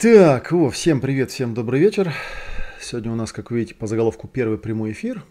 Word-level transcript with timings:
Так, 0.00 0.50
о, 0.54 0.70
всем 0.70 0.98
привет, 0.98 1.30
всем 1.30 1.52
добрый 1.52 1.78
вечер. 1.78 2.14
Сегодня 2.80 3.12
у 3.12 3.16
нас, 3.16 3.32
как 3.32 3.50
вы 3.50 3.58
видите, 3.58 3.74
по 3.74 3.86
заголовку 3.86 4.28
первый 4.28 4.56
прямой 4.56 4.92
эфир. 4.92 5.22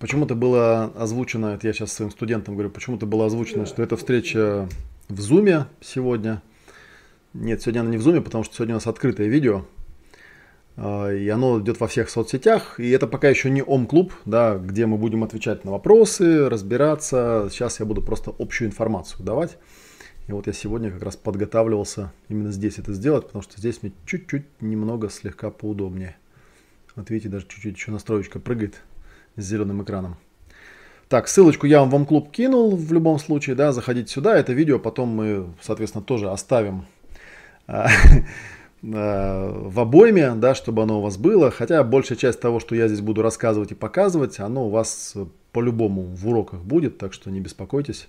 Почему-то 0.00 0.34
было 0.34 0.86
озвучено, 0.96 1.54
это 1.54 1.68
я 1.68 1.72
сейчас 1.72 1.92
своим 1.92 2.10
студентам 2.10 2.54
говорю, 2.54 2.70
почему-то 2.70 3.06
было 3.06 3.26
озвучено, 3.26 3.66
что 3.66 3.80
это 3.84 3.96
встреча 3.96 4.68
в 5.08 5.20
Зуме 5.20 5.66
сегодня. 5.80 6.42
Нет, 7.32 7.62
сегодня 7.62 7.82
она 7.82 7.90
не 7.90 7.98
в 7.98 8.02
Зуме, 8.02 8.20
потому 8.20 8.42
что 8.42 8.56
сегодня 8.56 8.74
у 8.74 8.78
нас 8.78 8.88
открытое 8.88 9.28
видео. 9.28 9.64
А, 10.76 11.08
и 11.08 11.28
оно 11.28 11.60
идет 11.60 11.78
во 11.78 11.86
всех 11.86 12.10
соцсетях. 12.10 12.80
И 12.80 12.90
это 12.90 13.06
пока 13.06 13.28
еще 13.28 13.50
не 13.50 13.62
Ом-клуб, 13.62 14.12
да, 14.24 14.58
где 14.58 14.86
мы 14.86 14.98
будем 14.98 15.22
отвечать 15.22 15.64
на 15.64 15.70
вопросы, 15.70 16.48
разбираться. 16.48 17.46
Сейчас 17.52 17.78
я 17.78 17.86
буду 17.86 18.02
просто 18.02 18.34
общую 18.36 18.66
информацию 18.66 19.24
давать. 19.24 19.58
И 20.30 20.32
вот 20.32 20.46
я 20.46 20.52
сегодня 20.52 20.92
как 20.92 21.02
раз 21.02 21.16
подготавливался 21.16 22.12
именно 22.28 22.52
здесь 22.52 22.78
это 22.78 22.92
сделать, 22.92 23.26
потому 23.26 23.42
что 23.42 23.58
здесь 23.58 23.82
мне 23.82 23.90
чуть-чуть 24.06 24.44
немного 24.60 25.10
слегка 25.10 25.50
поудобнее. 25.50 26.16
Вот 26.94 27.10
видите, 27.10 27.28
даже 27.28 27.48
чуть-чуть 27.48 27.74
еще 27.74 27.90
настроечка 27.90 28.38
прыгает 28.38 28.80
с 29.34 29.42
зеленым 29.42 29.82
экраном. 29.82 30.18
Так, 31.08 31.26
ссылочку 31.26 31.66
я 31.66 31.84
вам 31.84 32.04
в 32.04 32.06
клуб 32.06 32.30
кинул 32.30 32.76
в 32.76 32.92
любом 32.92 33.18
случае, 33.18 33.56
да, 33.56 33.72
заходите 33.72 34.12
сюда. 34.12 34.38
Это 34.38 34.52
видео 34.52 34.78
потом 34.78 35.08
мы, 35.08 35.52
соответственно, 35.60 36.04
тоже 36.04 36.30
оставим 36.30 36.86
а, 37.66 37.88
а, 38.84 39.52
в 39.52 39.80
обойме, 39.80 40.34
да, 40.36 40.54
чтобы 40.54 40.84
оно 40.84 41.00
у 41.00 41.02
вас 41.02 41.16
было. 41.16 41.50
Хотя 41.50 41.82
большая 41.82 42.16
часть 42.16 42.40
того, 42.40 42.60
что 42.60 42.76
я 42.76 42.86
здесь 42.86 43.00
буду 43.00 43.22
рассказывать 43.22 43.72
и 43.72 43.74
показывать, 43.74 44.38
оно 44.38 44.68
у 44.68 44.70
вас 44.70 45.16
по-любому 45.50 46.02
в 46.02 46.28
уроках 46.28 46.60
будет, 46.60 46.98
так 46.98 47.14
что 47.14 47.32
не 47.32 47.40
беспокойтесь. 47.40 48.06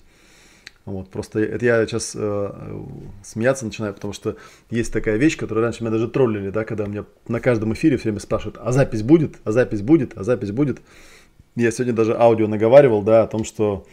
Вот, 0.85 1.09
просто 1.09 1.39
это 1.39 1.63
я 1.63 1.85
сейчас 1.85 2.13
э, 2.15 2.83
смеяться 3.23 3.65
начинаю, 3.65 3.93
потому 3.93 4.13
что 4.13 4.35
есть 4.71 4.91
такая 4.91 5.17
вещь, 5.17 5.37
которую 5.37 5.63
раньше 5.63 5.83
меня 5.83 5.91
даже 5.91 6.07
троллили, 6.07 6.49
да, 6.49 6.65
когда 6.65 6.85
меня 6.85 7.05
на 7.27 7.39
каждом 7.39 7.73
эфире 7.73 7.97
все 7.97 8.05
время 8.05 8.19
спрашивают, 8.19 8.57
а 8.59 8.71
запись 8.71 9.03
будет, 9.03 9.35
а 9.43 9.51
запись 9.51 9.81
будет, 9.81 10.17
а 10.17 10.23
запись 10.23 10.51
будет. 10.51 10.81
Я 11.55 11.69
сегодня 11.69 11.93
даже 11.93 12.17
аудио 12.17 12.47
наговаривал, 12.47 13.03
да, 13.03 13.23
о 13.23 13.27
том, 13.27 13.43
что, 13.43 13.85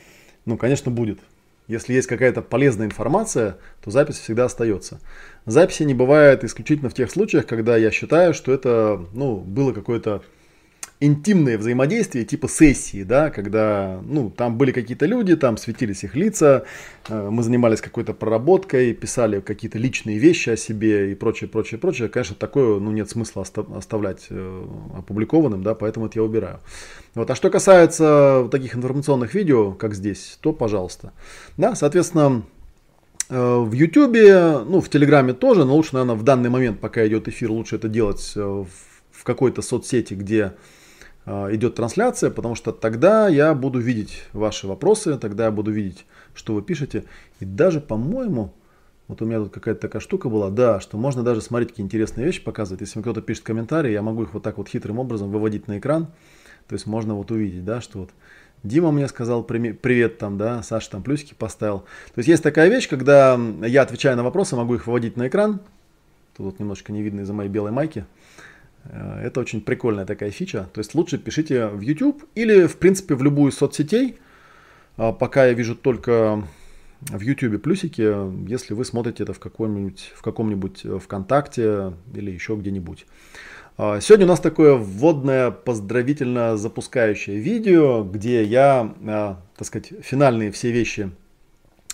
ну, 0.46 0.56
конечно, 0.56 0.90
будет. 0.90 1.18
Если 1.66 1.92
есть 1.92 2.08
какая-то 2.08 2.40
полезная 2.40 2.86
информация, 2.86 3.58
то 3.84 3.90
запись 3.90 4.18
всегда 4.18 4.46
остается. 4.46 4.98
Записи 5.44 5.82
не 5.82 5.92
бывает 5.92 6.42
исключительно 6.42 6.88
в 6.88 6.94
тех 6.94 7.10
случаях, 7.10 7.46
когда 7.46 7.76
я 7.76 7.90
считаю, 7.90 8.32
что 8.32 8.52
это, 8.52 9.04
ну, 9.12 9.36
было 9.36 9.74
какое-то 9.74 10.22
интимное 11.00 11.58
взаимодействие 11.58 12.24
типа 12.24 12.48
сессии, 12.48 13.04
да, 13.04 13.30
когда, 13.30 14.00
ну, 14.04 14.30
там 14.30 14.58
были 14.58 14.72
какие-то 14.72 15.06
люди, 15.06 15.36
там 15.36 15.56
светились 15.56 16.02
их 16.02 16.16
лица, 16.16 16.64
э, 17.08 17.28
мы 17.30 17.42
занимались 17.42 17.80
какой-то 17.80 18.14
проработкой, 18.14 18.94
писали 18.94 19.40
какие-то 19.40 19.78
личные 19.78 20.18
вещи 20.18 20.50
о 20.50 20.56
себе 20.56 21.12
и 21.12 21.14
прочее, 21.14 21.48
прочее, 21.48 21.78
прочее. 21.78 22.08
Конечно, 22.08 22.34
такое, 22.34 22.80
ну, 22.80 22.90
нет 22.90 23.08
смысла 23.08 23.44
оставлять 23.76 24.26
э, 24.30 24.66
опубликованным, 24.96 25.62
да, 25.62 25.74
поэтому 25.74 26.06
это 26.06 26.18
я 26.18 26.24
убираю. 26.24 26.58
Вот. 27.14 27.30
А 27.30 27.36
что 27.36 27.48
касается 27.48 28.48
таких 28.50 28.74
информационных 28.74 29.34
видео, 29.34 29.72
как 29.72 29.94
здесь, 29.94 30.36
то 30.40 30.52
пожалуйста. 30.52 31.12
Да, 31.56 31.76
соответственно, 31.76 32.42
э, 33.30 33.56
в 33.58 33.72
Ютубе, 33.72 34.58
ну, 34.66 34.80
в 34.80 34.88
Телеграме 34.88 35.32
тоже, 35.32 35.64
но 35.64 35.76
лучше, 35.76 35.94
наверное, 35.94 36.16
в 36.16 36.24
данный 36.24 36.50
момент, 36.50 36.80
пока 36.80 37.06
идет 37.06 37.28
эфир, 37.28 37.52
лучше 37.52 37.76
это 37.76 37.88
делать 37.88 38.34
в 38.34 39.24
какой-то 39.24 39.62
соцсети, 39.62 40.14
где 40.14 40.54
идет 41.28 41.74
трансляция, 41.74 42.30
потому 42.30 42.54
что 42.54 42.72
тогда 42.72 43.28
я 43.28 43.54
буду 43.54 43.78
видеть 43.78 44.24
ваши 44.32 44.66
вопросы, 44.66 45.18
тогда 45.18 45.44
я 45.44 45.50
буду 45.50 45.70
видеть, 45.70 46.06
что 46.34 46.54
вы 46.54 46.62
пишете. 46.62 47.04
И 47.40 47.44
даже, 47.44 47.80
по-моему, 47.80 48.54
вот 49.08 49.22
у 49.22 49.24
меня 49.24 49.38
тут 49.38 49.52
какая-то 49.52 49.80
такая 49.80 50.00
штука 50.00 50.28
была, 50.28 50.50
да, 50.50 50.80
что 50.80 50.96
можно 50.96 51.22
даже 51.22 51.40
смотреть 51.40 51.70
какие 51.70 51.84
интересные 51.84 52.26
вещи 52.26 52.42
показывать. 52.42 52.80
Если 52.80 53.00
кто-то 53.00 53.22
пишет 53.22 53.44
комментарии, 53.44 53.92
я 53.92 54.02
могу 54.02 54.22
их 54.22 54.34
вот 54.34 54.42
так 54.42 54.58
вот 54.58 54.68
хитрым 54.68 54.98
образом 54.98 55.30
выводить 55.30 55.68
на 55.68 55.78
экран. 55.78 56.08
То 56.66 56.74
есть 56.74 56.86
можно 56.86 57.14
вот 57.14 57.30
увидеть, 57.30 57.64
да, 57.64 57.80
что 57.80 58.00
вот 58.00 58.10
Дима 58.62 58.90
мне 58.90 59.08
сказал 59.08 59.44
привет 59.44 60.18
там, 60.18 60.36
да, 60.36 60.62
Саша 60.62 60.90
там 60.90 61.02
плюсики 61.02 61.32
поставил. 61.32 61.80
То 62.14 62.18
есть 62.18 62.28
есть 62.28 62.42
такая 62.42 62.68
вещь, 62.68 62.88
когда 62.88 63.40
я 63.66 63.82
отвечаю 63.82 64.16
на 64.16 64.24
вопросы, 64.24 64.56
могу 64.56 64.74
их 64.74 64.86
выводить 64.86 65.16
на 65.16 65.28
экран. 65.28 65.60
Тут 66.36 66.46
вот 66.46 66.58
немножко 66.58 66.92
не 66.92 67.02
видно 67.02 67.20
из-за 67.20 67.32
моей 67.32 67.48
белой 67.48 67.70
майки. 67.70 68.04
Э, 68.88 69.20
это 69.24 69.40
очень 69.40 69.60
прикольная 69.60 70.06
такая 70.06 70.30
фича. 70.30 70.68
То 70.72 70.80
есть 70.80 70.94
лучше 70.94 71.18
пишите 71.18 71.66
в 71.66 71.80
YouTube 71.80 72.24
или, 72.34 72.66
в 72.66 72.76
принципе, 72.76 73.14
в 73.14 73.22
любую 73.22 73.52
соцсетей. 73.52 74.18
А 74.96 75.12
пока 75.12 75.46
я 75.46 75.52
вижу 75.52 75.76
только 75.76 76.44
в 77.00 77.20
YouTube 77.20 77.62
плюсики, 77.62 78.48
если 78.48 78.74
вы 78.74 78.84
смотрите 78.84 79.22
это 79.22 79.32
в, 79.32 79.38
каком-нибудь, 79.38 80.12
в 80.14 80.22
каком-нибудь 80.22 80.84
э, 80.84 80.98
ВКонтакте 80.98 81.92
или 82.14 82.30
еще 82.30 82.56
где-нибудь. 82.56 83.06
А 83.76 84.00
сегодня 84.00 84.26
у 84.26 84.28
нас 84.28 84.40
такое 84.40 84.74
вводное 84.74 85.52
поздравительно 85.52 86.56
запускающее 86.56 87.38
видео, 87.38 88.02
где 88.02 88.42
я, 88.42 88.92
э, 89.00 89.34
так 89.56 89.66
сказать, 89.66 89.92
финальные 90.02 90.50
все 90.50 90.72
вещи 90.72 91.12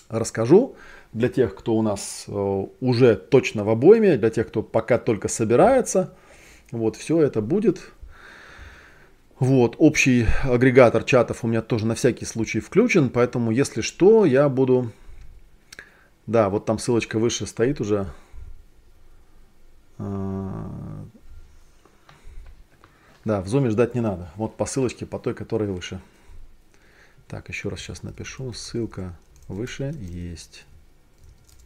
расскажу 0.09 0.77
для 1.13 1.29
тех, 1.29 1.55
кто 1.55 1.75
у 1.75 1.83
нас 1.83 2.27
уже 2.29 3.15
точно 3.15 3.65
в 3.65 3.69
обойме, 3.69 4.17
для 4.17 4.31
тех, 4.31 4.49
кто 4.49 4.63
пока 4.63 4.99
только 4.99 5.29
собирается– 5.29 6.15
вот, 6.71 6.97
все 6.97 7.21
это 7.21 7.41
будет. 7.41 7.93
Вот, 9.39 9.75
общий 9.79 10.27
агрегатор 10.45 11.03
чатов 11.03 11.45
у 11.45 11.49
меня 11.49 11.61
тоже 11.61 11.87
на 11.87 11.95
всякий 11.95 12.25
случай 12.25 12.61
включен, 12.61 13.11
поэтому, 13.11 13.51
если 13.51 13.81
что, 13.81 14.25
я 14.25 14.49
буду... 14.49 14.93
Да, 16.27 16.49
вот 16.49 16.65
там 16.65 16.79
ссылочка 16.79 17.19
выше 17.19 17.47
стоит 17.47 17.81
уже. 17.81 18.11
А, 19.99 21.05
да, 23.25 23.41
в 23.41 23.49
зуме 23.49 23.71
ждать 23.71 23.95
не 23.95 24.01
надо. 24.01 24.31
Вот 24.37 24.57
по 24.57 24.67
ссылочке, 24.67 25.07
по 25.07 25.19
той, 25.19 25.35
которая 25.35 25.69
выше. 25.71 26.01
Так, 27.29 27.49
еще 27.49 27.69
раз 27.69 27.81
сейчас 27.81 28.03
напишу. 28.03 28.53
Ссылка 28.53 29.17
выше 29.49 29.95
есть. 29.99 30.65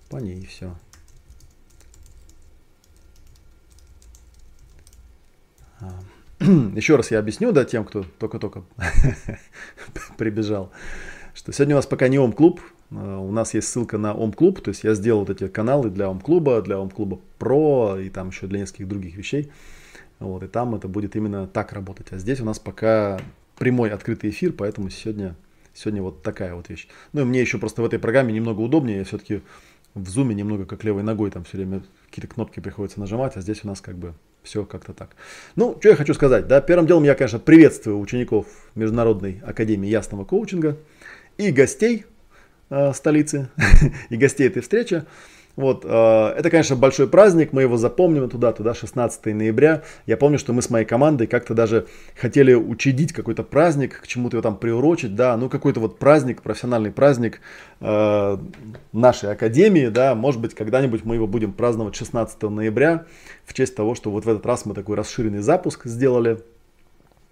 По 0.09 0.17
ней 0.17 0.45
все. 0.47 0.75
Еще 6.41 6.97
раз 6.97 7.11
я 7.11 7.19
объясню, 7.19 7.53
да, 7.53 7.65
тем, 7.65 7.85
кто 7.85 8.05
только-только 8.19 8.63
прибежал, 10.19 10.71
что 11.35 11.53
сегодня 11.53 11.75
у 11.75 11.79
нас 11.79 11.87
пока 11.87 12.09
не 12.09 12.19
Ом-клуб, 12.19 12.61
а, 12.91 13.19
у 13.19 13.33
нас 13.33 13.55
есть 13.55 13.69
ссылка 13.69 13.99
на 13.99 14.15
Ом-клуб, 14.15 14.61
то 14.61 14.71
есть 14.71 14.85
я 14.85 14.95
сделал 14.95 15.21
вот 15.21 15.31
эти 15.31 15.49
каналы 15.49 15.91
для 15.91 16.09
Ом-клуба, 16.09 16.63
для 16.63 16.79
Ом-клуба 16.79 17.21
Про 17.39 17.99
и 18.01 18.09
там 18.09 18.29
еще 18.29 18.47
для 18.47 18.61
нескольких 18.61 18.89
других 18.89 19.17
вещей. 19.17 19.51
Вот, 20.19 20.43
и 20.43 20.49
там 20.49 20.75
это 20.75 20.89
будет 20.89 21.15
именно 21.15 21.47
так 21.47 21.73
работать. 21.73 22.09
А 22.11 22.19
здесь 22.19 22.41
у 22.41 22.45
нас 22.45 22.59
пока 22.59 23.21
прямой 23.57 23.91
открытый 23.91 24.31
эфир, 24.31 24.53
поэтому 24.53 24.91
сегодня, 24.91 25.37
сегодня 25.75 26.03
вот 26.03 26.23
такая 26.23 26.55
вот 26.55 26.69
вещь. 26.69 26.89
Ну 27.13 27.21
и 27.21 27.25
мне 27.25 27.41
еще 27.41 27.59
просто 27.59 27.83
в 27.83 27.85
этой 27.85 27.99
программе 27.99 28.33
немного 28.33 28.61
удобнее, 28.61 28.99
я 28.99 29.05
все-таки 29.05 29.43
в 29.95 30.09
зуме 30.09 30.35
немного 30.35 30.65
как 30.67 30.85
левой 30.85 31.03
ногой 31.03 31.31
там 31.31 31.45
все 31.45 31.57
время 31.57 31.83
какие-то 32.07 32.33
кнопки 32.33 32.61
приходится 32.61 33.01
нажимать, 33.01 33.37
а 33.37 33.41
здесь 33.41 33.65
у 33.65 33.69
нас 33.69 33.81
как 33.81 33.97
бы 33.97 34.15
все 34.49 34.65
как-то 34.65 34.95
так. 34.95 35.11
Ну, 35.57 35.77
что 35.79 35.91
я 35.91 35.97
хочу 35.97 36.15
сказать, 36.15 36.49
да, 36.49 36.61
первым 36.61 36.87
делом 36.87 37.05
я, 37.05 37.15
конечно, 37.15 37.39
приветствую 37.39 37.99
учеников 38.01 38.47
Международной 38.75 39.43
Академии 39.45 39.89
Ясного 39.89 40.25
Коучинга 40.25 40.79
и 41.37 41.51
гостей 41.51 42.07
э, 42.71 42.93
столицы, 42.95 43.51
и 44.09 44.17
гостей 44.17 44.47
этой 44.47 44.63
встречи. 44.63 45.05
Вот, 45.59 45.85
э, 45.85 45.89
это, 45.89 46.51
конечно, 46.51 46.77
большой 46.77 47.09
праздник, 47.09 47.53
мы 47.53 47.63
его 47.63 47.77
запомним 47.77 48.31
туда, 48.31 48.53
туда, 48.53 48.75
16 48.75 49.35
ноября. 49.35 49.83
Я 50.07 50.17
помню, 50.17 50.39
что 50.39 50.53
мы 50.53 50.63
с 50.63 50.71
моей 50.71 50.87
командой 50.87 51.27
как-то 51.27 51.53
даже 51.53 51.89
хотели 52.15 52.55
учредить 52.55 53.13
какой-то 53.13 53.43
праздник, 53.43 54.01
к 54.01 54.07
чему-то 54.07 54.37
его 54.37 54.43
там 54.43 54.57
приурочить, 54.57 55.17
да, 55.17 55.37
ну 55.37 55.49
какой-то 55.49 55.81
вот 55.81 55.99
праздник, 55.99 56.43
профессиональный 56.43 56.93
праздник 56.93 57.41
э, 57.81 58.39
нашей 58.93 59.33
академии, 59.33 59.89
да, 59.89 60.15
может 60.15 60.41
быть, 60.41 60.55
когда-нибудь 60.55 61.05
мы 61.05 61.17
его 61.17 61.27
будем 61.27 61.53
праздновать 61.53 61.97
16 61.97 62.41
ноября 62.43 63.07
в 63.45 63.53
честь 63.53 63.75
того, 63.75 63.97
что 63.97 64.13
вот 64.13 64.27
в 64.27 64.29
этот 64.29 64.47
раз 64.47 64.65
мы 64.65 64.75
такой 64.75 64.95
расширенный 64.95 65.41
запуск 65.41 65.87
сделали, 65.87 66.39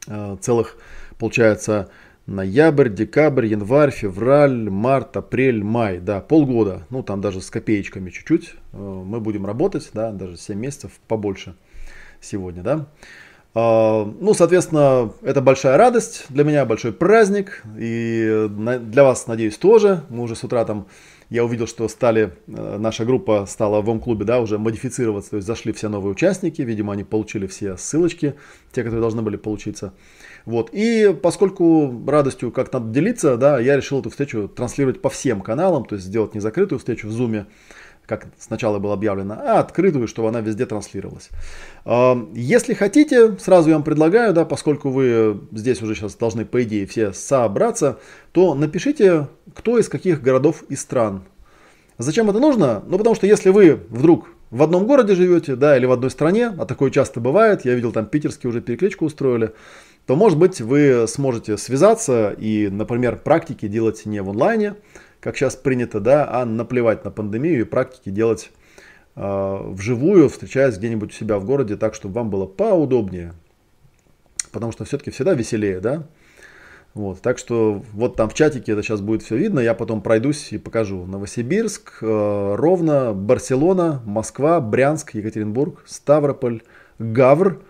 э, 0.09 0.37
целых, 0.41 0.79
получается, 1.21 1.91
ноябрь, 2.27 2.89
декабрь, 2.89 3.47
январь, 3.47 3.91
февраль, 3.91 4.69
март, 4.69 5.17
апрель, 5.17 5.63
май, 5.63 5.99
да, 5.99 6.21
полгода, 6.21 6.87
ну 6.91 7.03
там 7.03 7.21
даже 7.21 7.41
с 7.41 7.51
копеечками 7.51 8.11
чуть-чуть 8.11 8.55
э, 8.73 8.77
мы 8.77 9.21
будем 9.21 9.47
работать, 9.47 9.91
да, 9.93 10.11
даже 10.11 10.37
7 10.37 10.59
месяцев 10.59 10.93
побольше 11.09 11.55
сегодня, 12.21 12.63
да. 12.63 12.87
А, 13.59 14.05
ну, 14.21 14.35
соответственно, 14.35 15.13
это 15.23 15.41
большая 15.41 15.79
радость 15.79 16.27
для 16.29 16.45
меня, 16.45 16.67
большой 16.67 16.93
праздник, 16.93 17.63
и 17.79 18.49
для 18.51 19.03
вас, 19.03 19.27
надеюсь, 19.29 19.57
тоже. 19.57 20.03
Мы 20.11 20.25
уже 20.25 20.37
с 20.37 20.45
утра 20.45 20.63
там, 20.67 20.89
я 21.29 21.45
увидел, 21.45 21.67
что 21.67 21.89
стали, 21.89 22.35
э, 22.47 22.77
наша 22.79 23.05
группа 23.05 23.47
стала 23.47 23.81
в 23.81 23.89
Ом-клубе, 23.89 24.25
да, 24.25 24.41
уже 24.41 24.59
модифицироваться, 24.59 25.31
то 25.31 25.37
есть 25.37 25.47
зашли 25.47 25.73
все 25.73 25.89
новые 25.89 26.13
участники, 26.13 26.63
видимо, 26.63 26.93
они 26.93 27.05
получили 27.05 27.47
все 27.47 27.77
ссылочки, 27.77 28.35
те, 28.73 28.83
которые 28.83 29.01
должны 29.01 29.23
были 29.23 29.37
получиться. 29.37 29.93
Вот. 30.45 30.71
И 30.73 31.17
поскольку 31.21 32.05
радостью 32.07 32.53
как 32.53 32.73
надо 32.73 32.93
делиться, 32.93 33.37
да, 33.37 33.59
я 33.59 33.77
решил 33.77 34.01
эту 34.01 34.11
встречу 34.11 34.49
транслировать 34.49 35.03
по 35.03 35.11
всем 35.11 35.41
каналам, 35.41 35.85
то 35.85 35.97
есть 35.97 36.07
сделать 36.07 36.35
не 36.35 36.41
закрытую 36.41 36.79
встречу 36.79 37.09
в 37.09 37.11
Zoom, 37.11 37.47
как 38.07 38.29
сначала 38.39 38.79
было 38.79 38.95
объявлено, 38.95 39.37
а 39.39 39.61
открытую, 39.61 40.09
чтобы 40.09 40.29
она 40.29 40.41
везде 40.41 40.67
транслировалась. 40.67 41.31
Если 42.35 42.75
хотите, 42.75 43.37
сразу 43.39 43.69
я 43.69 43.75
вам 43.75 43.83
предлагаю, 43.83 44.33
да, 44.33 44.45
поскольку 44.45 44.91
вы 44.91 45.41
здесь 45.53 45.83
уже 45.83 45.95
сейчас 45.95 46.15
должны, 46.15 46.45
по 46.45 46.63
идее, 46.63 46.87
все 46.87 47.13
собраться, 47.13 47.99
то 48.33 48.55
напишите, 48.55 49.29
кто 49.55 49.79
из 49.79 49.89
каких 49.89 50.23
городов 50.23 50.63
и 50.69 50.77
стран. 50.77 51.25
Зачем 51.99 52.29
это 52.31 52.39
нужно? 52.39 52.83
Ну, 52.87 52.99
потому 52.99 53.15
что 53.15 53.27
если 53.27 53.51
вы 53.51 53.81
вдруг 53.89 54.29
в 54.51 54.63
одном 54.63 54.87
городе 54.87 55.15
живете, 55.15 55.57
да, 55.57 55.77
или 55.77 55.87
в 55.87 55.93
одной 55.93 56.11
стране, 56.11 56.53
а 56.59 56.67
такое 56.67 56.91
часто 56.91 57.21
бывает, 57.21 57.65
я 57.65 57.75
видел 57.75 57.91
там 57.91 58.07
питерские 58.07 58.51
уже 58.51 58.61
перекличку 58.61 59.07
устроили, 59.07 59.53
то, 60.07 60.15
может 60.15 60.39
быть, 60.39 60.61
вы 60.61 61.07
сможете 61.09 61.57
связаться 61.57 62.31
и, 62.31 62.69
например, 62.69 63.17
практики 63.17 63.67
делать 63.67 64.07
не 64.07 64.23
в 64.23 64.31
онлайне, 64.31 64.75
как 65.21 65.37
сейчас 65.37 65.57
принято, 65.57 66.01
да, 66.01 66.29
а 66.31 66.45
наплевать 66.45 67.05
на 67.05 67.11
пандемию 67.11 67.61
и 67.61 67.65
практики 67.65 68.11
делать 68.11 68.51
э, 69.15 69.59
вживую, 69.71 70.29
встречаясь 70.29 70.79
где-нибудь 70.79 71.11
у 71.11 71.15
себя 71.15 71.39
в 71.39 71.45
городе, 71.45 71.77
так, 71.77 71.95
чтобы 71.95 72.15
вам 72.15 72.31
было 72.31 72.47
поудобнее. 72.47 73.35
Потому 74.53 74.73
что 74.73 74.85
все-таки 74.85 75.11
всегда 75.11 75.35
веселее, 75.35 75.81
да? 75.81 76.05
Вот, 76.95 77.21
так 77.21 77.37
что 77.37 77.83
вот 77.93 78.17
там 78.17 78.31
в 78.31 78.35
чатике 78.35 78.73
это 78.73 78.83
сейчас 78.83 79.03
будет 79.03 79.23
все 79.23 79.37
видно, 79.37 79.61
я 79.61 79.75
потом 79.75 80.01
пройдусь 80.01 80.51
и 80.53 80.59
покажу. 80.59 81.05
Новосибирск, 81.05 81.99
э, 82.01 82.55
Ровно, 82.57 83.13
Барселона, 83.13 84.01
Москва, 84.07 84.61
Брянск, 84.61 85.15
Екатеринбург, 85.15 85.83
Ставрополь, 85.85 86.63
Гавр. 86.99 87.61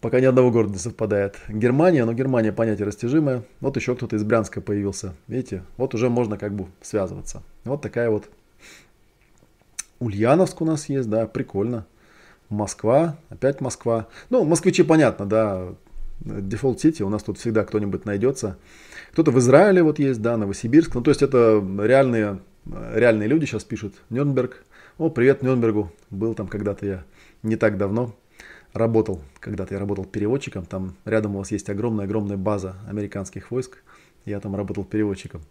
Пока 0.00 0.20
ни 0.20 0.24
одного 0.24 0.50
города 0.50 0.74
не 0.74 0.78
совпадает. 0.78 1.36
Германия, 1.48 2.04
но 2.04 2.12
Германия 2.12 2.52
понятие 2.52 2.86
растяжимое. 2.86 3.44
Вот 3.60 3.76
еще 3.76 3.96
кто-то 3.96 4.16
из 4.16 4.24
Брянска 4.24 4.60
появился. 4.60 5.14
Видите, 5.26 5.62
вот 5.76 5.94
уже 5.94 6.10
можно 6.10 6.36
как 6.36 6.54
бы 6.54 6.66
связываться. 6.82 7.42
Вот 7.64 7.82
такая 7.82 8.10
вот 8.10 8.28
Ульяновск 9.98 10.60
у 10.60 10.64
нас 10.64 10.88
есть, 10.88 11.08
да, 11.08 11.26
прикольно. 11.26 11.86
Москва, 12.48 13.16
опять 13.30 13.60
Москва. 13.60 14.06
Ну, 14.30 14.44
москвичи 14.44 14.82
понятно, 14.82 15.26
да, 15.26 15.68
Default 16.20 16.76
City, 16.76 17.02
у 17.02 17.08
нас 17.08 17.22
тут 17.22 17.38
всегда 17.38 17.64
кто-нибудь 17.64 18.04
найдется. 18.04 18.58
Кто-то 19.12 19.30
в 19.30 19.38
Израиле 19.38 19.82
вот 19.82 19.98
есть, 19.98 20.20
да, 20.22 20.36
Новосибирск. 20.36 20.94
Ну, 20.94 21.02
то 21.02 21.10
есть 21.10 21.22
это 21.22 21.64
реальные, 21.78 22.40
реальные 22.66 23.28
люди 23.28 23.46
сейчас 23.46 23.64
пишут. 23.64 23.94
Нюрнберг. 24.10 24.64
О, 24.98 25.08
привет 25.08 25.42
Нюрнбергу. 25.42 25.90
Был 26.10 26.34
там 26.34 26.48
когда-то 26.48 26.86
я 26.86 27.04
не 27.42 27.56
так 27.56 27.78
давно. 27.78 28.14
Работал, 28.72 29.20
когда-то 29.40 29.74
я 29.74 29.80
работал 29.80 30.04
переводчиком. 30.04 30.66
Там 30.66 30.96
рядом 31.04 31.34
у 31.34 31.38
вас 31.38 31.50
есть 31.50 31.68
огромная-огромная 31.70 32.36
база 32.36 32.76
американских 32.88 33.50
войск. 33.50 33.78
Я 34.24 34.40
там 34.40 34.56
работал 34.56 34.84
переводчиком. 34.84 35.42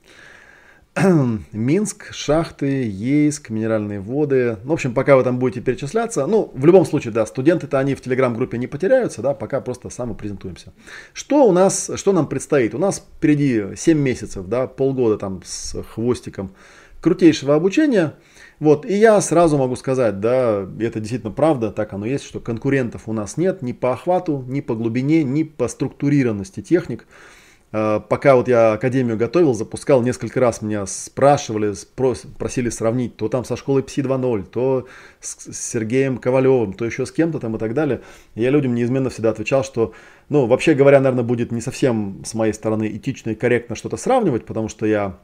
Минск, 1.52 2.14
шахты, 2.14 2.88
Ейск, 2.88 3.50
минеральные 3.50 4.00
воды. 4.00 4.58
Ну, 4.64 4.70
в 4.70 4.74
общем, 4.74 4.94
пока 4.94 5.18
вы 5.18 5.24
там 5.24 5.40
будете 5.40 5.60
перечисляться, 5.60 6.26
ну, 6.26 6.52
в 6.54 6.66
любом 6.66 6.86
случае, 6.86 7.12
да, 7.12 7.26
студенты-то 7.26 7.80
они 7.80 7.96
в 7.96 8.02
телеграм-группе 8.02 8.58
не 8.58 8.68
потеряются, 8.68 9.22
да, 9.22 9.34
пока 9.34 9.60
просто 9.60 9.90
самопрезентуемся. 9.90 10.72
Что 11.12 11.46
у 11.46 11.52
нас, 11.52 11.92
что 11.96 12.14
нам 12.14 12.28
предстоит? 12.28 12.74
У 12.74 12.78
нас 12.78 13.06
впереди 13.18 13.76
7 13.76 13.98
месяцев, 13.98 14.48
да, 14.48 14.68
полгода 14.68 15.18
там 15.18 15.42
с 15.44 15.84
хвостиком 15.84 16.52
крутейшего 17.02 17.56
обучения. 17.56 18.14
Вот, 18.60 18.86
и 18.86 18.94
я 18.94 19.20
сразу 19.20 19.58
могу 19.58 19.76
сказать, 19.76 20.20
да, 20.20 20.68
это 20.80 21.00
действительно 21.00 21.32
правда, 21.32 21.72
так 21.72 21.92
оно 21.94 22.06
есть, 22.06 22.24
что 22.24 22.40
конкурентов 22.40 23.04
у 23.08 23.14
нас 23.14 23.36
нет 23.36 23.62
ни 23.62 23.74
по 23.74 23.92
охвату, 23.92 24.46
ни 24.48 24.62
по 24.62 24.76
глубине, 24.76 25.24
ни 25.24 25.44
по 25.44 25.68
структурированности 25.68 26.62
техник. 26.62 27.06
Э, 27.74 28.00
пока 28.00 28.38
вот 28.38 28.48
я 28.48 28.72
академию 28.74 29.18
готовил, 29.18 29.54
запускал, 29.54 30.02
несколько 30.02 30.40
раз 30.40 30.62
меня 30.62 30.86
спрашивали, 30.86 31.74
просили 32.38 32.70
сравнить, 32.70 33.18
то 33.18 33.28
там 33.28 33.44
со 33.44 33.58
школой 33.58 33.84
Пси 33.84 34.02
2.0, 34.02 34.44
то 34.44 34.88
с 35.20 35.54
Сергеем 35.54 36.18
Ковалевым, 36.18 36.72
то 36.72 36.86
еще 36.86 37.06
с 37.06 37.12
кем-то 37.12 37.40
там 37.40 37.58
и 37.58 37.60
так 37.60 37.74
далее. 37.74 38.00
я 38.36 38.50
людям 38.52 38.76
неизменно 38.76 39.10
всегда 39.10 39.32
отвечал, 39.32 39.66
что, 39.66 39.92
ну, 40.30 40.46
вообще 40.46 40.74
говоря, 40.74 41.02
наверное, 41.02 41.26
будет 41.26 41.52
не 41.52 41.60
совсем 41.60 42.24
с 42.24 42.34
моей 42.34 42.54
стороны 42.54 42.96
этично 42.96 43.32
и 43.32 43.36
корректно 43.36 43.76
что-то 43.76 43.98
сравнивать, 43.98 44.46
потому 44.46 44.70
что 44.70 44.86
я, 44.86 45.18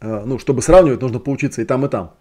э, 0.00 0.22
ну, 0.24 0.38
чтобы 0.38 0.62
сравнивать, 0.62 1.00
нужно 1.00 1.18
поучиться 1.18 1.60
и 1.60 1.64
там, 1.64 1.84
и 1.84 1.88
там. 1.88 2.14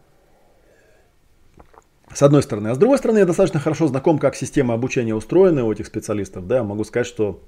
С 2.18 2.24
одной 2.24 2.42
стороны. 2.42 2.70
А 2.70 2.74
с 2.74 2.80
другой 2.80 2.98
стороны, 2.98 3.20
я 3.20 3.28
достаточно 3.28 3.60
хорошо 3.60 3.86
знаком, 3.86 4.18
как 4.18 4.36
система 4.36 4.74
обучения 4.74 5.14
устроена 5.14 5.66
у 5.66 5.72
этих 5.72 5.86
специалистов. 5.86 6.48
Да, 6.48 6.64
могу 6.64 6.84
сказать, 6.84 7.06
что 7.06 7.44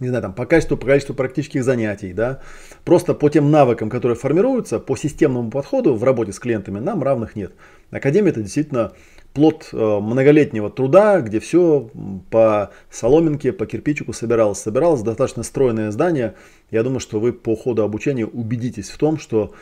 не 0.00 0.08
знаю, 0.08 0.22
там, 0.22 0.32
по 0.32 0.46
качеству, 0.46 0.78
по 0.78 0.86
количеству 0.86 1.14
практических 1.14 1.62
занятий, 1.62 2.14
да, 2.14 2.40
просто 2.86 3.12
по 3.12 3.28
тем 3.28 3.50
навыкам, 3.50 3.90
которые 3.90 4.16
формируются, 4.16 4.78
по 4.78 4.96
системному 4.96 5.50
подходу 5.50 5.94
в 5.94 6.02
работе 6.04 6.32
с 6.32 6.38
клиентами 6.38 6.78
нам 6.78 7.02
равных 7.02 7.36
нет. 7.36 7.52
Академия 7.90 8.30
это 8.30 8.40
действительно 8.40 8.92
плод 9.34 9.68
э, 9.74 9.76
многолетнего 9.76 10.70
труда, 10.70 11.20
где 11.20 11.38
все 11.38 11.90
по 12.30 12.70
соломинке, 12.90 13.52
по 13.52 13.66
кирпичику 13.66 14.14
собиралось. 14.14 14.58
Собиралось 14.58 15.02
достаточно 15.02 15.42
стройное 15.42 15.90
здание. 15.90 16.32
Я 16.70 16.82
думаю, 16.82 17.00
что 17.00 17.20
вы 17.20 17.34
по 17.34 17.54
ходу 17.56 17.82
обучения 17.82 18.24
убедитесь 18.24 18.88
в 18.88 18.96
том, 18.96 19.18
что 19.18 19.52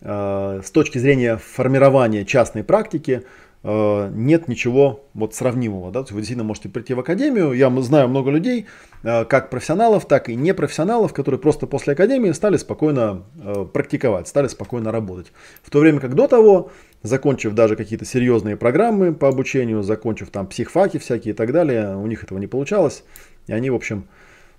э, 0.00 0.62
с 0.64 0.70
точки 0.70 0.96
зрения 0.96 1.36
формирования 1.36 2.24
частной 2.24 2.64
практики 2.64 3.24
нет 3.62 4.48
ничего 4.48 5.04
вот 5.12 5.34
сравнимого. 5.34 5.90
Да? 5.90 6.00
Вы 6.00 6.20
действительно 6.20 6.44
можете 6.44 6.70
прийти 6.70 6.94
в 6.94 7.00
академию. 7.00 7.52
Я 7.52 7.70
знаю 7.82 8.08
много 8.08 8.30
людей, 8.30 8.66
э, 9.02 9.24
как 9.26 9.50
профессионалов, 9.50 10.06
так 10.06 10.30
и 10.30 10.34
непрофессионалов, 10.34 11.12
которые 11.12 11.38
просто 11.38 11.66
после 11.66 11.92
академии 11.92 12.32
стали 12.32 12.56
спокойно 12.56 13.24
э, 13.38 13.66
практиковать, 13.70 14.28
стали 14.28 14.48
спокойно 14.48 14.92
работать. 14.92 15.32
В 15.62 15.68
то 15.68 15.80
время 15.80 16.00
как 16.00 16.14
до 16.14 16.26
того, 16.26 16.70
закончив 17.02 17.52
даже 17.52 17.76
какие-то 17.76 18.06
серьезные 18.06 18.56
программы 18.56 19.12
по 19.12 19.28
обучению, 19.28 19.82
закончив 19.82 20.30
там 20.30 20.46
психфаки 20.46 20.98
всякие 20.98 21.34
и 21.34 21.36
так 21.36 21.52
далее, 21.52 21.96
у 21.96 22.06
них 22.06 22.24
этого 22.24 22.38
не 22.38 22.46
получалось. 22.46 23.04
И 23.46 23.52
они, 23.52 23.68
в 23.68 23.74
общем, 23.74 24.08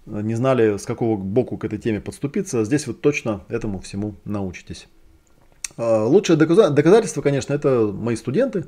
не 0.06 0.36
знали, 0.36 0.78
с 0.78 0.86
какого 0.86 1.18
боку 1.18 1.58
к 1.58 1.66
этой 1.66 1.80
теме 1.80 2.02
подступиться. 2.02 2.66
Здесь 2.66 2.86
вы 2.86 2.94
точно 2.94 3.46
этому 3.50 3.80
всему 3.80 4.16
научитесь. 4.26 4.88
А, 5.78 6.06
лучшее 6.06 6.38
доказательство, 6.38 7.22
конечно, 7.22 7.54
это 7.54 7.92
мои 7.94 8.16
студенты, 8.16 8.66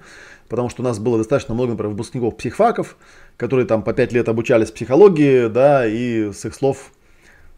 потому 0.47 0.69
что 0.69 0.81
у 0.81 0.85
нас 0.85 0.99
было 0.99 1.17
достаточно 1.17 1.53
много, 1.53 1.71
например, 1.71 1.91
выпускников 1.91 2.37
психфаков, 2.37 2.97
которые 3.37 3.65
там 3.65 3.83
по 3.83 3.93
5 3.93 4.13
лет 4.13 4.29
обучались 4.29 4.71
психологии, 4.71 5.47
да, 5.47 5.85
и 5.87 6.31
с 6.31 6.45
их 6.45 6.55
слов 6.55 6.91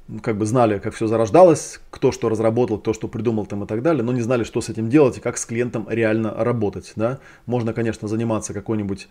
ну, 0.07 0.19
как 0.19 0.37
бы 0.37 0.45
знали, 0.45 0.77
как 0.79 0.93
все 0.93 1.07
зарождалось, 1.07 1.79
кто 1.89 2.11
что 2.11 2.29
разработал, 2.29 2.77
кто 2.77 2.93
что 2.93 3.07
придумал 3.07 3.45
там 3.45 3.63
и 3.63 3.67
так 3.67 3.81
далее, 3.81 4.03
но 4.03 4.11
не 4.11 4.21
знали, 4.21 4.43
что 4.43 4.61
с 4.61 4.69
этим 4.69 4.89
делать 4.89 5.17
и 5.17 5.21
как 5.21 5.37
с 5.37 5.45
клиентом 5.45 5.87
реально 5.89 6.33
работать, 6.37 6.93
да. 6.95 7.19
Можно, 7.45 7.73
конечно, 7.73 8.07
заниматься 8.07 8.53
какой-нибудь 8.53 9.07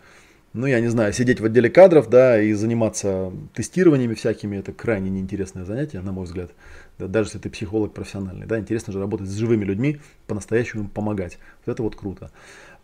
ну, 0.52 0.66
я 0.66 0.78
не 0.78 0.86
знаю, 0.86 1.12
сидеть 1.12 1.40
в 1.40 1.44
отделе 1.44 1.68
кадров, 1.68 2.08
да, 2.08 2.40
и 2.40 2.52
заниматься 2.52 3.32
тестированиями 3.54 4.14
всякими, 4.14 4.56
это 4.56 4.72
крайне 4.72 5.10
неинтересное 5.10 5.64
занятие, 5.64 6.00
на 6.00 6.12
мой 6.12 6.26
взгляд. 6.26 6.52
Да, 6.98 7.08
даже 7.08 7.28
если 7.28 7.38
ты 7.38 7.50
психолог 7.50 7.92
профессиональный, 7.92 8.46
да, 8.46 8.58
интересно 8.58 8.92
же 8.92 9.00
работать 9.00 9.26
с 9.28 9.34
живыми 9.34 9.64
людьми, 9.64 9.98
по-настоящему 10.28 10.84
им 10.84 10.88
помогать. 10.88 11.38
Вот 11.66 11.72
это 11.72 11.82
вот 11.82 11.96
круто. 11.96 12.30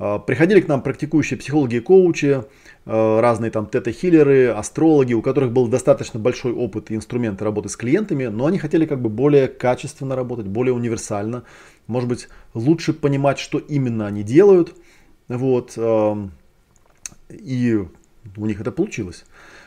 А, 0.00 0.18
приходили 0.18 0.60
к 0.60 0.66
нам 0.66 0.82
практикующие 0.82 1.38
психологи 1.38 1.76
и 1.76 1.80
коучи, 1.80 2.42
а, 2.86 3.20
разные 3.20 3.52
там 3.52 3.66
тета-хиллеры, 3.66 4.48
астрологи, 4.48 5.14
у 5.14 5.22
которых 5.22 5.52
был 5.52 5.68
достаточно 5.68 6.18
большой 6.18 6.52
опыт 6.52 6.90
и 6.90 6.96
инструменты 6.96 7.44
работы 7.44 7.68
с 7.68 7.76
клиентами, 7.76 8.26
но 8.26 8.46
они 8.46 8.58
хотели 8.58 8.84
как 8.84 9.00
бы 9.00 9.08
более 9.08 9.46
качественно 9.46 10.16
работать, 10.16 10.48
более 10.48 10.74
универсально, 10.74 11.44
может 11.86 12.08
быть, 12.08 12.28
лучше 12.52 12.92
понимать, 12.92 13.38
что 13.38 13.58
именно 13.58 14.08
они 14.08 14.24
делают. 14.24 14.74
Вот, 15.28 15.78
и 17.28 17.84
у 18.36 18.46
них 18.46 18.60
это 18.60 18.72
получилось. 18.72 19.24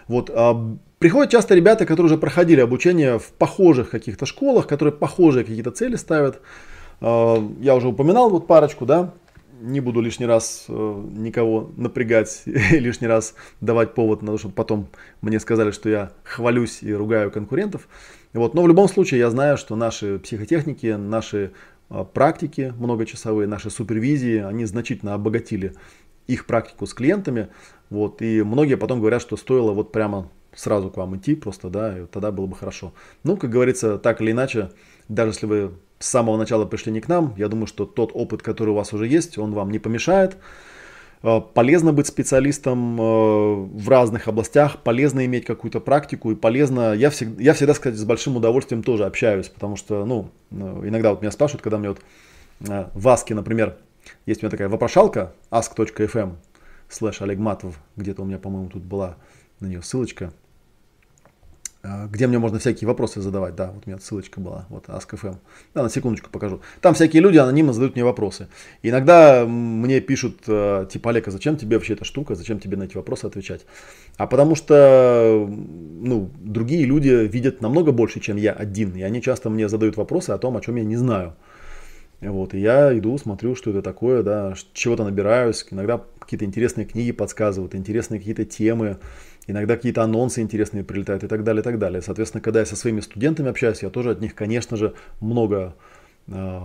Вот, 0.07 0.29
а 0.33 0.77
приходят 1.03 1.29
часто 1.29 1.53
ребята, 1.53 1.85
которые 1.85 2.05
уже 2.05 2.17
проходили 2.17 2.61
обучение 2.61 3.19
в 3.19 3.33
похожих 3.33 3.89
каких-то 3.89 4.25
школах, 4.25 4.67
которые 4.67 4.93
похожие 4.93 5.43
какие-то 5.43 5.71
цели 5.71 5.97
ставят. 5.97 6.39
А, 7.01 7.45
я 7.59 7.75
уже 7.75 7.89
упоминал 7.89 8.29
вот 8.29 8.47
парочку, 8.47 8.85
да, 8.85 9.13
не 9.59 9.81
буду 9.81 9.99
лишний 9.99 10.25
раз 10.25 10.63
э, 10.69 11.03
никого 11.17 11.71
напрягать 11.75 12.43
лишний 12.45 13.09
раз 13.09 13.35
давать 13.59 13.95
повод 13.95 14.21
на 14.21 14.31
то, 14.31 14.37
чтобы 14.37 14.53
потом 14.53 14.87
мне 15.19 15.41
сказали, 15.41 15.71
что 15.71 15.89
я 15.89 16.13
хвалюсь 16.23 16.81
и 16.81 16.93
ругаю 16.93 17.31
конкурентов. 17.31 17.89
Вот. 18.31 18.53
Но 18.53 18.61
в 18.61 18.67
любом 18.69 18.87
случае 18.87 19.19
я 19.19 19.29
знаю, 19.29 19.57
что 19.57 19.75
наши 19.75 20.19
психотехники, 20.19 20.95
наши 20.95 21.51
а, 21.89 22.05
практики 22.05 22.73
многочасовые, 22.79 23.45
наши 23.45 23.69
супервизии, 23.69 24.37
они 24.37 24.63
значительно 24.63 25.15
обогатили 25.15 25.73
их 26.27 26.45
практику 26.45 26.85
с 26.85 26.93
клиентами. 26.93 27.49
Вот, 27.89 28.21
и 28.21 28.41
многие 28.41 28.77
потом 28.77 29.01
говорят, 29.01 29.21
что 29.21 29.35
стоило 29.35 29.73
вот 29.73 29.91
прямо 29.91 30.29
сразу 30.55 30.89
к 30.89 30.97
вам 30.97 31.17
идти 31.17 31.35
просто, 31.35 31.69
да, 31.69 31.99
и 31.99 32.05
тогда 32.05 32.31
было 32.31 32.45
бы 32.45 32.55
хорошо. 32.55 32.93
Ну, 33.23 33.37
как 33.37 33.49
говорится, 33.49 33.97
так 33.97 34.21
или 34.21 34.31
иначе, 34.31 34.71
даже 35.07 35.31
если 35.31 35.45
вы 35.45 35.71
с 35.99 36.07
самого 36.07 36.37
начала 36.37 36.65
пришли 36.65 36.91
не 36.91 37.01
к 37.01 37.07
нам, 37.07 37.33
я 37.37 37.47
думаю, 37.47 37.67
что 37.67 37.85
тот 37.85 38.11
опыт, 38.13 38.41
который 38.41 38.69
у 38.69 38.75
вас 38.75 38.93
уже 38.93 39.07
есть, 39.07 39.37
он 39.37 39.53
вам 39.53 39.71
не 39.71 39.79
помешает. 39.79 40.37
Э, 41.23 41.39
полезно 41.41 41.93
быть 41.93 42.07
специалистом 42.07 42.99
э, 42.99 43.03
в 43.03 43.89
разных 43.89 44.27
областях, 44.27 44.79
полезно 44.83 45.25
иметь 45.25 45.45
какую-то 45.45 45.79
практику 45.79 46.31
и 46.31 46.35
полезно, 46.35 46.93
я 46.93 47.09
всегда, 47.09 47.41
я 47.41 47.53
всегда, 47.53 47.73
кстати, 47.73 47.95
с 47.95 48.03
большим 48.03 48.35
удовольствием 48.35 48.83
тоже 48.83 49.05
общаюсь, 49.05 49.47
потому 49.47 49.77
что, 49.77 50.05
ну, 50.05 50.29
э, 50.51 50.55
иногда 50.85 51.11
вот 51.11 51.21
меня 51.21 51.31
спрашивают, 51.31 51.61
когда 51.61 51.77
мне 51.77 51.89
вот 51.89 52.01
в 52.59 53.09
Аске, 53.09 53.35
например, 53.35 53.77
есть 54.25 54.41
у 54.41 54.45
меня 54.45 54.51
такая 54.51 54.69
вопрошалка 54.69 55.33
ask.fm 55.51 56.35
слэш 56.87 57.21
Олег 57.21 57.39
Матов, 57.39 57.79
где-то 57.95 58.21
у 58.21 58.25
меня, 58.25 58.37
по-моему, 58.37 58.69
тут 58.69 58.83
была 58.83 59.17
на 59.59 59.67
нее 59.67 59.81
ссылочка, 59.81 60.31
где 61.83 62.27
мне 62.27 62.39
можно 62.39 62.59
всякие 62.59 62.87
вопросы 62.87 63.21
задавать. 63.21 63.55
Да, 63.55 63.71
вот 63.71 63.83
у 63.85 63.89
меня 63.89 63.99
ссылочка 63.99 64.39
была, 64.39 64.65
вот 64.69 64.87
Ask.fm. 64.87 65.35
Да, 65.73 65.83
на 65.83 65.89
секундочку 65.89 66.29
покажу. 66.29 66.61
Там 66.79 66.93
всякие 66.93 67.21
люди 67.21 67.37
анонимно 67.37 67.73
задают 67.73 67.95
мне 67.95 68.05
вопросы. 68.05 68.47
Иногда 68.83 69.45
мне 69.45 69.99
пишут, 69.99 70.43
э, 70.47 70.87
типа, 70.89 71.09
Олег, 71.09 71.27
а 71.27 71.31
зачем 71.31 71.57
тебе 71.57 71.77
вообще 71.77 71.93
эта 71.93 72.05
штука, 72.05 72.35
зачем 72.35 72.59
тебе 72.59 72.77
на 72.77 72.83
эти 72.83 72.95
вопросы 72.95 73.25
отвечать? 73.25 73.65
А 74.17 74.27
потому 74.27 74.55
что, 74.55 75.45
ну, 75.49 76.29
другие 76.39 76.85
люди 76.85 77.09
видят 77.09 77.61
намного 77.61 77.91
больше, 77.91 78.21
чем 78.21 78.37
я 78.37 78.53
один. 78.53 78.95
И 78.95 79.01
они 79.01 79.21
часто 79.21 79.49
мне 79.49 79.67
задают 79.67 79.97
вопросы 79.97 80.29
о 80.29 80.37
том, 80.37 80.55
о 80.55 80.61
чем 80.61 80.77
я 80.77 80.85
не 80.85 80.95
знаю. 80.95 81.35
Вот, 82.29 82.53
и 82.53 82.59
я 82.59 82.97
иду, 82.97 83.17
смотрю, 83.17 83.53
что 83.55 83.71
это 83.71 83.81
такое, 83.81 84.23
да, 84.23 84.53
чего-то 84.73 85.03
набираюсь, 85.03 85.65
иногда 85.71 86.01
какие-то 86.19 86.45
интересные 86.45 86.85
книги 86.85 87.11
подсказывают, 87.11 87.75
интересные 87.75 88.19
какие-то 88.19 88.45
темы, 88.45 88.97
иногда 89.45 89.75
какие-то 89.75 90.03
анонсы 90.03 90.41
интересные 90.41 90.85
прилетают 90.85 91.23
и 91.23 91.27
так 91.27 91.43
далее, 91.43 91.61
и 91.61 91.63
так 91.63 91.79
далее. 91.79 92.01
Соответственно, 92.01 92.41
когда 92.41 92.61
я 92.61 92.65
со 92.65 92.77
своими 92.77 93.01
студентами 93.01 93.49
общаюсь, 93.49 93.83
я 93.83 93.89
тоже 93.89 94.11
от 94.11 94.21
них, 94.21 94.35
конечно 94.35 94.77
же, 94.77 94.93
много 95.19 95.75
э, 96.27 96.59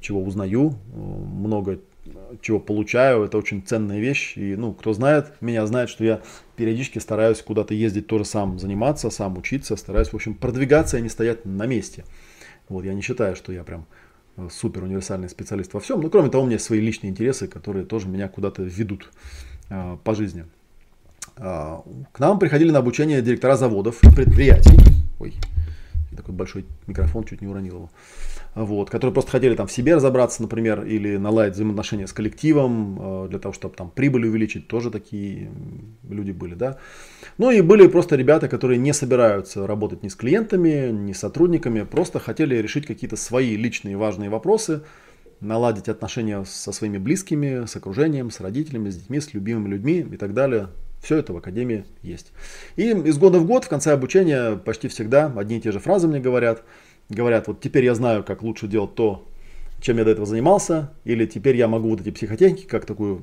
чего 0.00 0.22
узнаю, 0.24 0.74
много 0.92 1.78
чего 2.40 2.58
получаю, 2.58 3.24
это 3.24 3.38
очень 3.38 3.62
ценная 3.62 4.00
вещь. 4.00 4.36
И, 4.36 4.56
ну, 4.56 4.72
кто 4.72 4.92
знает 4.92 5.40
меня, 5.40 5.64
знает, 5.66 5.88
что 5.88 6.02
я 6.04 6.20
периодически 6.56 6.98
стараюсь 6.98 7.42
куда-то 7.42 7.74
ездить 7.74 8.06
тоже 8.06 8.24
сам 8.24 8.58
заниматься, 8.58 9.10
сам 9.10 9.38
учиться, 9.38 9.76
стараюсь, 9.76 10.08
в 10.08 10.14
общем, 10.14 10.34
продвигаться 10.34 10.98
и 10.98 11.02
не 11.02 11.08
стоять 11.08 11.44
на 11.44 11.66
месте. 11.66 12.04
Вот, 12.68 12.84
я 12.84 12.94
не 12.94 13.02
считаю, 13.02 13.36
что 13.36 13.52
я 13.52 13.64
прям 13.64 13.86
супер 14.48 14.84
универсальный 14.84 15.28
специалист 15.28 15.74
во 15.74 15.80
всем. 15.80 16.00
Но 16.00 16.10
кроме 16.10 16.30
того, 16.30 16.44
у 16.44 16.46
меня 16.46 16.54
есть 16.54 16.64
свои 16.64 16.80
личные 16.80 17.10
интересы, 17.10 17.48
которые 17.48 17.84
тоже 17.84 18.08
меня 18.08 18.28
куда-то 18.28 18.62
ведут 18.62 19.10
э, 19.68 19.96
по 20.02 20.14
жизни. 20.14 20.46
Э, 21.36 21.78
к 22.12 22.18
нам 22.18 22.38
приходили 22.38 22.70
на 22.70 22.78
обучение 22.78 23.22
директора 23.22 23.56
заводов 23.56 24.02
и 24.04 24.14
предприятий. 24.14 24.78
Ой, 25.18 25.34
такой 26.16 26.34
большой 26.34 26.64
микрофон, 26.86 27.24
чуть 27.24 27.40
не 27.40 27.48
уронил 27.48 27.74
его 27.76 27.90
вот, 28.54 28.90
которые 28.90 29.12
просто 29.12 29.30
хотели 29.30 29.54
там 29.54 29.66
в 29.68 29.72
себе 29.72 29.94
разобраться, 29.94 30.42
например, 30.42 30.82
или 30.84 31.16
наладить 31.16 31.54
взаимоотношения 31.54 32.06
с 32.06 32.12
коллективом, 32.12 32.98
э, 33.00 33.28
для 33.28 33.38
того, 33.38 33.52
чтобы 33.52 33.76
там 33.76 33.90
прибыль 33.90 34.26
увеличить, 34.26 34.66
тоже 34.66 34.90
такие 34.90 35.52
люди 36.08 36.32
были, 36.32 36.54
да. 36.54 36.78
Ну 37.38 37.50
и 37.50 37.60
были 37.60 37.86
просто 37.86 38.16
ребята, 38.16 38.48
которые 38.48 38.78
не 38.78 38.92
собираются 38.92 39.66
работать 39.66 40.02
ни 40.02 40.08
с 40.08 40.16
клиентами, 40.16 40.90
ни 40.90 41.12
с 41.12 41.18
сотрудниками, 41.18 41.82
просто 41.82 42.18
хотели 42.18 42.56
решить 42.56 42.86
какие-то 42.86 43.16
свои 43.16 43.56
личные 43.56 43.96
важные 43.96 44.30
вопросы, 44.30 44.82
наладить 45.40 45.88
отношения 45.88 46.44
со 46.44 46.72
своими 46.72 46.98
близкими, 46.98 47.66
с 47.66 47.76
окружением, 47.76 48.30
с 48.30 48.40
родителями, 48.40 48.90
с 48.90 48.96
детьми, 48.96 49.20
с 49.20 49.32
любимыми 49.32 49.68
людьми 49.68 50.00
и 50.00 50.16
так 50.16 50.34
далее. 50.34 50.68
Все 51.00 51.16
это 51.16 51.32
в 51.32 51.36
Академии 51.38 51.86
есть. 52.02 52.32
И 52.76 52.90
из 52.90 53.16
года 53.16 53.38
в 53.38 53.46
год 53.46 53.64
в 53.64 53.68
конце 53.68 53.92
обучения 53.92 54.56
почти 54.56 54.88
всегда 54.88 55.32
одни 55.34 55.56
и 55.56 55.60
те 55.60 55.72
же 55.72 55.78
фразы 55.78 56.08
мне 56.08 56.18
говорят– 56.18 56.64
говорят, 57.10 57.48
вот 57.48 57.60
теперь 57.60 57.84
я 57.84 57.94
знаю, 57.94 58.24
как 58.24 58.42
лучше 58.42 58.66
делать 58.66 58.94
то, 58.94 59.26
чем 59.80 59.96
я 59.96 60.04
до 60.04 60.10
этого 60.10 60.26
занимался, 60.26 60.92
или 61.04 61.26
теперь 61.26 61.56
я 61.56 61.66
могу 61.66 61.88
вот 61.88 62.00
эти 62.00 62.10
психотехники, 62.10 62.66
как 62.66 62.84
такую 62.84 63.20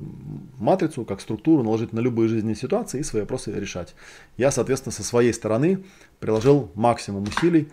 матрицу, 0.58 1.04
как 1.04 1.20
структуру 1.20 1.62
наложить 1.62 1.92
на 1.92 2.00
любые 2.00 2.28
жизненные 2.28 2.56
ситуации 2.56 3.00
и 3.00 3.02
свои 3.04 3.22
вопросы 3.22 3.52
решать. 3.52 3.94
Я, 4.36 4.50
соответственно, 4.50 4.92
со 4.92 5.04
своей 5.04 5.32
стороны 5.32 5.84
приложил 6.18 6.70
максимум 6.74 7.24
усилий 7.24 7.68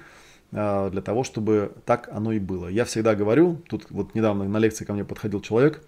э, 0.51 0.89
для 0.91 1.01
того, 1.01 1.23
чтобы 1.23 1.71
так 1.85 2.09
оно 2.11 2.31
и 2.31 2.39
было. 2.39 2.67
Я 2.67 2.85
всегда 2.85 3.15
говорю, 3.15 3.61
тут 3.67 3.87
вот 3.89 4.13
недавно 4.13 4.45
на 4.45 4.57
лекции 4.57 4.85
ко 4.85 4.93
мне 4.93 5.03
подходил 5.03 5.41
человек, 5.41 5.81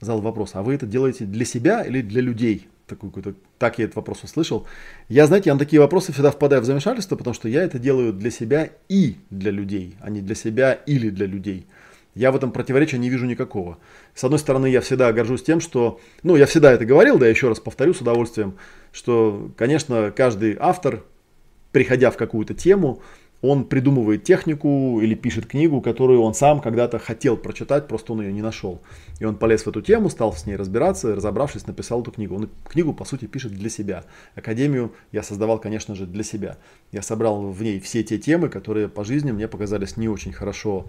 задал 0.00 0.20
вопрос, 0.20 0.50
а 0.54 0.62
вы 0.62 0.74
это 0.74 0.86
делаете 0.86 1.24
для 1.24 1.44
себя 1.44 1.82
или 1.84 2.02
для 2.02 2.20
людей? 2.20 2.68
Такой 2.86 3.10
какой-то, 3.10 3.34
так 3.58 3.78
я 3.78 3.84
этот 3.84 3.96
вопрос 3.96 4.22
услышал. 4.24 4.66
Я, 5.08 5.26
знаете, 5.26 5.50
я 5.50 5.54
на 5.54 5.58
такие 5.58 5.80
вопросы 5.80 6.12
всегда 6.12 6.30
впадаю 6.30 6.62
в 6.62 6.64
замешательство, 6.64 7.16
потому 7.16 7.34
что 7.34 7.48
я 7.48 7.62
это 7.62 7.78
делаю 7.78 8.12
для 8.12 8.30
себя 8.30 8.70
и 8.88 9.16
для 9.30 9.50
людей, 9.50 9.96
а 10.00 10.10
не 10.10 10.20
для 10.20 10.34
себя 10.34 10.72
или 10.72 11.10
для 11.10 11.26
людей. 11.26 11.66
Я 12.14 12.30
в 12.30 12.36
этом 12.36 12.52
противоречия 12.52 12.98
не 12.98 13.08
вижу 13.08 13.24
никакого. 13.24 13.78
С 14.14 14.22
одной 14.22 14.38
стороны, 14.38 14.66
я 14.66 14.82
всегда 14.82 15.12
горжусь 15.12 15.42
тем, 15.42 15.60
что, 15.60 15.98
ну, 16.22 16.36
я 16.36 16.44
всегда 16.44 16.72
это 16.72 16.84
говорил, 16.84 17.18
да, 17.18 17.26
еще 17.26 17.48
раз 17.48 17.58
повторю 17.58 17.94
с 17.94 18.02
удовольствием, 18.02 18.58
что, 18.92 19.50
конечно, 19.56 20.12
каждый 20.14 20.56
автор, 20.60 21.04
приходя 21.70 22.10
в 22.10 22.18
какую-то 22.18 22.52
тему, 22.52 23.00
он 23.42 23.64
придумывает 23.64 24.22
технику 24.22 25.00
или 25.02 25.14
пишет 25.16 25.46
книгу, 25.46 25.80
которую 25.80 26.22
он 26.22 26.32
сам 26.32 26.60
когда-то 26.60 27.00
хотел 27.00 27.36
прочитать, 27.36 27.88
просто 27.88 28.12
он 28.12 28.22
ее 28.22 28.32
не 28.32 28.40
нашел. 28.40 28.80
И 29.18 29.24
он 29.24 29.36
полез 29.36 29.62
в 29.62 29.68
эту 29.68 29.82
тему, 29.82 30.10
стал 30.10 30.32
с 30.32 30.46
ней 30.46 30.54
разбираться, 30.54 31.16
разобравшись, 31.16 31.66
написал 31.66 32.02
эту 32.02 32.12
книгу. 32.12 32.36
Он 32.36 32.48
книгу, 32.64 32.94
по 32.94 33.04
сути, 33.04 33.26
пишет 33.26 33.52
для 33.52 33.68
себя. 33.68 34.04
Академию 34.36 34.92
я 35.10 35.24
создавал, 35.24 35.58
конечно 35.58 35.96
же, 35.96 36.06
для 36.06 36.22
себя. 36.22 36.56
Я 36.92 37.02
собрал 37.02 37.50
в 37.50 37.60
ней 37.62 37.80
все 37.80 38.04
те 38.04 38.16
темы, 38.16 38.48
которые 38.48 38.88
по 38.88 39.04
жизни 39.04 39.32
мне 39.32 39.48
показались 39.48 39.96
не 39.96 40.08
очень 40.08 40.32
хорошо 40.32 40.86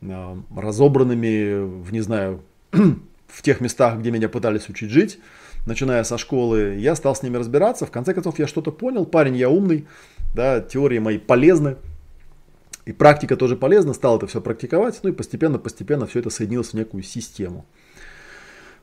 э, 0.00 0.36
разобранными, 0.56 1.82
в, 1.82 1.92
не 1.92 2.00
знаю, 2.02 2.42
в 2.70 3.42
тех 3.42 3.60
местах, 3.60 3.98
где 3.98 4.12
меня 4.12 4.28
пытались 4.28 4.68
учить 4.68 4.90
жить 4.90 5.18
начиная 5.66 6.04
со 6.04 6.18
школы, 6.18 6.76
я 6.78 6.94
стал 6.94 7.14
с 7.14 7.22
ними 7.22 7.36
разбираться. 7.36 7.86
В 7.86 7.90
конце 7.90 8.14
концов, 8.14 8.38
я 8.38 8.46
что-то 8.46 8.72
понял. 8.72 9.04
Парень, 9.04 9.36
я 9.36 9.50
умный, 9.50 9.86
да, 10.34 10.60
теории 10.60 10.98
мои 10.98 11.18
полезны. 11.18 11.76
И 12.86 12.92
практика 12.92 13.36
тоже 13.36 13.56
полезна, 13.56 13.92
стал 13.92 14.16
это 14.16 14.26
все 14.26 14.40
практиковать, 14.40 14.98
ну 15.02 15.10
и 15.10 15.12
постепенно-постепенно 15.12 16.06
все 16.06 16.20
это 16.20 16.30
соединилось 16.30 16.70
в 16.70 16.74
некую 16.74 17.02
систему. 17.02 17.66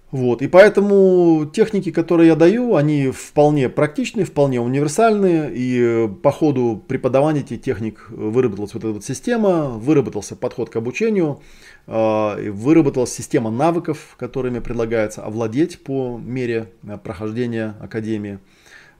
Вот, 0.09 0.41
и 0.41 0.47
поэтому 0.47 1.49
техники, 1.51 1.91
которые 1.91 2.27
я 2.27 2.35
даю, 2.35 2.75
они 2.75 3.11
вполне 3.11 3.67
практичные, 3.67 4.25
вполне 4.25 4.61
универсальные, 4.61 5.51
и 5.53 6.07
по 6.23 6.31
ходу 6.31 6.81
преподавания 6.87 7.41
этих 7.41 7.61
техник 7.61 8.05
выработалась 8.09 8.73
вот 8.73 8.85
эта 8.85 8.93
вот 8.93 9.03
система, 9.03 9.67
выработался 9.67 10.37
подход 10.37 10.69
к 10.69 10.77
обучению, 10.77 11.41
а, 11.87 12.37
выработалась 12.51 13.11
система 13.11 13.51
навыков, 13.51 14.15
которыми 14.17 14.59
предлагается 14.59 15.23
овладеть 15.23 15.83
по 15.83 16.17
мере 16.17 16.71
э, 16.83 16.97
прохождения 16.97 17.75
академии. 17.81 18.39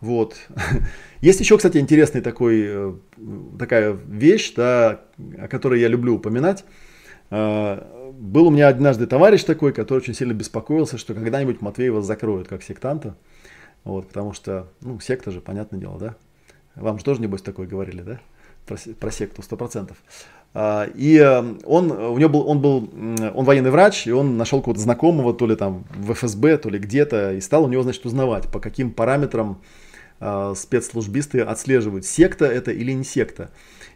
Вот. 0.01 0.35
Есть 1.21 1.39
еще, 1.39 1.57
кстати, 1.57 1.77
интересный 1.77 2.21
такой, 2.21 2.63
э, 2.65 2.93
такая 3.57 3.97
вещь, 4.07 4.53
да, 4.55 5.01
о 5.37 5.47
которой 5.47 5.79
я 5.79 5.87
люблю 5.87 6.15
упоминать. 6.15 6.63
А, 7.29 8.11
был 8.13 8.47
у 8.47 8.51
меня 8.51 8.67
однажды 8.67 9.07
товарищ 9.07 9.43
такой, 9.43 9.73
который 9.73 9.99
очень 9.99 10.13
сильно 10.13 10.33
беспокоился, 10.33 10.97
что 10.97 11.13
когда-нибудь 11.13 11.61
Матвеева 11.61 12.01
закроют 12.01 12.47
как 12.47 12.63
сектанта. 12.63 13.15
Вот, 13.83 14.07
потому 14.07 14.33
что, 14.33 14.67
ну, 14.81 14.99
секта 14.99 15.31
же, 15.31 15.41
понятное 15.41 15.79
дело, 15.79 15.97
да? 15.97 16.15
Вам 16.75 16.99
же 16.99 17.05
тоже, 17.05 17.21
небось, 17.21 17.41
такое 17.41 17.67
говорили, 17.67 18.01
да? 18.01 18.19
Про, 18.65 18.77
про 18.99 19.11
секту, 19.11 19.41
сто 19.41 19.55
процентов. 19.55 19.97
А, 20.53 20.87
и 20.93 21.17
э, 21.17 21.55
он, 21.65 21.91
у 21.91 22.17
него 22.17 22.29
был, 22.29 22.47
он 22.47 22.61
был, 22.61 22.89
он 23.33 23.45
военный 23.45 23.71
врач, 23.71 24.05
и 24.05 24.11
он 24.11 24.37
нашел 24.37 24.59
какого-то 24.59 24.81
знакомого, 24.81 25.33
то 25.33 25.47
ли 25.47 25.55
там 25.55 25.85
в 25.95 26.13
ФСБ, 26.13 26.57
то 26.57 26.69
ли 26.69 26.77
где-то, 26.77 27.33
и 27.33 27.41
стал 27.41 27.63
у 27.63 27.67
него, 27.67 27.81
значит, 27.83 28.05
узнавать, 28.05 28.51
по 28.51 28.59
каким 28.59 28.91
параметрам 28.91 29.61
э, 29.61 29.86
спецслужбисты 30.19 31.41
отслеживают, 31.41 32.05
секта 32.05 32.45
это 32.45 32.71
или 32.71 32.91
не 32.91 33.03
секта. 33.03 33.51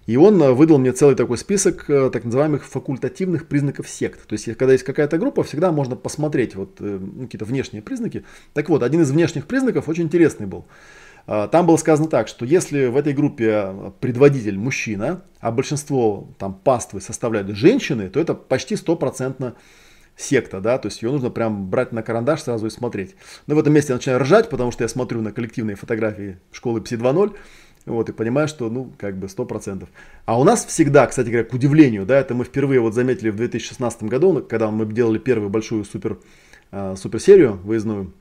И 0.08 0.18
он 0.18 0.42
э, 0.42 0.52
выдал 0.52 0.78
мне 0.78 0.92
целый 0.92 1.16
такой 1.16 1.38
список 1.38 1.90
э, 1.90 2.10
так 2.12 2.26
называемых 2.26 2.66
факультативных 2.66 3.48
признаков 3.48 3.88
сект. 3.88 4.26
То 4.28 4.34
есть, 4.34 4.46
когда 4.58 4.72
есть 4.72 4.84
какая-то 4.84 5.18
группа, 5.18 5.44
всегда 5.44 5.72
можно 5.72 5.96
посмотреть 5.96 6.56
вот, 6.56 6.78
э, 6.80 7.00
ну, 7.00 7.24
какие-то 7.26 7.46
внешние 7.46 7.82
признаки. 7.82 8.26
Так 8.54 8.70
вот, 8.70 8.84
один 8.84 9.02
из 9.02 9.12
внешних 9.12 9.46
признаков 9.46 9.88
очень 9.88 10.04
интересный 10.04 10.48
был. 10.48 10.66
Там 11.28 11.68
было 11.68 11.78
сказано 11.78 12.10
так, 12.10 12.28
что 12.28 12.46
если 12.46 12.88
в 12.88 12.98
этой 12.98 13.14
группе 13.14 13.94
предводитель 14.00 14.58
мужчина, 14.58 15.22
а 15.40 15.52
большинство 15.52 16.30
там 16.40 16.56
паствы 16.56 17.00
составляют 17.00 17.48
женщины, 17.50 18.10
то 18.10 18.20
это 18.20 18.34
почти 18.34 18.76
стопроцентно 18.76 19.54
секта, 20.22 20.62
да, 20.62 20.78
то 20.78 20.88
есть 20.88 21.02
ее 21.02 21.12
нужно 21.12 21.30
прям 21.30 21.68
брать 21.70 21.92
на 21.92 22.04
карандаш 22.04 22.44
сразу 22.44 22.68
и 22.68 22.70
смотреть. 22.70 23.16
Но 23.48 23.56
в 23.56 23.60
этом 23.60 23.74
месте 23.74 23.94
я 23.94 23.98
начинаю 23.98 24.20
ржать, 24.20 24.50
потому 24.50 24.72
что 24.72 24.84
я 24.84 24.88
смотрю 24.88 25.22
на 25.22 25.32
коллективные 25.32 25.76
фотографии 25.76 26.38
школы 26.52 26.82
Пси 26.82 26.96
2.0, 26.96 27.36
вот, 27.86 28.10
и 28.10 28.14
понимаю, 28.14 28.48
что, 28.48 28.70
ну, 28.70 28.94
как 28.98 29.18
бы 29.18 29.28
100%. 29.28 29.88
А 30.26 30.40
у 30.40 30.44
нас 30.44 30.66
всегда, 30.66 31.08
кстати 31.08 31.28
говоря, 31.28 31.46
к 31.46 31.54
удивлению, 31.54 32.06
да, 32.06 32.20
это 32.20 32.36
мы 32.36 32.44
впервые 32.44 32.80
вот 32.80 32.94
заметили 32.94 33.30
в 33.30 33.36
2016 33.36 34.04
году, 34.04 34.46
когда 34.48 34.70
мы 34.70 34.86
делали 34.86 35.18
первую 35.18 35.50
большую 35.50 35.84
супер, 35.86 36.20
э, 36.72 36.96
суперсерию 36.96 37.60
выездную, 37.64 38.14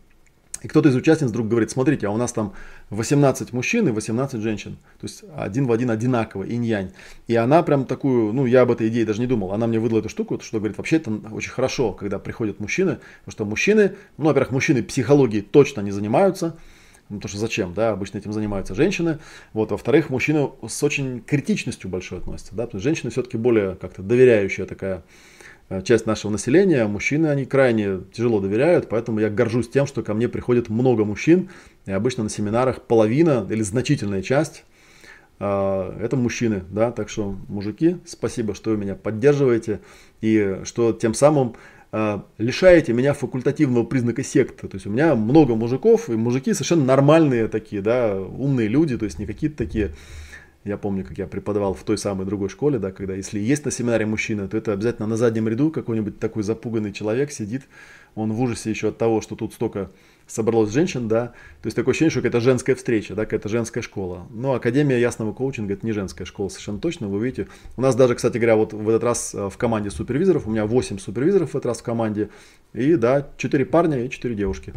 и 0.63 0.69
кто-то 0.69 0.89
из 0.89 0.97
участниц 0.97 1.31
вдруг 1.31 1.49
говорит, 1.49 1.71
смотрите, 1.71 2.07
а 2.07 2.11
у 2.11 2.17
нас 2.17 2.33
там 2.33 2.53
18 2.91 3.53
мужчин 3.53 3.89
и 3.89 3.91
18 3.91 4.41
женщин. 4.41 4.77
То 5.01 5.07
есть 5.07 5.25
один 5.37 5.67
в 5.67 5.73
один 5.73 5.91
одинаково, 5.91 6.45
инь-янь. 6.45 6.93
И 7.27 7.37
она 7.37 7.63
прям 7.63 7.87
такую, 7.87 8.33
ну 8.33 8.47
я 8.47 8.63
об 8.63 8.71
этой 8.71 8.89
идее 8.89 9.07
даже 9.07 9.21
не 9.21 9.27
думал. 9.27 9.53
Она 9.53 9.67
мне 9.67 9.79
выдала 9.79 10.01
эту 10.01 10.09
штуку, 10.09 10.39
что 10.41 10.59
говорит, 10.59 10.77
вообще 10.77 10.97
это 10.97 11.11
очень 11.33 11.51
хорошо, 11.51 11.93
когда 11.93 12.19
приходят 12.19 12.61
мужчины. 12.61 12.99
Потому 13.25 13.33
что 13.33 13.45
мужчины, 13.45 13.97
ну, 14.19 14.27
во-первых, 14.27 14.53
мужчины 14.53 14.83
психологией 14.83 15.43
точно 15.43 15.81
не 15.81 15.91
занимаются. 15.91 16.57
Ну, 17.09 17.17
потому 17.17 17.29
что 17.31 17.39
зачем, 17.39 17.75
да, 17.75 17.91
обычно 17.91 18.19
этим 18.19 18.33
занимаются 18.33 18.75
женщины. 18.75 19.19
Вот, 19.53 19.73
во-вторых, 19.73 20.11
мужчины 20.11 20.51
с 20.67 20.83
очень 20.85 21.21
критичностью 21.21 21.91
большой 21.91 22.19
относятся, 22.19 22.55
да, 22.55 22.67
потому 22.67 22.81
что 22.81 22.89
женщины 22.89 23.11
все-таки 23.11 23.37
более 23.37 23.75
как-то 23.75 24.03
доверяющая 24.03 24.65
такая 24.65 25.03
часть 25.85 26.07
нашего 26.07 26.33
населения, 26.33 26.87
мужчины, 26.87 27.29
они 27.29 27.45
крайне 27.45 28.01
тяжело 28.13 28.41
доверяют, 28.41 28.89
поэтому 28.89 29.21
я 29.21 29.31
горжусь 29.31 29.69
тем, 29.69 29.87
что 29.87 30.03
ко 30.03 30.15
мне 30.15 30.29
приходит 30.29 30.69
много 30.69 31.05
мужчин, 31.05 31.49
и 31.87 31.93
обычно 31.93 32.25
на 32.25 32.29
семинарах 32.29 32.83
половина 32.83 33.47
или 33.49 33.63
значительная 33.63 34.23
часть 34.23 34.65
э, 35.39 35.99
это 36.03 36.17
мужчины, 36.17 36.65
да, 36.71 36.91
так 36.91 37.09
что, 37.09 37.37
мужики, 37.49 37.99
спасибо, 38.05 38.55
что 38.55 38.71
вы 38.71 38.79
меня 38.79 38.97
поддерживаете, 38.97 39.81
и 40.21 40.61
что 40.65 40.93
тем 40.93 41.15
самым 41.15 41.55
э, 41.93 42.21
лишаете 42.39 42.93
меня 42.93 43.15
факультативного 43.15 43.85
признака 43.85 44.25
секты. 44.25 44.67
То 44.67 44.75
есть 44.75 44.87
у 44.87 44.91
меня 44.91 45.15
много 45.15 45.55
мужиков, 45.55 46.11
и 46.11 46.15
мужики 46.15 46.53
совершенно 46.53 46.85
нормальные 46.85 47.47
такие, 47.47 47.81
да, 47.81 48.21
умные 48.21 48.67
люди, 48.67 48.99
то 48.99 49.05
есть 49.05 49.21
не 49.21 49.27
какие-то 49.27 49.57
такие 49.57 49.93
я 50.65 50.77
помню, 50.77 51.05
как 51.05 51.17
я 51.17 51.27
преподавал 51.27 51.73
в 51.73 51.83
той 51.85 51.97
самой 51.97 52.27
другой 52.27 52.51
школе, 52.51 52.79
да, 52.79 52.93
когда 52.93 53.15
если 53.15 53.39
есть 53.39 53.65
на 53.65 53.71
семинаре 53.71 54.05
мужчина, 54.05 54.47
то 54.47 54.57
это 54.57 54.73
обязательно 54.73 55.09
на 55.09 55.17
заднем 55.17 55.49
ряду 55.49 55.71
какой-нибудь 55.71 56.19
такой 56.19 56.43
запуганный 56.43 56.93
человек 56.93 57.33
сидит, 57.33 57.63
он 58.15 58.33
в 58.33 58.41
ужасе 58.43 58.71
еще 58.71 58.89
от 58.89 58.99
того, 58.99 59.21
что 59.23 59.37
тут 59.37 59.55
столько 59.55 59.91
собралось 60.27 60.71
женщин, 60.71 61.09
да, 61.09 61.29
то 61.63 61.67
есть 61.67 61.77
такое 61.77 61.93
ощущение, 61.93 62.11
что 62.11 62.21
это 62.21 62.41
женская 62.41 62.75
встреча, 62.75 63.15
да, 63.15 63.25
какая-то 63.25 63.49
женская 63.49 63.83
школа. 63.83 64.27
Но 64.31 64.55
Академия 64.55 65.01
ясного 65.01 65.33
коучинга 65.33 65.75
это 65.75 65.87
не 65.87 65.93
женская 65.93 66.25
школа, 66.25 66.49
совершенно 66.49 66.79
точно, 66.79 67.09
вы 67.09 67.25
видите. 67.25 67.49
У 67.77 67.81
нас 67.81 67.97
даже, 67.97 68.15
кстати 68.15 68.37
говоря, 68.37 68.57
вот 68.57 68.73
в 68.73 68.89
этот 68.89 69.03
раз 69.03 69.35
э, 69.35 69.49
в 69.49 69.57
команде 69.57 69.91
супервизоров, 69.91 70.47
у 70.47 70.51
меня 70.51 70.67
8 70.67 70.99
супервизоров 70.99 71.51
в 71.51 71.55
этот 71.57 71.67
раз 71.67 71.79
в 71.79 71.83
команде, 71.83 72.29
и 72.73 72.95
да, 72.97 73.29
4 73.39 73.65
парня 73.65 74.05
и 74.05 74.11
4 74.11 74.35
девушки. 74.35 74.75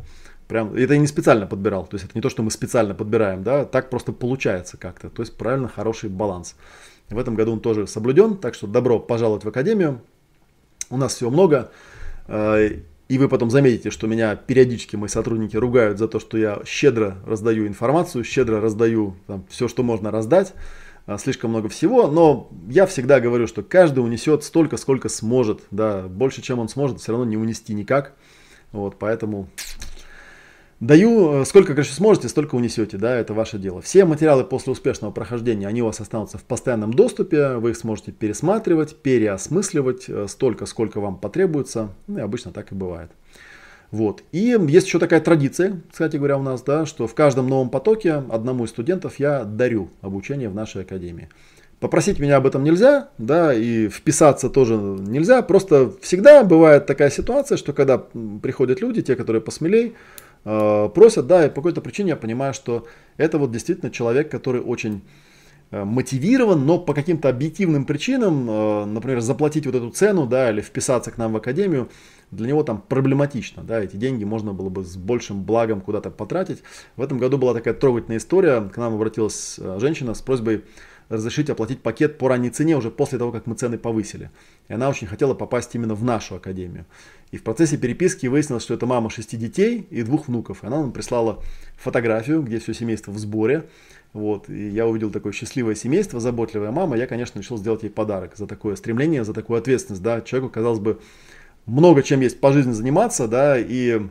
Прям, 0.48 0.76
это 0.76 0.94
я 0.94 1.00
не 1.00 1.08
специально 1.08 1.48
подбирал, 1.48 1.86
то 1.86 1.96
есть 1.96 2.06
это 2.06 2.14
не 2.16 2.22
то, 2.22 2.30
что 2.30 2.44
мы 2.44 2.52
специально 2.52 2.94
подбираем, 2.94 3.44
да, 3.44 3.66
так 3.66 3.90
просто 3.90 4.12
получается 4.12 4.78
как-то, 4.78 5.10
то 5.10 5.22
есть 5.22 5.38
правильно 5.38 5.70
хороший 5.70 6.10
баланс. 6.10 6.56
В 7.10 7.18
этом 7.18 7.36
году 7.36 7.54
он 7.54 7.60
тоже 7.60 7.88
соблюден, 7.88 8.38
так 8.38 8.54
что 8.54 8.68
добро 8.68 9.00
пожаловать 9.00 9.46
в 9.46 9.48
академию. 9.48 10.02
У 10.90 10.98
нас 10.98 11.16
всего 11.16 11.30
много, 11.30 11.72
э, 12.28 12.80
и 13.08 13.18
вы 13.18 13.30
потом 13.30 13.50
заметите, 13.50 13.90
что 13.90 14.08
меня 14.08 14.36
периодически 14.36 14.96
мои 14.96 15.08
сотрудники 15.08 15.56
ругают 15.56 15.98
за 15.98 16.08
то, 16.08 16.20
что 16.20 16.38
я 16.38 16.62
щедро 16.66 17.18
раздаю 17.26 17.68
информацию, 17.68 18.24
щедро 18.24 18.60
раздаю 18.60 19.16
там, 19.28 19.46
все, 19.50 19.68
что 19.68 19.84
можно 19.84 20.12
раздать, 20.12 20.54
э, 21.08 21.18
слишком 21.18 21.52
много 21.52 21.70
всего, 21.70 22.08
но 22.08 22.50
я 22.68 22.86
всегда 22.86 23.20
говорю, 23.20 23.48
что 23.48 23.64
каждый 23.64 24.00
унесет 24.00 24.44
столько, 24.44 24.78
сколько 24.78 25.10
сможет, 25.10 25.62
да, 25.72 26.04
больше, 26.04 26.42
чем 26.42 26.60
он 26.60 26.68
сможет, 26.68 27.00
все 27.00 27.12
равно 27.14 27.26
не 27.26 27.38
унести 27.38 27.74
никак, 27.74 28.14
вот, 28.72 28.98
поэтому 29.00 29.48
Даю, 30.80 31.42
э, 31.42 31.46
сколько, 31.46 31.74
конечно, 31.74 31.96
сможете, 31.96 32.28
столько 32.28 32.56
унесете, 32.56 32.98
да, 32.98 33.16
это 33.16 33.34
ваше 33.34 33.58
дело. 33.58 33.82
Все 33.82 34.06
материалы 34.06 34.44
после 34.44 34.74
успешного 34.74 35.12
прохождения, 35.12 35.68
они 35.68 35.82
у 35.82 35.86
вас 35.86 36.00
останутся 36.00 36.38
в 36.38 36.44
постоянном 36.44 36.94
доступе, 36.94 37.56
вы 37.56 37.72
их 37.72 37.78
сможете 37.78 38.12
пересматривать, 38.12 38.96
переосмысливать 38.98 40.06
э, 40.08 40.28
столько, 40.28 40.66
сколько 40.66 41.00
вам 41.00 41.18
потребуется, 41.18 41.90
ну 42.08 42.18
и 42.20 42.22
обычно 42.22 42.52
так 42.52 42.72
и 42.72 42.76
бывает. 42.76 43.12
Вот. 43.92 44.24
И 44.32 44.58
есть 44.68 44.88
еще 44.88 44.98
такая 44.98 45.22
традиция, 45.22 45.80
кстати 45.92 46.18
говоря, 46.18 46.38
у 46.38 46.42
нас, 46.42 46.64
да, 46.64 46.88
что 46.88 47.06
в 47.06 47.14
каждом 47.14 47.48
новом 47.48 47.70
потоке 47.70 48.14
одному 48.14 48.66
из 48.66 48.72
студентов 48.72 49.20
я 49.20 49.44
дарю 49.44 49.92
обучение 50.02 50.50
в 50.50 50.56
нашей 50.56 50.82
академии. 50.82 51.30
Попросить 51.80 52.18
меня 52.18 52.38
об 52.38 52.48
этом 52.48 52.64
нельзя, 52.64 53.10
да, 53.18 53.54
и 53.54 53.90
вписаться 53.90 54.50
тоже 54.50 54.78
нельзя. 54.78 55.42
Просто 55.42 55.92
всегда 56.02 56.44
бывает 56.44 56.86
такая 56.86 57.10
ситуация, 57.10 57.58
что 57.58 57.74
когда 57.74 57.98
приходят 58.42 58.82
люди, 58.82 59.02
те, 59.02 59.16
которые 59.16 59.42
посмелей, 59.42 59.94
просят, 60.44 61.28
да, 61.28 61.46
и 61.46 61.50
по 61.50 61.56
какой-то 61.56 61.82
причине 61.82 62.10
я 62.10 62.16
понимаю, 62.16 62.54
что 62.54 62.86
это 63.18 63.38
вот 63.38 63.52
действительно 63.52 63.92
человек, 63.92 64.30
который 64.30 64.62
очень 64.62 65.02
э, 65.72 65.84
мотивирован, 65.84 66.66
но 66.66 66.80
по 66.80 66.94
каким-то 66.94 67.30
объективным 67.30 67.86
причинам, 67.86 68.50
э, 68.50 68.86
например, 68.86 69.22
заплатить 69.22 69.66
вот 69.66 69.76
эту 69.76 69.90
цену, 69.92 70.26
да, 70.26 70.52
или 70.52 70.62
вписаться 70.62 71.12
к 71.12 71.18
нам 71.18 71.34
в 71.34 71.38
академию, 71.38 71.90
для 72.32 72.48
него 72.48 72.64
там 72.64 72.82
проблематично, 72.82 73.64
да, 73.64 73.80
эти 73.80 73.96
деньги 73.96 74.24
можно 74.24 74.54
было 74.54 74.70
бы 74.70 74.84
с 74.84 74.98
большим 74.98 75.44
благом 75.44 75.82
куда-то 75.82 76.10
потратить. 76.10 76.64
В 76.98 77.02
этом 77.02 77.20
году 77.20 77.38
была 77.38 77.54
такая 77.54 77.74
трогательная 77.74 78.18
история, 78.18 78.62
к 78.62 78.78
нам 78.78 78.96
обратилась 78.96 79.60
женщина 79.78 80.14
с 80.14 80.22
просьбой 80.22 80.64
разрешить 81.10 81.50
оплатить 81.50 81.82
пакет 81.82 82.18
по 82.18 82.28
ранней 82.28 82.50
цене 82.50 82.78
уже 82.78 82.92
после 82.92 83.18
того, 83.18 83.32
как 83.32 83.48
мы 83.48 83.56
цены 83.56 83.78
повысили. 83.78 84.30
И 84.68 84.74
она 84.74 84.90
очень 84.90 85.08
хотела 85.08 85.34
попасть 85.34 85.76
именно 85.76 85.96
в 85.96 86.04
нашу 86.04 86.36
академию. 86.36 86.86
И 87.32 87.38
в 87.38 87.44
процессе 87.44 87.78
переписки 87.78 88.28
выяснилось, 88.28 88.64
что 88.64 88.74
это 88.74 88.86
мама 88.86 89.10
шести 89.10 89.38
детей 89.38 89.88
и 89.90 90.04
двух 90.04 90.28
внуков. 90.28 90.64
И 90.64 90.68
она 90.68 90.82
нам 90.82 90.92
прислала 90.92 91.44
фотографию, 91.78 92.42
где 92.42 92.60
все 92.60 92.74
семейство 92.74 93.12
в 93.12 93.18
сборе. 93.18 93.66
Вот, 94.14 94.48
и 94.48 94.70
я 94.70 94.86
увидел 94.88 95.10
такое 95.10 95.34
счастливое 95.34 95.74
семейство, 95.74 96.20
заботливая 96.20 96.72
мама. 96.72 96.96
Я, 96.96 97.08
конечно, 97.08 97.40
решил 97.40 97.58
сделать 97.58 97.82
ей 97.82 97.90
подарок 97.90 98.34
за 98.38 98.46
такое 98.46 98.76
стремление, 98.76 99.24
за 99.24 99.34
такую 99.34 99.58
ответственность. 99.58 100.04
Да. 100.04 100.22
Человеку, 100.22 100.54
казалось 100.54 100.80
бы, 100.80 101.00
много 101.66 102.04
чем 102.04 102.22
есть 102.22 102.40
по 102.40 102.54
жизни 102.54 102.74
заниматься, 102.74 103.28
да, 103.28 103.58
и 103.58 104.02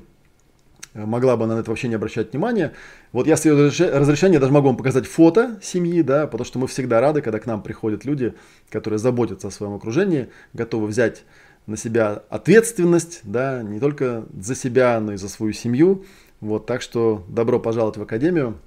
могла 0.95 1.37
бы 1.37 1.45
она 1.45 1.57
на 1.57 1.61
это 1.61 1.71
вообще 1.71 1.89
не 1.89 1.95
обращать 1.95 2.33
внимания. 2.33 2.73
Вот 3.13 3.27
я 3.27 3.37
с 3.37 3.45
ее 3.45 3.55
разрешения 3.55 4.39
даже 4.39 4.53
могу 4.53 4.69
вам 4.69 4.77
показать 4.77 5.07
фото 5.07 5.59
семьи, 5.63 6.03
да, 6.03 6.27
потому 6.27 6.45
что 6.45 6.59
мы 6.59 6.67
всегда 6.67 7.01
рады, 7.01 7.23
когда 7.23 7.39
к 7.39 7.47
нам 7.47 7.63
приходят 7.63 8.05
люди, 8.05 8.35
которые 8.71 8.99
заботятся 8.99 9.49
о 9.49 9.51
своем 9.51 9.75
окружении, 9.75 10.29
готовы 10.53 10.87
взять 10.87 11.25
на 11.67 11.77
себя 11.77 12.23
ответственность, 12.29 13.21
да, 13.25 13.63
не 13.63 13.79
только 13.79 14.25
за 14.39 14.55
себя, 14.55 14.99
но 15.01 15.13
и 15.13 15.17
за 15.17 15.29
свою 15.29 15.53
семью. 15.53 16.05
Вот, 16.41 16.67
так 16.67 16.83
что 16.83 17.25
добро 17.29 17.61
пожаловать 17.61 17.97
в 17.97 18.03
академию. 18.03 18.59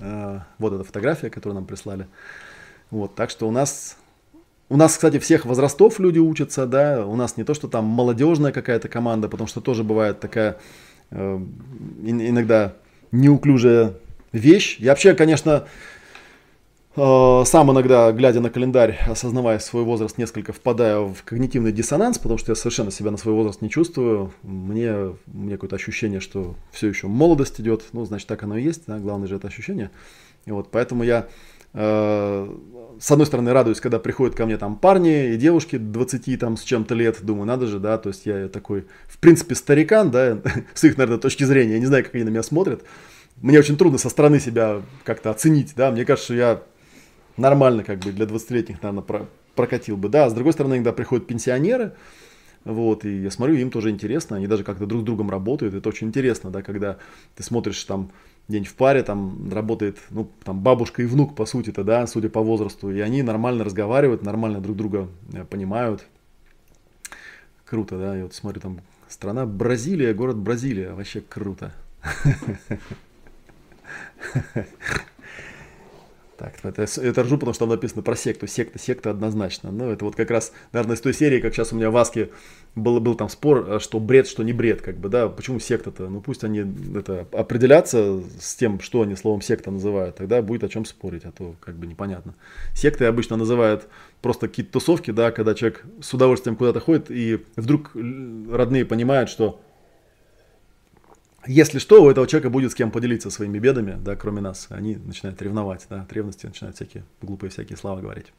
Э, 0.00 0.40
вот 0.58 0.72
эта 0.72 0.82
фотография, 0.84 1.30
которую 1.30 1.54
нам 1.54 1.66
прислали. 1.66 2.08
Вот, 2.90 3.14
так 3.14 3.30
что 3.30 3.48
у 3.48 3.52
нас 3.52 3.96
у 4.72 4.76
нас, 4.78 4.94
кстати, 4.94 5.18
всех 5.18 5.44
возрастов 5.44 5.98
люди 5.98 6.18
учатся, 6.18 6.64
да, 6.64 7.04
у 7.06 7.14
нас 7.14 7.36
не 7.36 7.44
то, 7.44 7.52
что 7.52 7.68
там 7.68 7.84
молодежная 7.84 8.52
какая-то 8.52 8.88
команда, 8.88 9.28
потому 9.28 9.46
что 9.46 9.60
тоже 9.60 9.84
бывает 9.84 10.18
такая 10.18 10.56
э, 11.10 11.40
иногда 12.02 12.72
неуклюжая 13.10 13.92
вещь. 14.32 14.78
Я 14.78 14.92
вообще, 14.92 15.12
конечно, 15.12 15.66
э, 16.96 17.42
сам 17.44 17.70
иногда, 17.70 18.12
глядя 18.12 18.40
на 18.40 18.48
календарь, 18.48 18.98
осознавая 19.06 19.58
свой 19.58 19.82
возраст, 19.84 20.16
несколько 20.16 20.54
впадаю 20.54 21.08
в 21.08 21.22
когнитивный 21.22 21.72
диссонанс, 21.72 22.16
потому 22.16 22.38
что 22.38 22.52
я 22.52 22.56
совершенно 22.56 22.90
себя 22.90 23.10
на 23.10 23.18
свой 23.18 23.34
возраст 23.34 23.60
не 23.60 23.68
чувствую. 23.68 24.32
Мне, 24.42 25.14
меня 25.26 25.56
какое-то 25.56 25.76
ощущение, 25.76 26.20
что 26.20 26.54
все 26.70 26.88
еще 26.88 27.08
молодость 27.08 27.60
идет. 27.60 27.84
Ну, 27.92 28.06
значит, 28.06 28.26
так 28.26 28.42
оно 28.42 28.56
и 28.56 28.62
есть. 28.62 28.84
Да? 28.86 28.98
Главное 28.98 29.28
же 29.28 29.36
это 29.36 29.48
ощущение. 29.48 29.90
И 30.46 30.50
вот, 30.50 30.70
поэтому 30.70 31.04
я 31.04 31.28
с 31.74 33.10
одной 33.10 33.26
стороны, 33.26 33.52
радуюсь, 33.52 33.80
когда 33.80 33.98
приходят 33.98 34.36
ко 34.36 34.44
мне 34.46 34.58
там 34.58 34.76
парни 34.76 35.32
и 35.32 35.36
девушки 35.36 35.76
20 35.76 36.38
там 36.38 36.56
с 36.56 36.62
чем-то 36.62 36.94
лет, 36.94 37.18
думаю, 37.22 37.46
надо 37.46 37.66
же, 37.66 37.78
да, 37.78 37.98
то 37.98 38.10
есть 38.10 38.26
я 38.26 38.48
такой, 38.48 38.86
в 39.06 39.18
принципе, 39.18 39.54
старикан, 39.54 40.10
да, 40.10 40.38
с 40.74 40.84
их, 40.84 40.96
наверное, 40.98 41.18
точки 41.18 41.44
зрения, 41.44 41.74
я 41.74 41.78
не 41.78 41.86
знаю, 41.86 42.04
как 42.04 42.14
они 42.14 42.24
на 42.24 42.28
меня 42.28 42.42
смотрят. 42.42 42.84
Мне 43.40 43.58
очень 43.58 43.76
трудно 43.76 43.98
со 43.98 44.10
стороны 44.10 44.38
себя 44.38 44.82
как-то 45.04 45.30
оценить, 45.30 45.72
да, 45.74 45.90
мне 45.90 46.04
кажется, 46.04 46.26
что 46.26 46.34
я 46.34 46.62
нормально 47.36 47.82
как 47.82 48.00
бы 48.00 48.12
для 48.12 48.26
20-летних, 48.26 48.82
наверное, 48.82 49.26
прокатил 49.54 49.96
бы, 49.96 50.08
да, 50.08 50.28
с 50.28 50.34
другой 50.34 50.52
стороны, 50.52 50.74
иногда 50.74 50.92
приходят 50.92 51.26
пенсионеры, 51.26 51.94
вот, 52.64 53.04
и 53.04 53.22
я 53.22 53.30
смотрю, 53.30 53.56
им 53.56 53.70
тоже 53.70 53.90
интересно, 53.90 54.36
они 54.36 54.46
даже 54.46 54.62
как-то 54.62 54.86
друг 54.86 55.02
с 55.02 55.04
другом 55.04 55.30
работают, 55.30 55.74
это 55.74 55.88
очень 55.88 56.08
интересно, 56.08 56.50
да, 56.50 56.62
когда 56.62 56.98
ты 57.34 57.42
смотришь 57.42 57.82
там 57.84 58.12
день 58.52 58.64
в 58.64 58.74
паре, 58.74 59.02
там 59.02 59.50
работает, 59.52 59.98
ну, 60.10 60.30
там 60.44 60.60
бабушка 60.60 61.02
и 61.02 61.06
внук, 61.06 61.34
по 61.34 61.46
сути-то, 61.46 61.82
да, 61.82 62.06
судя 62.06 62.28
по 62.28 62.40
возрасту, 62.40 62.92
и 62.92 63.00
они 63.00 63.22
нормально 63.22 63.64
разговаривают, 63.64 64.22
нормально 64.22 64.60
друг 64.60 64.76
друга 64.76 65.08
э, 65.32 65.44
понимают. 65.44 66.06
Круто, 67.64 67.98
да, 67.98 68.16
я 68.16 68.24
вот 68.24 68.34
смотрю, 68.34 68.60
там 68.60 68.80
страна 69.08 69.46
Бразилия, 69.46 70.14
город 70.14 70.36
Бразилия, 70.36 70.92
вообще 70.92 71.20
круто. 71.20 71.72
Так, 76.42 76.54
это, 76.64 76.82
это 76.82 77.22
ржу, 77.22 77.36
потому 77.36 77.54
что 77.54 77.66
там 77.66 77.68
написано 77.68 78.02
про 78.02 78.16
секту. 78.16 78.48
Секта, 78.48 78.76
секта 78.76 79.10
однозначно. 79.10 79.70
Ну, 79.70 79.90
это 79.90 80.04
вот 80.04 80.16
как 80.16 80.28
раз, 80.32 80.52
наверное, 80.72 80.96
из 80.96 81.00
той 81.00 81.14
серии, 81.14 81.38
как 81.38 81.54
сейчас 81.54 81.72
у 81.72 81.76
меня 81.76 81.88
в 81.88 81.96
Аске 81.96 82.30
был, 82.74 82.98
был 82.98 83.14
там 83.14 83.28
спор, 83.28 83.64
э, 83.68 83.78
что 83.78 84.00
бред, 84.00 84.26
что 84.26 84.42
не 84.42 84.52
бред, 84.52 84.82
как 84.82 84.96
бы, 84.96 85.08
да, 85.08 85.28
почему 85.28 85.60
секта-то? 85.60 86.08
Ну, 86.08 86.20
пусть 86.20 86.42
они 86.42 86.64
это 86.96 87.28
определятся 87.30 88.20
с 88.40 88.56
тем, 88.56 88.80
что 88.80 89.02
они 89.02 89.14
словом 89.14 89.40
секта 89.40 89.70
называют, 89.70 90.16
тогда 90.16 90.42
будет 90.42 90.64
о 90.64 90.68
чем 90.68 90.84
спорить, 90.84 91.24
а 91.24 91.30
то 91.30 91.54
как 91.60 91.76
бы 91.76 91.86
непонятно. 91.86 92.34
Секты 92.74 93.04
обычно 93.04 93.36
называют 93.36 93.86
просто 94.20 94.48
какие-то 94.48 94.72
тусовки, 94.72 95.12
да, 95.12 95.30
когда 95.30 95.54
человек 95.54 95.84
с 96.00 96.12
удовольствием 96.12 96.56
куда-то 96.56 96.80
ходит, 96.80 97.08
и 97.08 97.44
вдруг 97.54 97.92
родные 97.94 98.84
понимают, 98.84 99.30
что 99.30 99.60
если 101.46 101.78
что, 101.78 102.02
у 102.02 102.10
этого 102.10 102.26
человека 102.26 102.50
будет 102.50 102.72
с 102.72 102.74
кем 102.74 102.90
поделиться 102.90 103.30
своими 103.30 103.58
бедами, 103.58 103.98
да, 104.02 104.16
кроме 104.16 104.40
нас. 104.40 104.66
Они 104.70 104.96
начинают 104.96 105.40
ревновать, 105.42 105.86
да, 105.90 106.02
от 106.02 106.12
ревности 106.12 106.46
начинают 106.46 106.76
всякие 106.76 107.04
глупые 107.20 107.50
всякие 107.50 107.76
слова 107.76 108.00
говорить. 108.00 108.32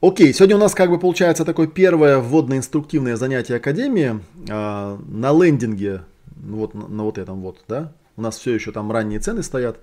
Окей, 0.00 0.32
сегодня 0.32 0.56
у 0.56 0.60
нас 0.60 0.74
как 0.74 0.90
бы 0.90 0.98
получается 0.98 1.44
такое 1.44 1.66
первое 1.66 2.18
вводно-инструктивное 2.18 3.16
занятие 3.16 3.56
Академии 3.56 4.20
э, 4.48 4.98
на 5.08 5.32
лендинге, 5.32 6.02
вот 6.36 6.74
на, 6.74 6.86
на 6.86 7.02
вот 7.02 7.18
этом 7.18 7.40
вот, 7.40 7.64
да. 7.66 7.92
У 8.16 8.22
нас 8.22 8.38
все 8.38 8.54
еще 8.54 8.70
там 8.70 8.92
ранние 8.92 9.18
цены 9.18 9.42
стоят. 9.42 9.80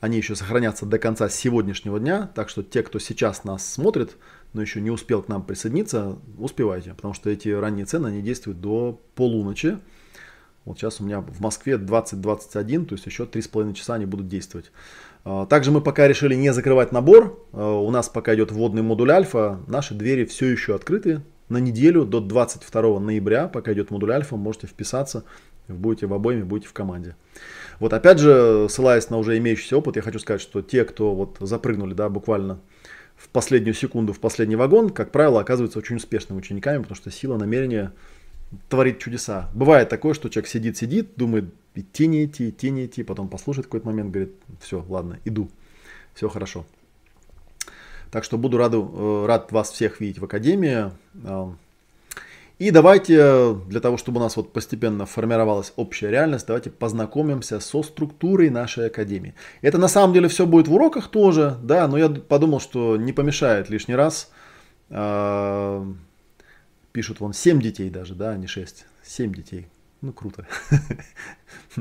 они 0.00 0.16
еще 0.16 0.34
сохранятся 0.34 0.86
до 0.86 0.98
конца 0.98 1.28
сегодняшнего 1.28 2.00
дня, 2.00 2.30
так 2.34 2.48
что 2.48 2.62
те, 2.62 2.82
кто 2.82 2.98
сейчас 2.98 3.44
нас 3.44 3.70
смотрит, 3.70 4.16
но 4.54 4.62
еще 4.62 4.80
не 4.80 4.90
успел 4.90 5.22
к 5.22 5.28
нам 5.28 5.42
присоединиться, 5.42 6.18
успевайте, 6.38 6.94
потому 6.94 7.14
что 7.14 7.30
эти 7.30 7.50
ранние 7.50 7.84
цены, 7.84 8.08
они 8.08 8.22
действуют 8.22 8.60
до 8.60 9.00
полуночи. 9.14 9.78
Вот 10.70 10.78
сейчас 10.78 11.00
у 11.00 11.04
меня 11.04 11.20
в 11.20 11.40
Москве 11.40 11.74
20-21, 11.74 12.84
то 12.84 12.94
есть 12.94 13.04
еще 13.04 13.24
3,5 13.24 13.74
часа 13.74 13.94
они 13.94 14.06
будут 14.06 14.28
действовать. 14.28 14.70
А, 15.24 15.44
также 15.46 15.72
мы 15.72 15.80
пока 15.80 16.06
решили 16.06 16.36
не 16.36 16.52
закрывать 16.52 16.92
набор. 16.92 17.44
А, 17.52 17.80
у 17.80 17.90
нас 17.90 18.08
пока 18.08 18.36
идет 18.36 18.52
вводный 18.52 18.82
модуль 18.82 19.10
альфа. 19.10 19.58
Наши 19.66 19.94
двери 19.94 20.24
все 20.24 20.46
еще 20.46 20.76
открыты. 20.76 21.22
На 21.48 21.58
неделю 21.58 22.04
до 22.04 22.20
22 22.20 23.00
ноября, 23.00 23.48
пока 23.48 23.72
идет 23.72 23.90
модуль 23.90 24.12
альфа, 24.12 24.36
можете 24.36 24.68
вписаться. 24.68 25.24
Будете 25.66 26.06
в 26.06 26.14
обойме, 26.14 26.44
будете 26.44 26.68
в 26.68 26.72
команде. 26.72 27.16
Вот 27.80 27.92
опять 27.92 28.20
же, 28.20 28.68
ссылаясь 28.70 29.10
на 29.10 29.18
уже 29.18 29.36
имеющийся 29.38 29.76
опыт, 29.76 29.96
я 29.96 30.02
хочу 30.02 30.20
сказать, 30.20 30.40
что 30.40 30.62
те, 30.62 30.84
кто 30.84 31.16
вот 31.16 31.38
запрыгнули, 31.40 31.94
да, 31.94 32.08
буквально 32.08 32.60
в 33.16 33.28
последнюю 33.28 33.74
секунду 33.74 34.12
в 34.12 34.20
последний 34.20 34.56
вагон, 34.56 34.90
как 34.90 35.10
правило, 35.10 35.40
оказываются 35.40 35.80
очень 35.80 35.96
успешными 35.96 36.38
учениками, 36.38 36.78
потому 36.82 36.94
что 36.96 37.10
сила 37.10 37.36
намерения 37.36 37.92
творит 38.68 38.98
чудеса. 38.98 39.48
Бывает 39.54 39.88
такое, 39.88 40.14
что 40.14 40.28
человек 40.28 40.48
сидит-сидит, 40.48 41.14
думает, 41.16 41.46
идти 41.74 42.06
не 42.06 42.24
идти, 42.24 42.50
идти 42.50 42.70
не 42.70 42.86
идти, 42.86 43.02
потом 43.02 43.28
послушает 43.28 43.66
какой-то 43.66 43.86
момент, 43.86 44.10
говорит, 44.10 44.34
все, 44.60 44.84
ладно, 44.88 45.18
иду, 45.24 45.48
все 46.14 46.28
хорошо. 46.28 46.64
Так 48.10 48.24
что 48.24 48.38
буду 48.38 48.58
рад, 48.58 48.72
э, 48.74 49.24
рад 49.26 49.52
вас 49.52 49.70
всех 49.70 50.00
видеть 50.00 50.18
в 50.18 50.24
Академии. 50.24 50.90
Э, 51.24 51.52
и 52.58 52.70
давайте, 52.72 53.54
для 53.68 53.80
того, 53.80 53.96
чтобы 53.96 54.18
у 54.18 54.22
нас 54.22 54.36
вот 54.36 54.52
постепенно 54.52 55.06
формировалась 55.06 55.72
общая 55.76 56.10
реальность, 56.10 56.46
давайте 56.46 56.68
познакомимся 56.68 57.58
со 57.58 57.82
структурой 57.82 58.50
нашей 58.50 58.88
Академии. 58.88 59.34
Это 59.62 59.78
на 59.78 59.88
самом 59.88 60.12
деле 60.12 60.28
все 60.28 60.44
будет 60.44 60.68
в 60.68 60.74
уроках 60.74 61.08
тоже, 61.08 61.56
да, 61.62 61.88
но 61.88 61.96
я 61.96 62.10
подумал, 62.10 62.60
что 62.60 62.96
не 62.96 63.14
помешает 63.14 63.70
лишний 63.70 63.94
раз 63.94 64.30
э, 64.90 65.84
Пишут 66.92 67.20
вон 67.20 67.32
7 67.32 67.60
детей 67.60 67.90
даже, 67.90 68.14
да, 68.14 68.30
а 68.30 68.36
не 68.36 68.46
6. 68.46 68.86
7 69.02 69.34
детей. 69.34 69.68
Ну, 70.00 70.12
круто. 70.12 70.46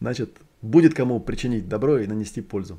Значит, 0.00 0.36
будет 0.60 0.94
кому 0.94 1.20
причинить 1.20 1.68
добро 1.68 1.98
и 1.98 2.06
нанести 2.06 2.40
пользу. 2.40 2.78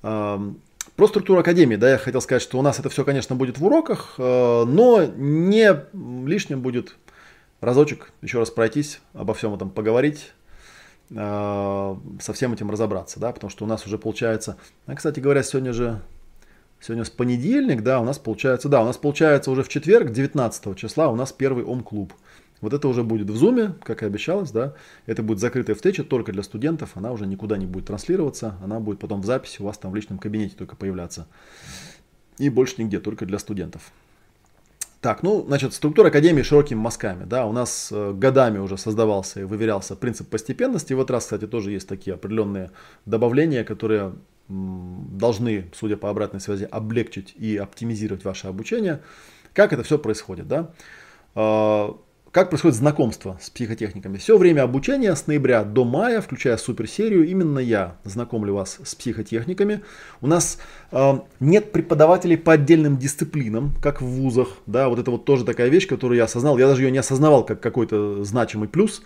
Про 0.00 1.08
структуру 1.08 1.40
академии, 1.40 1.76
да, 1.76 1.90
я 1.90 1.98
хотел 1.98 2.20
сказать, 2.20 2.42
что 2.42 2.58
у 2.58 2.62
нас 2.62 2.78
это 2.78 2.90
все, 2.90 3.04
конечно, 3.04 3.36
будет 3.36 3.56
в 3.56 3.64
уроках, 3.64 4.14
э, 4.18 4.64
но 4.66 5.04
не 5.16 5.74
лишним 6.26 6.60
будет 6.60 6.96
разочек 7.60 8.12
еще 8.20 8.40
раз 8.40 8.50
пройтись, 8.50 9.00
обо 9.14 9.32
всем 9.32 9.54
этом 9.54 9.70
поговорить, 9.70 10.32
э, 11.10 11.96
со 12.20 12.32
всем 12.32 12.52
этим 12.52 12.70
разобраться, 12.70 13.20
да, 13.20 13.32
потому 13.32 13.48
что 13.48 13.64
у 13.64 13.68
нас 13.68 13.86
уже 13.86 13.96
получается, 13.96 14.58
а, 14.86 14.94
кстати 14.94 15.20
говоря, 15.20 15.42
сегодня 15.44 15.72
же 15.72 16.02
Сегодня 16.82 17.04
с 17.04 17.10
понедельник, 17.10 17.82
да, 17.82 18.00
у 18.00 18.04
нас 18.04 18.18
получается, 18.18 18.68
да, 18.68 18.82
у 18.82 18.84
нас 18.84 18.96
получается 18.96 19.52
уже 19.52 19.62
в 19.62 19.68
четверг, 19.68 20.10
19 20.10 20.76
числа, 20.76 21.10
у 21.10 21.14
нас 21.14 21.30
первый 21.30 21.62
ОМ-клуб. 21.62 22.12
Вот 22.60 22.72
это 22.72 22.88
уже 22.88 23.04
будет 23.04 23.30
в 23.30 23.36
Зуме, 23.36 23.74
как 23.84 24.02
и 24.02 24.06
обещалось, 24.06 24.50
да. 24.50 24.74
Это 25.06 25.22
будет 25.22 25.38
закрытая 25.38 25.76
встреча 25.76 26.02
только 26.02 26.32
для 26.32 26.42
студентов, 26.42 26.90
она 26.94 27.12
уже 27.12 27.28
никуда 27.28 27.56
не 27.56 27.66
будет 27.66 27.86
транслироваться, 27.86 28.56
она 28.64 28.80
будет 28.80 28.98
потом 28.98 29.20
в 29.20 29.24
записи 29.24 29.62
у 29.62 29.64
вас 29.64 29.78
там 29.78 29.92
в 29.92 29.94
личном 29.94 30.18
кабинете 30.18 30.56
только 30.56 30.74
появляться. 30.74 31.28
И 32.38 32.48
больше 32.48 32.74
нигде, 32.78 32.98
только 32.98 33.26
для 33.26 33.38
студентов. 33.38 33.92
Так, 35.00 35.22
ну, 35.22 35.44
значит, 35.46 35.74
структура 35.74 36.08
Академии 36.08 36.42
широкими 36.42 36.78
мазками, 36.78 37.24
да, 37.24 37.46
у 37.46 37.52
нас 37.52 37.90
э, 37.92 38.12
годами 38.12 38.58
уже 38.58 38.76
создавался 38.76 39.40
и 39.40 39.44
выверялся 39.44 39.94
принцип 39.94 40.28
постепенности, 40.28 40.94
в 40.94 40.98
этот 40.98 41.12
раз, 41.12 41.24
кстати, 41.24 41.46
тоже 41.46 41.70
есть 41.70 41.86
такие 41.86 42.14
определенные 42.14 42.72
добавления, 43.06 43.62
которые 43.62 44.14
должны, 44.52 45.70
судя 45.74 45.96
по 45.96 46.10
обратной 46.10 46.40
связи, 46.40 46.68
облегчить 46.70 47.34
и 47.36 47.56
оптимизировать 47.56 48.24
ваше 48.24 48.48
обучение. 48.48 49.00
Как 49.52 49.72
это 49.72 49.82
все 49.82 49.98
происходит? 49.98 50.48
Да? 50.48 50.70
А, 51.34 51.96
как 52.32 52.48
происходит 52.48 52.76
знакомство 52.76 53.38
с 53.42 53.50
психотехниками? 53.50 54.16
Все 54.16 54.38
время 54.38 54.62
обучения 54.62 55.14
с 55.14 55.26
ноября 55.26 55.64
до 55.64 55.84
мая, 55.84 56.22
включая 56.22 56.56
суперсерию, 56.56 57.26
именно 57.28 57.58
я 57.58 57.96
знакомлю 58.04 58.54
вас 58.54 58.78
с 58.82 58.94
психотехниками. 58.94 59.82
У 60.22 60.26
нас 60.26 60.58
э, 60.92 61.18
нет 61.40 61.72
преподавателей 61.72 62.38
по 62.38 62.54
отдельным 62.54 62.96
дисциплинам, 62.96 63.74
как 63.82 64.00
в 64.00 64.06
вузах. 64.06 64.48
Да, 64.64 64.88
вот 64.88 64.98
это 64.98 65.10
вот 65.10 65.26
тоже 65.26 65.44
такая 65.44 65.68
вещь, 65.68 65.86
которую 65.86 66.16
я 66.16 66.24
осознал. 66.24 66.56
Я 66.56 66.68
даже 66.68 66.82
ее 66.82 66.90
не 66.90 66.98
осознавал 66.98 67.44
как 67.44 67.60
какой-то 67.60 68.24
значимый 68.24 68.68
плюс 68.68 69.02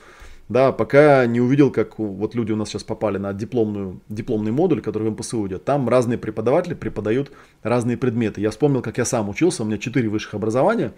да, 0.49 0.73
пока 0.73 1.27
не 1.27 1.41
увидел, 1.41 1.71
как 1.71 1.99
вот 1.99 2.35
люди 2.35 2.53
у 2.53 2.57
нас 2.57 2.69
сейчас 2.69 2.85
попали 2.85 3.19
на 3.19 3.33
дипломную, 3.33 4.01
дипломный 4.09 4.53
модуль, 4.53 4.81
который 4.81 5.09
в 5.09 5.13
МПСУ 5.13 5.47
идет. 5.49 5.65
Там 5.65 5.89
разные 5.89 6.19
преподаватели 6.19 6.75
преподают 6.75 7.33
разные 7.63 7.97
предметы. 7.97 8.41
Я 8.41 8.51
вспомнил, 8.51 8.81
как 8.83 8.99
я 8.99 9.05
сам 9.05 9.29
учился, 9.29 9.63
у 9.63 9.67
меня 9.67 9.79
4 9.79 10.09
высших 10.09 10.35
образования. 10.35 10.93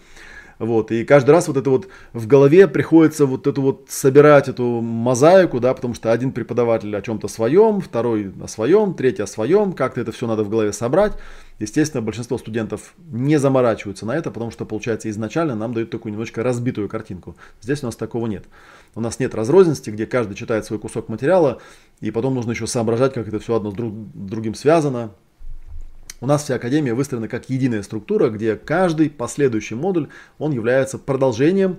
Вот, 0.58 0.90
и 0.90 1.04
каждый 1.04 1.30
раз 1.30 1.46
вот 1.46 1.56
это 1.56 1.70
вот 1.70 1.88
в 2.12 2.26
голове 2.26 2.66
приходится 2.66 3.26
вот 3.26 3.46
эту 3.46 3.62
вот 3.62 3.86
собирать 3.88 4.48
эту 4.48 4.80
мозаику, 4.80 5.60
да, 5.60 5.72
потому 5.72 5.94
что 5.94 6.10
один 6.10 6.32
преподаватель 6.32 6.96
о 6.96 7.00
чем-то 7.00 7.28
своем, 7.28 7.80
второй 7.80 8.32
о 8.42 8.48
своем, 8.48 8.94
третий 8.94 9.22
о 9.22 9.28
своем, 9.28 9.72
как-то 9.72 10.00
это 10.00 10.10
все 10.10 10.26
надо 10.26 10.42
в 10.42 10.48
голове 10.48 10.72
собрать. 10.72 11.12
Естественно, 11.60 12.02
большинство 12.02 12.38
студентов 12.38 12.94
не 13.10 13.36
заморачиваются 13.38 14.06
на 14.06 14.16
это, 14.16 14.30
потому 14.30 14.50
что, 14.50 14.64
получается, 14.64 15.08
изначально 15.10 15.54
нам 15.54 15.74
дают 15.74 15.90
такую 15.90 16.12
немножко 16.12 16.42
разбитую 16.42 16.88
картинку. 16.88 17.36
Здесь 17.60 17.82
у 17.82 17.86
нас 17.86 17.96
такого 17.96 18.26
нет. 18.26 18.44
У 18.94 19.00
нас 19.00 19.20
нет 19.20 19.34
разрозненности, 19.34 19.90
где 19.90 20.06
каждый 20.06 20.34
читает 20.34 20.64
свой 20.64 20.78
кусок 20.78 21.08
материала, 21.08 21.60
и 22.00 22.10
потом 22.10 22.34
нужно 22.34 22.50
еще 22.52 22.66
соображать, 22.66 23.12
как 23.12 23.28
это 23.28 23.38
все 23.38 23.56
одно 23.56 23.70
с 23.70 23.74
друг, 23.74 23.92
другим 24.14 24.54
связано. 24.54 25.12
У 26.20 26.26
нас 26.26 26.44
вся 26.44 26.56
академия 26.56 26.94
выстроена 26.94 27.28
как 27.28 27.48
единая 27.48 27.82
структура, 27.82 28.28
где 28.28 28.56
каждый 28.56 29.08
последующий 29.08 29.76
модуль, 29.76 30.08
он 30.38 30.52
является 30.52 30.98
продолжением 30.98 31.78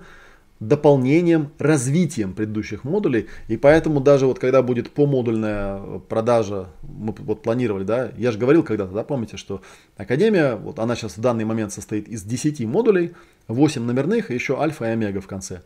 дополнением, 0.60 1.52
развитием 1.58 2.34
предыдущих 2.34 2.84
модулей. 2.84 3.28
И 3.48 3.58
поэтому 3.58 4.02
даже 4.02 4.26
вот 4.26 4.40
когда 4.40 4.62
будет 4.62 4.92
помодульная 4.92 6.00
продажа, 6.10 6.68
мы 6.82 7.14
вот 7.18 7.42
планировали, 7.42 7.84
да, 7.84 8.12
я 8.18 8.32
же 8.32 8.38
говорил 8.38 8.64
когда-то, 8.64 8.94
да, 8.94 9.04
помните, 9.04 9.38
что 9.38 9.62
Академия, 9.96 10.56
вот 10.56 10.80
она 10.80 10.96
сейчас 10.96 11.18
в 11.18 11.22
данный 11.22 11.46
момент 11.46 11.72
состоит 11.72 12.08
из 12.10 12.24
10 12.24 12.66
модулей, 12.66 13.14
8 13.48 13.82
номерных 13.82 14.32
и 14.32 14.34
еще 14.34 14.62
альфа 14.62 14.86
и 14.86 14.90
омега 14.90 15.22
в 15.22 15.28
конце. 15.28 15.62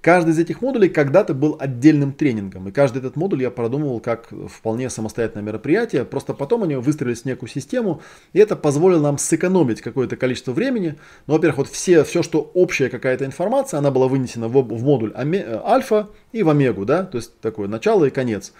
Каждый 0.00 0.30
из 0.30 0.38
этих 0.38 0.62
модулей 0.62 0.88
когда-то 0.88 1.34
был 1.34 1.56
отдельным 1.58 2.12
тренингом, 2.12 2.68
и 2.68 2.72
каждый 2.72 2.98
этот 2.98 3.16
модуль 3.16 3.42
я 3.42 3.50
продумывал 3.50 3.98
как 3.98 4.28
вполне 4.48 4.90
самостоятельное 4.90 5.44
мероприятие, 5.44 6.04
просто 6.04 6.34
потом 6.34 6.62
они 6.62 6.76
выстроились 6.76 7.22
в 7.22 7.24
некую 7.24 7.48
систему, 7.48 8.00
и 8.32 8.38
это 8.38 8.54
позволило 8.54 9.02
нам 9.02 9.18
сэкономить 9.18 9.80
какое-то 9.80 10.16
количество 10.16 10.52
времени. 10.52 10.94
Ну, 11.26 11.34
во-первых, 11.34 11.58
вот 11.58 11.68
все, 11.68 12.04
все, 12.04 12.22
что 12.22 12.48
общая 12.54 12.90
какая-то 12.90 13.24
информация, 13.24 13.78
она 13.78 13.90
была 13.90 14.06
вынесена 14.06 14.46
в, 14.46 14.52
в 14.52 14.84
модуль 14.84 15.12
э, 15.16 15.60
альфа 15.64 16.10
и 16.30 16.44
в 16.44 16.48
омегу, 16.48 16.84
да, 16.84 17.02
то 17.02 17.16
есть 17.18 17.40
такое 17.40 17.66
начало 17.66 18.04
и 18.04 18.10
конец. 18.10 18.52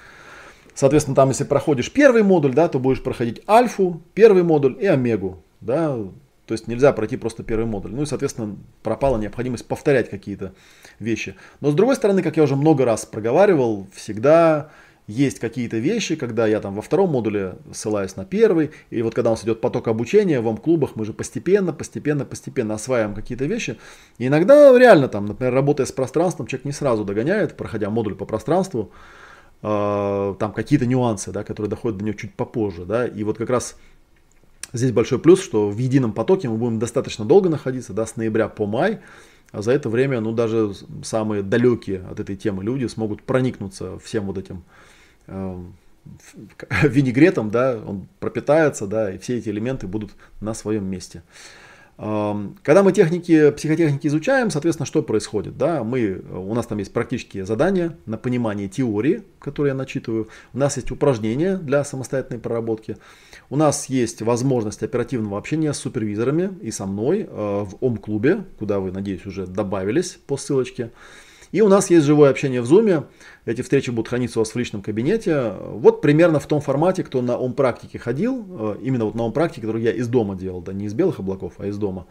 Соответственно, 0.74 1.14
там, 1.14 1.28
если 1.28 1.44
проходишь 1.44 1.92
первый 1.92 2.24
модуль, 2.24 2.52
да, 2.52 2.66
то 2.68 2.80
будешь 2.80 3.02
проходить 3.02 3.42
альфу, 3.48 4.02
первый 4.14 4.42
модуль 4.42 4.76
и 4.80 4.86
омегу, 4.86 5.42
да, 5.60 5.96
то 6.48 6.52
есть 6.52 6.66
нельзя 6.66 6.92
пройти 6.92 7.18
просто 7.18 7.42
первый 7.42 7.66
модуль. 7.66 7.92
Ну 7.92 8.02
и, 8.02 8.06
соответственно, 8.06 8.56
пропала 8.82 9.18
необходимость 9.18 9.66
повторять 9.66 10.08
какие-то 10.08 10.54
вещи. 10.98 11.36
Но 11.60 11.70
с 11.70 11.74
другой 11.74 11.94
стороны, 11.94 12.22
как 12.22 12.38
я 12.38 12.42
уже 12.42 12.56
много 12.56 12.86
раз 12.86 13.04
проговаривал, 13.04 13.86
всегда 13.94 14.70
есть 15.06 15.40
какие-то 15.40 15.76
вещи, 15.76 16.16
когда 16.16 16.46
я 16.46 16.60
там 16.60 16.74
во 16.74 16.80
втором 16.80 17.10
модуле 17.10 17.56
ссылаюсь 17.72 18.16
на 18.16 18.24
первый, 18.24 18.70
и 18.88 19.02
вот 19.02 19.14
когда 19.14 19.30
у 19.30 19.32
нас 19.34 19.44
идет 19.44 19.60
поток 19.60 19.88
обучения 19.88 20.40
в 20.40 20.56
клубах 20.56 20.96
мы 20.96 21.04
же 21.04 21.12
постепенно, 21.12 21.74
постепенно, 21.74 22.24
постепенно 22.24 22.74
осваиваем 22.74 23.14
какие-то 23.14 23.44
вещи. 23.44 23.78
И 24.16 24.26
иногда 24.26 24.76
реально 24.78 25.08
там, 25.08 25.26
например, 25.26 25.52
работая 25.52 25.86
с 25.86 25.92
пространством, 25.92 26.46
человек 26.46 26.64
не 26.64 26.72
сразу 26.72 27.04
догоняет, 27.04 27.58
проходя 27.58 27.90
модуль 27.90 28.14
по 28.14 28.24
пространству, 28.24 28.90
э, 29.62 30.34
там 30.38 30.52
какие-то 30.52 30.86
нюансы, 30.86 31.30
да, 31.30 31.44
которые 31.44 31.68
доходят 31.68 31.98
до 31.98 32.04
него 32.04 32.16
чуть 32.16 32.34
попозже, 32.34 32.84
да, 32.84 33.06
и 33.06 33.22
вот 33.24 33.38
как 33.38 33.50
раз 33.50 33.76
Здесь 34.72 34.92
большой 34.92 35.18
плюс, 35.18 35.42
что 35.42 35.70
в 35.70 35.78
едином 35.78 36.12
потоке 36.12 36.48
мы 36.48 36.56
будем 36.56 36.78
достаточно 36.78 37.24
долго 37.24 37.48
находиться, 37.48 37.92
да, 37.92 38.04
с 38.06 38.16
ноября 38.16 38.48
по 38.48 38.66
май. 38.66 39.00
А 39.50 39.62
за 39.62 39.72
это 39.72 39.88
время, 39.88 40.20
ну, 40.20 40.32
даже 40.32 40.72
самые 41.02 41.42
далекие 41.42 42.04
от 42.10 42.20
этой 42.20 42.36
темы 42.36 42.62
люди 42.62 42.86
смогут 42.86 43.22
проникнуться 43.22 43.98
всем 43.98 44.26
вот 44.26 44.36
этим 44.36 44.62
э, 45.26 45.64
винегретом, 46.82 47.50
да, 47.50 47.78
он 47.84 48.08
пропитается, 48.20 48.86
да, 48.86 49.10
и 49.10 49.18
все 49.18 49.38
эти 49.38 49.48
элементы 49.48 49.86
будут 49.86 50.10
на 50.40 50.52
своем 50.52 50.84
месте. 50.84 51.22
Когда 51.98 52.84
мы 52.84 52.92
техники, 52.92 53.50
психотехники 53.50 54.06
изучаем, 54.06 54.50
соответственно, 54.50 54.86
что 54.86 55.02
происходит? 55.02 55.58
Да? 55.58 55.82
Мы, 55.82 56.22
у 56.30 56.54
нас 56.54 56.64
там 56.64 56.78
есть 56.78 56.92
практические 56.92 57.44
задания 57.44 57.98
на 58.06 58.16
понимание 58.16 58.68
теории, 58.68 59.24
которые 59.40 59.72
я 59.72 59.74
начитываю. 59.74 60.28
У 60.52 60.58
нас 60.58 60.76
есть 60.76 60.92
упражнения 60.92 61.56
для 61.56 61.82
самостоятельной 61.82 62.38
проработки. 62.38 62.98
У 63.50 63.56
нас 63.56 63.86
есть 63.86 64.22
возможность 64.22 64.84
оперативного 64.84 65.38
общения 65.38 65.72
с 65.72 65.78
супервизорами 65.78 66.56
и 66.62 66.70
со 66.70 66.86
мной 66.86 67.22
э, 67.22 67.26
в 67.28 67.76
ОМ-клубе, 67.80 68.44
куда 68.60 68.78
вы, 68.78 68.92
надеюсь, 68.92 69.26
уже 69.26 69.48
добавились 69.48 70.20
по 70.24 70.36
ссылочке. 70.36 70.92
И 71.52 71.60
у 71.60 71.68
нас 71.68 71.90
есть 71.90 72.06
живое 72.06 72.30
общение 72.30 72.60
в 72.60 72.70
Zoom. 72.70 73.06
Эти 73.44 73.62
встречи 73.62 73.90
будут 73.90 74.08
храниться 74.08 74.38
у 74.38 74.42
вас 74.42 74.54
в 74.54 74.56
личном 74.56 74.82
кабинете. 74.82 75.54
Вот 75.60 76.00
примерно 76.00 76.40
в 76.40 76.46
том 76.46 76.60
формате, 76.60 77.04
кто 77.04 77.22
на 77.22 77.38
ом-практике 77.38 77.98
ходил, 77.98 78.46
э, 78.48 78.76
именно 78.82 79.06
вот 79.06 79.14
на 79.14 79.24
ом-практике, 79.24 79.62
который 79.62 79.82
я 79.82 79.92
из 79.92 80.08
дома 80.08 80.36
делал, 80.36 80.60
да, 80.60 80.72
не 80.72 80.86
из 80.86 80.94
белых 80.94 81.20
облаков, 81.20 81.54
а 81.58 81.66
из 81.66 81.76
дома 81.78 82.06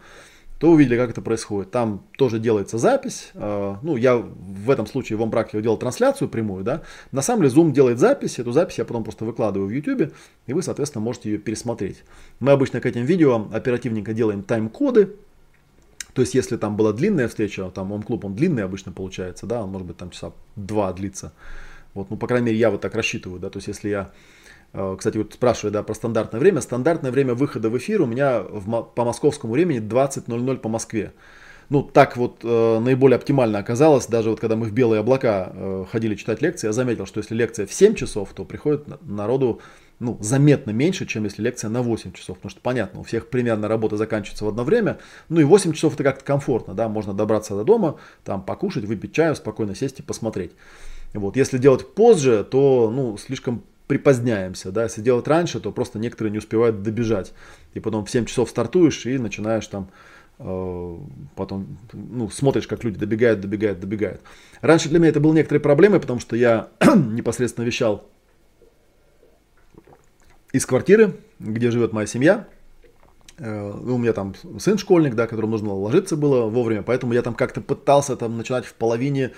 то 0.58 0.70
увидели, 0.70 0.96
как 0.96 1.10
это 1.10 1.22
происходит. 1.22 1.70
Там 1.70 2.04
тоже 2.16 2.38
делается 2.38 2.78
запись. 2.78 3.30
Э, 3.34 3.76
ну, 3.82 3.96
я 3.96 4.16
в 4.16 4.70
этом 4.70 4.86
случае 4.86 5.16
в 5.16 5.22
омпрактике 5.22 5.62
делал 5.62 5.76
трансляцию 5.76 6.28
прямую, 6.28 6.64
да. 6.64 6.82
На 7.12 7.22
самом 7.22 7.42
деле 7.42 7.54
Zoom 7.54 7.70
делает 7.72 7.98
запись. 7.98 8.38
Эту 8.38 8.52
запись 8.52 8.78
я 8.78 8.84
потом 8.84 9.04
просто 9.04 9.24
выкладываю 9.24 9.68
в 9.68 9.72
YouTube, 9.72 10.12
и 10.46 10.52
вы, 10.52 10.62
соответственно, 10.62 11.04
можете 11.04 11.30
ее 11.30 11.38
пересмотреть. 11.38 12.02
Мы 12.40 12.50
обычно 12.50 12.80
к 12.80 12.86
этим 12.86 13.04
видео 13.04 13.46
оперативненько 13.52 14.12
делаем 14.12 14.42
тайм-коды. 14.42 15.14
То 16.18 16.22
есть, 16.22 16.34
если 16.34 16.56
там 16.56 16.76
была 16.76 16.92
длинная 16.92 17.28
встреча, 17.28 17.70
там 17.70 17.92
ом-клуб, 17.92 18.24
он 18.24 18.34
длинный 18.34 18.64
обычно 18.64 18.90
получается, 18.92 19.46
да, 19.46 19.62
он 19.62 19.70
может 19.70 19.86
быть 19.86 19.96
там 19.96 20.10
часа 20.10 20.32
два 20.56 20.92
длится. 20.92 21.32
Вот, 21.94 22.10
ну, 22.10 22.16
по 22.16 22.26
крайней 22.26 22.46
мере, 22.46 22.58
я 22.58 22.70
вот 22.70 22.80
так 22.80 22.94
рассчитываю, 22.94 23.40
да, 23.40 23.50
то 23.50 23.58
есть, 23.58 23.68
если 23.68 23.88
я 23.88 24.10
Э, 24.72 24.96
кстати, 24.98 25.16
вот 25.16 25.32
спрашивали 25.32 25.72
да, 25.72 25.82
про 25.82 25.94
стандартное 25.94 26.40
время. 26.40 26.60
Стандартное 26.60 27.10
время 27.10 27.34
выхода 27.34 27.70
в 27.70 27.78
эфир 27.78 28.02
у 28.02 28.06
меня 28.06 28.40
в, 28.40 28.82
по 28.82 29.04
московскому 29.04 29.52
времени 29.52 29.80
20.00 29.80 30.56
по 30.58 30.68
Москве. 30.68 31.12
Ну, 31.70 31.82
так 31.82 32.16
вот 32.16 32.40
э, 32.42 32.78
наиболее 32.78 33.16
оптимально 33.16 33.58
оказалось. 33.58 34.06
Даже 34.06 34.30
вот 34.30 34.40
когда 34.40 34.56
мы 34.56 34.66
в 34.66 34.72
белые 34.72 35.00
облака 35.00 35.52
э, 35.52 35.84
ходили 35.90 36.14
читать 36.14 36.42
лекции, 36.42 36.66
я 36.66 36.72
заметил, 36.72 37.06
что 37.06 37.18
если 37.18 37.34
лекция 37.34 37.66
в 37.66 37.72
7 37.72 37.94
часов, 37.94 38.30
то 38.34 38.44
приходит 38.44 38.86
народу 39.02 39.60
ну, 40.00 40.16
заметно 40.20 40.70
меньше, 40.70 41.06
чем 41.06 41.24
если 41.24 41.42
лекция 41.42 41.70
на 41.70 41.82
8 41.82 42.12
часов. 42.12 42.38
Потому 42.38 42.50
что, 42.50 42.60
понятно, 42.60 43.00
у 43.00 43.02
всех 43.02 43.28
примерно 43.28 43.68
работа 43.68 43.96
заканчивается 43.96 44.44
в 44.44 44.48
одно 44.48 44.64
время. 44.64 44.98
Ну 45.28 45.40
и 45.40 45.44
8 45.44 45.72
часов 45.72 45.94
это 45.94 46.04
как-то 46.04 46.24
комфортно, 46.24 46.74
да, 46.74 46.88
можно 46.88 47.14
добраться 47.14 47.54
до 47.54 47.64
дома, 47.64 47.96
там 48.24 48.42
покушать, 48.42 48.84
выпить 48.84 49.12
чаю, 49.12 49.34
спокойно 49.34 49.74
сесть 49.74 49.98
и 49.98 50.02
посмотреть. 50.02 50.52
Вот. 51.14 51.36
Если 51.36 51.58
делать 51.58 51.94
позже, 51.94 52.46
то 52.48 52.92
ну, 52.94 53.16
слишком 53.16 53.64
припоздняемся, 53.88 54.70
да, 54.70 54.84
если 54.84 55.00
делать 55.00 55.26
раньше, 55.26 55.60
то 55.60 55.72
просто 55.72 55.98
некоторые 55.98 56.30
не 56.30 56.38
успевают 56.38 56.82
добежать, 56.82 57.32
и 57.72 57.80
потом 57.80 58.04
в 58.04 58.10
7 58.10 58.26
часов 58.26 58.50
стартуешь 58.50 59.06
и 59.06 59.16
начинаешь 59.16 59.66
там 59.66 59.88
э, 60.38 60.96
потом 61.34 61.78
ну, 61.94 62.28
смотришь, 62.28 62.66
как 62.66 62.84
люди 62.84 62.98
добегают, 62.98 63.40
добегают, 63.40 63.80
добегают. 63.80 64.20
Раньше 64.60 64.90
для 64.90 64.98
меня 64.98 65.08
это 65.08 65.20
было 65.20 65.32
некоторой 65.32 65.60
проблемой, 65.60 66.00
потому 66.00 66.20
что 66.20 66.36
я 66.36 66.68
непосредственно 66.94 67.64
вещал 67.64 68.06
из 70.52 70.66
квартиры, 70.66 71.16
где 71.38 71.70
живет 71.70 71.92
моя 71.92 72.06
семья. 72.06 72.46
Э, 73.38 73.70
у 73.70 73.98
меня 73.98 74.12
там 74.12 74.34
сын 74.58 74.78
школьник, 74.78 75.14
да, 75.14 75.26
которому 75.26 75.52
нужно 75.52 75.72
ложиться 75.72 76.16
было 76.16 76.48
вовремя, 76.48 76.82
поэтому 76.82 77.12
я 77.12 77.22
там 77.22 77.34
как-то 77.34 77.60
пытался 77.60 78.16
там 78.16 78.36
начинать 78.36 78.66
в 78.66 78.74
половине 78.74 79.32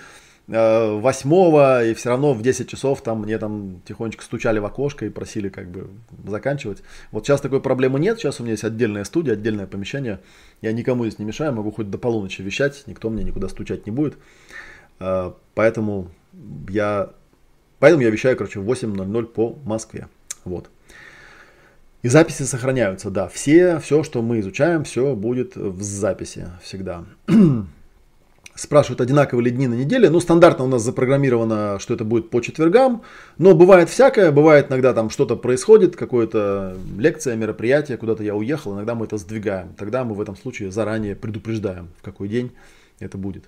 Э, 0.47 0.99
восьмого, 0.99 1.85
и 1.85 1.93
все 1.93 2.09
равно 2.09 2.33
в 2.33 2.41
10 2.41 2.67
часов 2.67 3.01
там 3.01 3.21
мне 3.21 3.37
там 3.37 3.81
тихонечко 3.85 4.23
стучали 4.23 4.59
в 4.59 4.65
окошко 4.65 5.05
и 5.05 5.09
просили 5.09 5.47
как 5.47 5.69
бы 5.69 5.87
заканчивать. 6.27 6.83
Вот 7.11 7.25
сейчас 7.25 7.39
такой 7.39 7.61
проблемы 7.61 7.99
нет, 7.99 8.17
сейчас 8.17 8.39
у 8.39 8.43
меня 8.43 8.53
есть 8.53 8.63
отдельная 8.63 9.05
студия, 9.05 9.33
отдельное 9.33 9.67
помещение, 9.67 10.19
я 10.61 10.73
никому 10.73 11.05
здесь 11.05 11.19
не 11.19 11.25
мешаю, 11.25 11.53
могу 11.53 11.71
хоть 11.71 11.89
до 11.89 11.97
полуночи 11.97 12.41
вещать, 12.41 12.83
никто 12.87 13.09
мне 13.09 13.23
никуда 13.23 13.47
стучать 13.47 13.85
не 13.85 13.93
будет, 13.93 14.17
э, 14.99 15.31
поэтому 15.53 16.09
я, 16.67 17.11
поэтому 17.79 18.03
я 18.03 18.09
вещаю, 18.09 18.35
короче, 18.35 18.59
в 18.59 18.69
8.00 18.69 19.25
по 19.27 19.57
Москве, 19.63 20.09
вот. 20.43 20.69
И 22.01 22.07
записи 22.07 22.43
сохраняются, 22.43 23.11
да, 23.11 23.27
все, 23.27 23.79
все, 23.79 24.03
что 24.03 24.21
мы 24.21 24.39
изучаем, 24.39 24.83
все 24.83 25.15
будет 25.15 25.55
в 25.55 25.81
записи 25.81 26.47
всегда. 26.63 27.05
спрашивают, 28.55 29.01
одинаковые 29.01 29.45
ли 29.45 29.51
дни 29.51 29.67
на 29.67 29.73
неделе. 29.73 30.09
Ну, 30.09 30.19
стандартно 30.19 30.65
у 30.65 30.67
нас 30.67 30.81
запрограммировано, 30.83 31.79
что 31.79 31.93
это 31.93 32.03
будет 32.03 32.29
по 32.29 32.41
четвергам. 32.41 33.03
Но 33.37 33.55
бывает 33.55 33.89
всякое, 33.89 34.31
бывает 34.31 34.69
иногда 34.69 34.93
там 34.93 35.09
что-то 35.09 35.35
происходит, 35.35 35.95
какое-то 35.95 36.77
лекция, 36.97 37.35
мероприятие, 37.35 37.97
куда-то 37.97 38.23
я 38.23 38.35
уехал, 38.35 38.73
иногда 38.73 38.95
мы 38.95 39.05
это 39.05 39.17
сдвигаем. 39.17 39.73
Тогда 39.77 40.03
мы 40.03 40.15
в 40.15 40.21
этом 40.21 40.35
случае 40.35 40.71
заранее 40.71 41.15
предупреждаем, 41.15 41.89
в 41.99 42.03
какой 42.03 42.27
день 42.27 42.51
это 42.99 43.17
будет. 43.17 43.45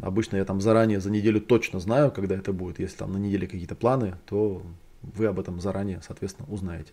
Обычно 0.00 0.36
я 0.36 0.44
там 0.44 0.60
заранее 0.60 1.00
за 1.00 1.10
неделю 1.10 1.40
точно 1.40 1.80
знаю, 1.80 2.10
когда 2.12 2.36
это 2.36 2.52
будет. 2.52 2.78
Если 2.78 2.96
там 2.96 3.12
на 3.12 3.18
неделе 3.18 3.46
какие-то 3.46 3.74
планы, 3.74 4.14
то 4.26 4.62
вы 5.02 5.26
об 5.26 5.40
этом 5.40 5.60
заранее, 5.60 6.00
соответственно, 6.06 6.48
узнаете. 6.48 6.92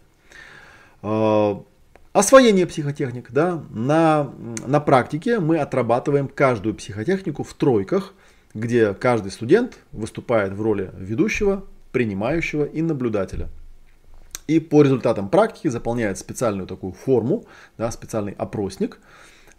А, 1.02 1.64
Освоение 2.12 2.66
психотехник. 2.66 3.32
Да? 3.32 3.64
На, 3.70 4.32
на 4.66 4.80
практике 4.80 5.40
мы 5.40 5.60
отрабатываем 5.60 6.28
каждую 6.28 6.74
психотехнику 6.74 7.44
в 7.44 7.54
тройках, 7.54 8.16
где 8.56 8.96
каждый 8.96 9.32
студент 9.32 9.78
выступает 9.92 10.54
в 10.54 10.62
роли 10.62 10.92
ведущего, 10.98 11.64
принимающего 11.92 12.66
и 12.66 12.82
наблюдателя. 12.82 13.48
И 14.48 14.60
по 14.60 14.82
результатам 14.82 15.30
практики 15.30 15.68
заполняет 15.68 16.18
специальную 16.18 16.68
такую 16.68 16.94
форму, 16.94 17.46
да, 17.78 17.92
специальный 17.92 18.34
опросник, 18.34 19.00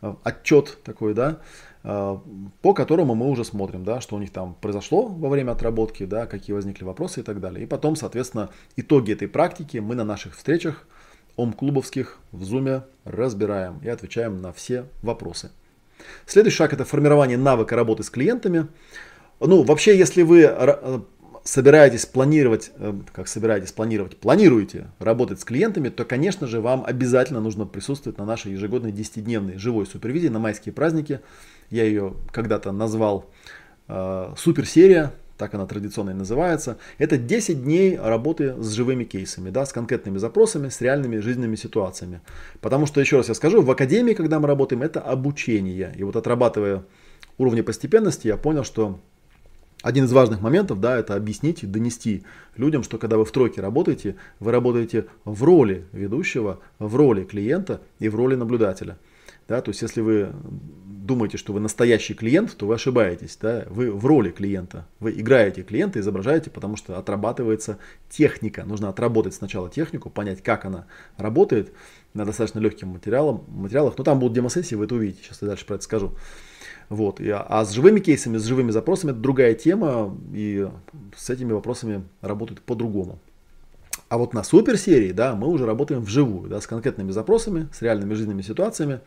э, 0.03 0.13
отчет 0.25 0.79
такой, 0.83 1.15
да, 1.15 1.39
э, 1.85 2.17
по 2.63 2.75
которому 2.75 3.15
мы 3.15 3.31
уже 3.31 3.45
смотрим, 3.45 3.85
да, 3.85 4.01
что 4.01 4.17
у 4.17 4.19
них 4.19 4.33
там 4.33 4.57
произошло 4.61 5.07
во 5.07 5.29
время 5.29 5.53
отработки, 5.53 6.05
да, 6.05 6.27
какие 6.27 6.55
возникли 6.55 6.83
вопросы 6.83 7.21
и 7.21 7.23
так 7.23 7.39
далее. 7.39 7.63
И 7.63 7.67
потом, 7.67 7.95
соответственно, 7.95 8.51
итоги 8.75 9.13
этой 9.13 9.29
практики 9.29 9.79
мы 9.79 9.95
на 9.95 10.05
наших 10.05 10.37
встречах 10.37 10.85
ом-клубовских 11.37 12.19
в 12.33 12.43
Zoom 12.43 12.83
разбираем 13.05 13.81
и 13.83 13.89
отвечаем 13.89 14.41
на 14.41 14.53
все 14.53 14.87
вопросы. 15.03 15.51
Следующий 16.27 16.57
шаг 16.57 16.73
это 16.73 16.85
формирование 16.85 17.39
навыка 17.39 17.77
работы 17.77 18.03
с 18.03 18.11
клиентами. 18.11 18.67
Ну, 19.41 19.63
вообще, 19.63 19.97
если 19.97 20.23
вы 20.23 20.43
э, 20.43 21.01
собираетесь 21.45 22.07
планировать, 22.07 22.71
э, 22.77 22.95
как 23.13 23.29
собираетесь 23.29 23.73
планировать, 23.73 24.17
планируете 24.17 24.89
работать 24.99 25.41
с 25.41 25.45
клиентами, 25.45 25.89
то, 25.89 26.05
конечно 26.05 26.47
же, 26.47 26.61
вам 26.61 26.85
обязательно 26.87 27.41
нужно 27.41 27.67
присутствовать 27.67 28.19
на 28.19 28.25
нашей 28.25 28.53
ежегодной 28.53 28.93
10-дневной 28.93 29.59
живой 29.59 29.87
супервизии 29.87 30.29
на 30.29 30.39
майские 30.39 30.73
праздники. 30.73 31.21
Я 31.71 31.85
ее 31.85 32.15
когда-то 32.33 32.73
назвал 32.73 33.31
э, 33.89 34.35
суперсерия, 34.37 35.13
так 35.41 35.55
она 35.55 35.67
традиционно 35.67 36.11
и 36.11 36.15
называется, 36.15 36.77
это 36.99 37.17
10 37.17 37.65
дней 37.65 37.97
работы 37.97 38.63
с 38.63 38.73
живыми 38.73 39.05
кейсами, 39.05 39.49
да, 39.49 39.65
с 39.65 39.73
конкретными 39.73 40.19
запросами, 40.19 40.69
с 40.69 40.83
реальными 40.83 41.17
жизненными 41.17 41.57
ситуациями. 41.57 42.21
Потому 42.61 42.85
что, 42.85 43.01
еще 43.01 43.17
раз 43.17 43.29
я 43.29 43.35
скажу, 43.35 43.63
в 43.63 43.71
академии, 43.71 44.13
когда 44.13 44.39
мы 44.39 44.47
работаем, 44.47 44.83
это 44.83 45.01
обучение. 45.01 45.95
И 45.97 46.05
вот 46.05 46.15
отрабатывая 46.15 46.85
уровни 47.39 47.63
постепенности, 47.63 48.27
я 48.27 48.37
понял, 48.37 48.65
что 48.65 49.01
один 49.83 50.05
из 50.05 50.13
важных 50.13 50.43
моментов, 50.43 50.79
да, 50.79 50.99
это 50.99 51.15
объяснить 51.15 51.63
и 51.63 51.67
донести 51.67 52.23
людям, 52.59 52.83
что 52.83 52.99
когда 52.99 53.17
вы 53.17 53.25
в 53.25 53.33
тройке 53.33 53.63
работаете, 53.63 54.17
вы 54.41 54.53
работаете 54.53 55.07
в 55.25 55.43
роли 55.43 55.87
ведущего, 55.93 56.61
в 56.79 56.97
роли 56.97 57.25
клиента 57.25 57.81
и 57.99 58.11
в 58.11 58.15
роли 58.15 58.35
наблюдателя. 58.35 58.99
Да, 59.49 59.63
то 59.63 59.71
есть, 59.71 59.81
если 59.81 60.03
вы 60.03 60.33
думаете, 61.07 61.39
что 61.39 61.53
вы 61.53 61.61
настоящий 61.61 62.15
клиент, 62.15 62.57
то 62.57 62.67
вы 62.67 62.75
ошибаетесь. 62.75 63.39
Да? 63.41 63.65
Вы 63.69 63.91
в 63.93 64.05
роли 64.07 64.31
клиента. 64.31 64.87
Вы 64.99 65.13
играете 65.13 65.63
клиента, 65.63 66.01
изображаете, 66.01 66.51
потому 66.51 66.77
что 66.77 66.99
отрабатывается 66.99 67.79
техника. 68.09 68.65
Нужно 68.65 68.89
отработать 68.89 69.35
сначала 69.35 69.71
технику, 69.71 70.11
понять, 70.11 70.43
как 70.43 70.65
она 70.65 70.87
работает 71.17 71.73
на 72.15 72.25
достаточно 72.25 72.59
легким 72.59 72.89
материалом, 72.89 73.45
материалах. 73.49 73.97
Но 73.97 74.05
там 74.05 74.19
будут 74.19 74.35
демосессии, 74.35 74.75
вы 74.75 74.85
это 74.85 74.95
увидите. 74.95 75.23
Сейчас 75.23 75.43
я 75.43 75.49
дальше 75.49 75.67
про 75.67 75.77
это 75.77 75.85
скажу. 75.85 76.13
Вот. 76.89 77.21
А 77.21 77.65
с 77.65 77.73
живыми 77.73 78.01
кейсами, 78.01 78.37
с 78.37 78.45
живыми 78.45 78.71
запросами 78.71 79.13
это 79.13 79.21
другая 79.21 79.55
тема, 79.55 80.17
и 80.33 80.69
с 81.17 81.31
этими 81.31 81.53
вопросами 81.53 82.05
работают 82.21 82.61
по-другому. 82.63 83.21
А 84.09 84.19
вот 84.19 84.35
на 84.35 84.43
суперсерии, 84.43 85.13
да, 85.13 85.37
мы 85.37 85.47
уже 85.47 85.67
работаем 85.67 86.03
вживую, 86.03 86.51
да, 86.51 86.61
с 86.61 86.67
конкретными 86.67 87.13
запросами, 87.13 87.69
с 87.73 87.81
реальными 87.81 88.15
жизненными 88.15 88.43
ситуациями 88.43 89.01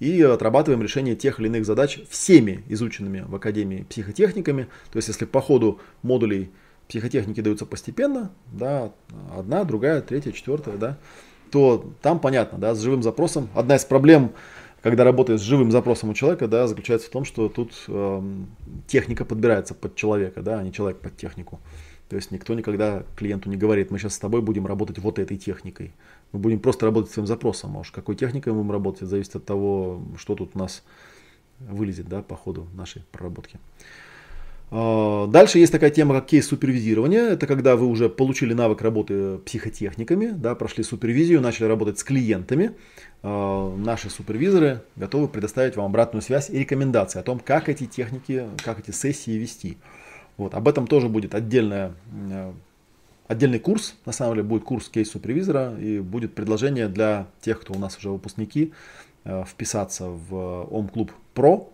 и 0.00 0.22
отрабатываем 0.22 0.82
решение 0.82 1.14
тех 1.14 1.38
или 1.38 1.46
иных 1.46 1.64
задач 1.64 2.00
всеми 2.08 2.64
изученными 2.68 3.24
в 3.26 3.34
Академии 3.34 3.86
психотехниками. 3.88 4.64
То 4.90 4.96
есть, 4.96 5.08
если 5.08 5.26
по 5.26 5.40
ходу 5.40 5.78
модулей 6.02 6.50
психотехники 6.88 7.40
даются 7.40 7.66
постепенно, 7.66 8.32
да, 8.50 8.92
одна, 9.36 9.62
другая, 9.64 10.00
третья, 10.00 10.32
четвертая, 10.32 10.76
да, 10.76 10.98
то 11.52 11.92
там 12.02 12.18
понятно, 12.18 12.58
да, 12.58 12.74
с 12.74 12.80
живым 12.80 13.02
запросом. 13.02 13.48
Одна 13.54 13.76
из 13.76 13.84
проблем, 13.84 14.32
когда 14.82 15.04
работаешь 15.04 15.40
с 15.40 15.44
живым 15.44 15.70
запросом 15.70 16.10
у 16.10 16.14
человека, 16.14 16.48
да, 16.48 16.66
заключается 16.66 17.08
в 17.08 17.10
том, 17.10 17.24
что 17.24 17.48
тут 17.48 17.72
э, 17.86 18.22
техника 18.86 19.24
подбирается 19.24 19.74
под 19.74 19.96
человека, 19.96 20.42
да, 20.42 20.58
а 20.58 20.62
не 20.62 20.72
человек 20.72 20.98
под 21.00 21.16
технику. 21.16 21.60
То 22.08 22.16
есть 22.16 22.32
никто 22.32 22.54
никогда 22.54 23.04
клиенту 23.16 23.48
не 23.48 23.56
говорит, 23.56 23.92
мы 23.92 23.98
сейчас 23.98 24.14
с 24.14 24.18
тобой 24.18 24.42
будем 24.42 24.66
работать 24.66 24.98
вот 24.98 25.20
этой 25.20 25.36
техникой. 25.36 25.92
Мы 26.32 26.38
будем 26.38 26.60
просто 26.60 26.86
работать 26.86 27.10
своим 27.10 27.26
запросом. 27.26 27.76
А 27.76 27.80
уж 27.80 27.90
какой 27.90 28.16
техникой 28.16 28.52
мы 28.52 28.60
будем 28.60 28.72
работать, 28.72 29.08
зависит 29.08 29.36
от 29.36 29.44
того, 29.44 30.02
что 30.16 30.34
тут 30.34 30.52
у 30.54 30.58
нас 30.58 30.82
вылезет 31.58 32.08
да, 32.08 32.22
по 32.22 32.36
ходу 32.36 32.66
нашей 32.74 33.02
проработки. 33.12 33.58
А, 34.70 35.26
дальше 35.26 35.58
есть 35.58 35.72
такая 35.72 35.90
тема, 35.90 36.14
как 36.14 36.26
кейс 36.26 36.46
супервизирования. 36.46 37.30
Это 37.30 37.46
когда 37.46 37.76
вы 37.76 37.86
уже 37.86 38.08
получили 38.08 38.54
навык 38.54 38.80
работы 38.82 39.38
психотехниками, 39.38 40.30
да, 40.30 40.54
прошли 40.54 40.84
супервизию, 40.84 41.40
начали 41.40 41.66
работать 41.66 41.98
с 41.98 42.04
клиентами. 42.04 42.72
А, 43.22 43.74
наши 43.76 44.08
супервизоры 44.10 44.82
готовы 44.96 45.28
предоставить 45.28 45.76
вам 45.76 45.86
обратную 45.86 46.22
связь 46.22 46.50
и 46.50 46.58
рекомендации 46.58 47.18
о 47.18 47.22
том, 47.22 47.40
как 47.40 47.68
эти 47.68 47.86
техники, 47.86 48.44
как 48.64 48.78
эти 48.78 48.92
сессии 48.92 49.32
вести. 49.32 49.76
Вот, 50.36 50.54
об 50.54 50.68
этом 50.68 50.86
тоже 50.86 51.08
будет 51.08 51.34
отдельная, 51.34 51.92
отдельный 53.30 53.60
курс. 53.60 53.94
На 54.06 54.12
самом 54.12 54.34
деле 54.34 54.42
будет 54.42 54.64
курс 54.64 54.88
кейс 54.88 55.10
супервизора 55.10 55.76
и 55.78 56.00
будет 56.00 56.34
предложение 56.34 56.88
для 56.88 57.28
тех, 57.40 57.60
кто 57.60 57.72
у 57.72 57.78
нас 57.78 57.96
уже 57.96 58.10
выпускники, 58.10 58.72
а, 59.24 59.44
вписаться 59.44 60.06
в 60.08 60.66
Ом 60.68 60.88
Клуб 60.88 61.12
Про 61.32 61.72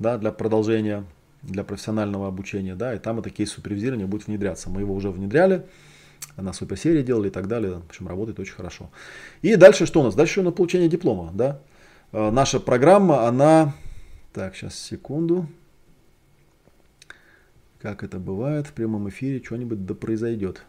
да, 0.00 0.18
для 0.18 0.32
продолжения 0.32 1.04
для 1.42 1.62
профессионального 1.62 2.26
обучения, 2.26 2.74
да, 2.74 2.92
и 2.92 2.98
там 2.98 3.20
это 3.20 3.30
кейс 3.30 3.52
супервизирования 3.52 4.08
будет 4.08 4.26
внедряться. 4.26 4.68
Мы 4.68 4.80
его 4.80 4.94
уже 4.94 5.10
внедряли, 5.10 5.64
на 6.36 6.52
суперсерии 6.52 7.02
делали 7.02 7.28
и 7.28 7.30
так 7.30 7.46
далее. 7.46 7.74
В 7.74 7.86
общем, 7.86 8.08
работает 8.08 8.40
очень 8.40 8.54
хорошо. 8.54 8.90
И 9.42 9.54
дальше 9.54 9.86
что 9.86 10.00
у 10.00 10.02
нас? 10.02 10.16
Дальше 10.16 10.42
на 10.42 10.50
получение 10.50 10.88
диплома, 10.88 11.30
да. 11.32 11.60
Э, 12.10 12.30
наша 12.32 12.58
программа, 12.58 13.28
она... 13.28 13.74
Так, 14.32 14.56
сейчас, 14.56 14.74
секунду. 14.74 15.46
Как 17.80 18.02
это 18.02 18.18
бывает 18.18 18.66
в 18.66 18.72
прямом 18.72 19.08
эфире, 19.08 19.40
что-нибудь 19.40 19.86
да 19.86 19.94
произойдет. 19.94 20.64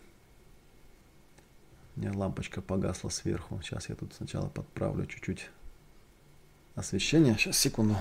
Меня 1.97 2.13
лампочка 2.13 2.61
погасла 2.61 3.09
сверху. 3.09 3.59
Сейчас 3.63 3.89
я 3.89 3.95
тут 3.95 4.13
сначала 4.13 4.49
подправлю 4.49 5.07
чуть-чуть 5.07 5.49
освещение. 6.75 7.35
Сейчас, 7.35 7.57
секунду. 7.57 7.97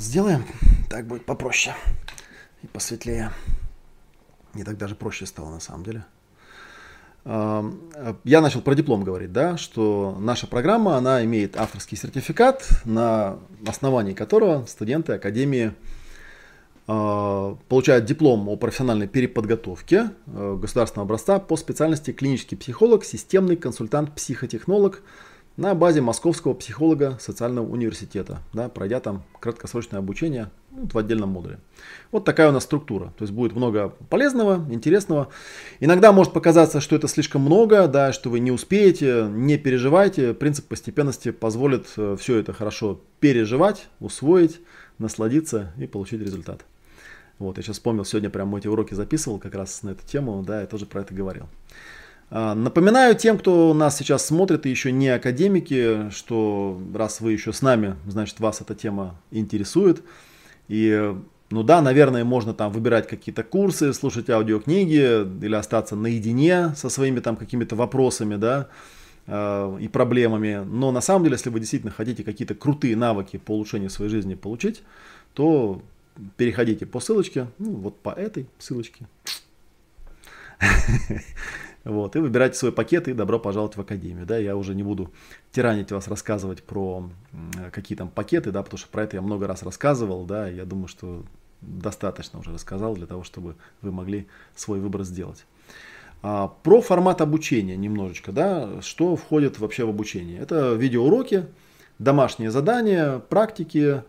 вот 0.00 0.06
сделаем. 0.06 0.46
Так 0.88 1.06
будет 1.06 1.19
попроще 1.30 1.76
и 2.64 2.66
посветлее. 2.66 3.30
Не 4.54 4.64
так 4.64 4.76
даже 4.76 4.96
проще 4.96 5.26
стало 5.26 5.48
на 5.50 5.60
самом 5.60 5.84
деле. 5.84 6.04
Я 7.24 8.40
начал 8.40 8.62
про 8.62 8.74
диплом 8.74 9.04
говорить, 9.04 9.32
да, 9.32 9.56
что 9.56 10.16
наша 10.18 10.48
программа, 10.48 10.96
она 10.96 11.24
имеет 11.24 11.56
авторский 11.56 11.96
сертификат, 11.96 12.68
на 12.84 13.38
основании 13.64 14.12
которого 14.12 14.66
студенты 14.66 15.12
Академии 15.12 15.72
а, 16.88 17.56
получают 17.68 18.06
диплом 18.06 18.48
о 18.48 18.56
профессиональной 18.56 19.06
переподготовке 19.06 20.10
э, 20.26 20.58
государственного 20.60 21.04
образца 21.04 21.38
по 21.38 21.56
специальности 21.56 22.10
клинический 22.10 22.56
психолог, 22.56 23.04
системный 23.04 23.54
консультант, 23.54 24.16
психотехнолог, 24.16 25.04
на 25.56 25.76
базе 25.76 26.00
Московского 26.00 26.54
психолога 26.54 27.18
социального 27.20 27.70
университета, 27.70 28.40
да, 28.52 28.68
пройдя 28.68 28.98
там 28.98 29.22
краткосрочное 29.38 30.00
обучение 30.00 30.50
в 30.70 30.96
отдельном 30.96 31.30
модуле. 31.30 31.58
Вот 32.12 32.24
такая 32.24 32.48
у 32.48 32.52
нас 32.52 32.64
структура. 32.64 33.12
То 33.18 33.22
есть 33.22 33.32
будет 33.32 33.54
много 33.54 33.94
полезного, 34.08 34.66
интересного. 34.70 35.28
Иногда 35.80 36.12
может 36.12 36.32
показаться, 36.32 36.80
что 36.80 36.96
это 36.96 37.08
слишком 37.08 37.42
много, 37.42 37.86
да, 37.88 38.12
что 38.12 38.30
вы 38.30 38.40
не 38.40 38.50
успеете, 38.50 39.26
не 39.30 39.58
переживайте. 39.58 40.34
Принцип 40.34 40.66
постепенности 40.66 41.30
позволит 41.30 41.86
э, 41.96 42.16
все 42.18 42.36
это 42.38 42.52
хорошо 42.52 43.00
переживать, 43.20 43.88
усвоить, 44.00 44.60
насладиться 44.98 45.72
и 45.78 45.86
получить 45.86 46.20
результат. 46.20 46.64
Вот, 47.38 47.56
я 47.56 47.62
сейчас 47.62 47.76
вспомнил, 47.76 48.04
сегодня 48.04 48.28
прям 48.28 48.54
эти 48.54 48.68
уроки 48.68 48.92
записывал 48.92 49.38
как 49.38 49.54
раз 49.54 49.82
на 49.82 49.90
эту 49.90 50.06
тему, 50.06 50.42
да, 50.46 50.60
я 50.60 50.66
тоже 50.66 50.84
про 50.84 51.00
это 51.00 51.14
говорил. 51.14 51.46
А, 52.28 52.54
напоминаю 52.54 53.16
тем, 53.16 53.38
кто 53.38 53.72
нас 53.72 53.96
сейчас 53.96 54.26
смотрит 54.26 54.66
и 54.66 54.70
еще 54.70 54.92
не 54.92 55.08
академики, 55.08 56.10
что 56.10 56.80
раз 56.94 57.20
вы 57.20 57.32
еще 57.32 57.52
с 57.52 57.62
нами, 57.62 57.96
значит 58.06 58.38
вас 58.40 58.60
эта 58.60 58.74
тема 58.74 59.18
интересует. 59.30 60.02
И 60.70 61.16
ну 61.50 61.64
да, 61.64 61.82
наверное, 61.82 62.24
можно 62.24 62.54
там 62.54 62.70
выбирать 62.70 63.08
какие-то 63.08 63.42
курсы, 63.42 63.92
слушать 63.92 64.30
аудиокниги 64.30 65.44
или 65.44 65.54
остаться 65.56 65.96
наедине 65.96 66.74
со 66.76 66.88
своими 66.88 67.18
там 67.18 67.34
какими-то 67.34 67.74
вопросами, 67.74 68.36
да, 68.36 68.68
а, 69.26 69.76
и 69.78 69.88
проблемами. 69.88 70.64
Но 70.64 70.92
на 70.92 71.00
самом 71.00 71.24
деле, 71.24 71.34
если 71.34 71.50
вы 71.50 71.58
действительно 71.58 71.92
хотите 71.92 72.22
какие-то 72.22 72.54
крутые 72.54 72.94
навыки 72.94 73.36
по 73.36 73.50
улучшению 73.50 73.90
своей 73.90 74.12
жизни 74.12 74.34
получить, 74.34 74.84
то 75.34 75.82
переходите 76.36 76.86
по 76.86 77.00
ссылочке, 77.00 77.48
ну 77.58 77.72
вот 77.72 77.98
по 77.98 78.10
этой 78.10 78.46
ссылочке. 78.60 79.06
Вот, 81.84 82.14
и 82.14 82.18
выбирайте 82.18 82.56
свой 82.56 82.72
пакет 82.72 83.08
и 83.08 83.14
добро 83.14 83.38
пожаловать 83.38 83.76
в 83.76 83.80
академию. 83.80 84.26
Да, 84.26 84.36
я 84.36 84.56
уже 84.56 84.74
не 84.74 84.82
буду 84.82 85.10
тиранить 85.50 85.90
вас, 85.92 86.08
рассказывать 86.08 86.62
про 86.62 87.10
какие 87.72 87.96
там 87.96 88.08
пакеты, 88.10 88.50
да, 88.50 88.62
потому 88.62 88.78
что 88.78 88.88
про 88.88 89.04
это 89.04 89.16
я 89.16 89.22
много 89.22 89.46
раз 89.46 89.62
рассказывал, 89.62 90.24
да, 90.26 90.48
я 90.48 90.64
думаю, 90.66 90.88
что 90.88 91.24
достаточно 91.62 92.38
уже 92.38 92.52
рассказал 92.52 92.94
для 92.94 93.06
того, 93.06 93.22
чтобы 93.24 93.56
вы 93.82 93.92
могли 93.92 94.26
свой 94.54 94.80
выбор 94.80 95.04
сделать. 95.04 95.46
А, 96.22 96.48
про 96.48 96.82
формат 96.82 97.20
обучения 97.20 97.76
немножечко, 97.76 98.32
да, 98.32 98.82
что 98.82 99.16
входит 99.16 99.58
вообще 99.58 99.84
в 99.84 99.88
обучение. 99.88 100.38
Это 100.38 100.74
видеоуроки, 100.74 101.46
домашние 101.98 102.50
задания, 102.50 103.18
практики, 103.18 104.02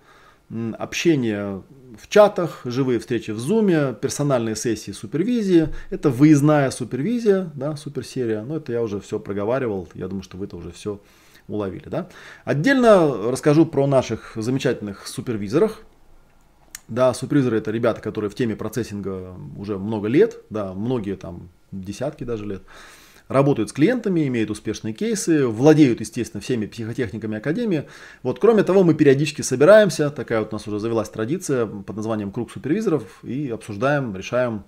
общение 0.78 1.64
в 1.98 2.08
чатах, 2.08 2.62
живые 2.66 3.00
встречи 3.00 3.32
в 3.32 3.40
зуме, 3.40 3.94
персональные 4.02 4.56
сессии 4.56 4.92
супервизии. 4.92 5.70
Это 5.90 6.10
выездная 6.10 6.72
супервизия, 6.72 7.52
да, 7.56 7.76
суперсерия. 7.76 8.44
Но 8.44 8.58
это 8.58 8.72
я 8.72 8.82
уже 8.82 9.00
все 9.00 9.20
проговаривал. 9.20 9.88
Я 9.94 10.08
думаю, 10.08 10.24
что 10.24 10.38
вы 10.38 10.46
это 10.46 10.56
уже 10.56 10.72
все 10.72 11.02
уловили. 11.48 11.90
Да? 11.90 12.10
Отдельно 12.46 13.32
расскажу 13.32 13.66
про 13.66 13.88
наших 13.88 14.34
замечательных 14.36 15.08
супервизорах. 15.08 15.82
Да, 16.88 17.14
супервизоры 17.14 17.58
это 17.58 17.72
ребята, 17.72 18.02
которые 18.02 18.30
в 18.30 18.36
теме 18.36 18.56
процессинга 18.56 19.36
уже 19.58 19.78
много 19.78 20.10
лет, 20.10 20.42
да, 20.50 20.74
многие 20.74 21.16
там 21.16 21.50
десятки 21.72 22.26
даже 22.26 22.46
лет 22.46 22.64
работают 23.32 23.70
с 23.70 23.74
клиентами, 23.74 24.28
имеют 24.28 24.50
успешные 24.50 24.94
кейсы, 24.94 25.48
владеют, 25.48 26.00
естественно, 26.00 26.42
всеми 26.42 26.66
психотехниками 26.66 27.38
Академии. 27.38 27.86
Вот, 28.24 28.40
кроме 28.40 28.64
того, 28.64 28.84
мы 28.84 28.94
периодически 28.94 29.42
собираемся, 29.42 30.10
такая 30.10 30.40
вот 30.40 30.54
у 30.54 30.56
нас 30.56 30.68
уже 30.68 30.80
завелась 30.80 31.10
традиция 31.10 31.66
под 31.66 31.96
названием 31.96 32.32
«Круг 32.32 32.52
супервизоров» 32.52 33.24
и 33.24 33.50
обсуждаем, 33.50 34.16
решаем 34.16 34.64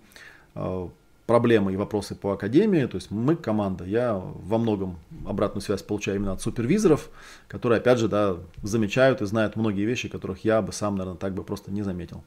э, 0.56 0.88
проблемы 1.26 1.74
и 1.74 1.78
вопросы 1.78 2.16
по 2.16 2.32
Академии. 2.32 2.86
То 2.86 2.96
есть 2.96 3.12
мы 3.12 3.36
команда, 3.36 3.86
я 3.86 4.14
во 4.16 4.58
многом 4.58 4.98
обратную 5.26 5.62
связь 5.62 5.82
получаю 5.82 6.18
именно 6.18 6.34
от 6.34 6.42
супервизоров, 6.42 7.10
которые, 7.48 7.78
опять 7.78 8.00
же, 8.00 8.08
да, 8.08 8.38
замечают 8.62 9.22
и 9.22 9.26
знают 9.26 9.56
многие 9.56 9.86
вещи, 9.86 10.10
которых 10.10 10.44
я 10.44 10.62
бы 10.62 10.74
сам, 10.74 10.96
наверное, 10.96 11.18
так 11.18 11.34
бы 11.34 11.44
просто 11.44 11.72
не 11.72 11.82
заметил. 11.82 12.24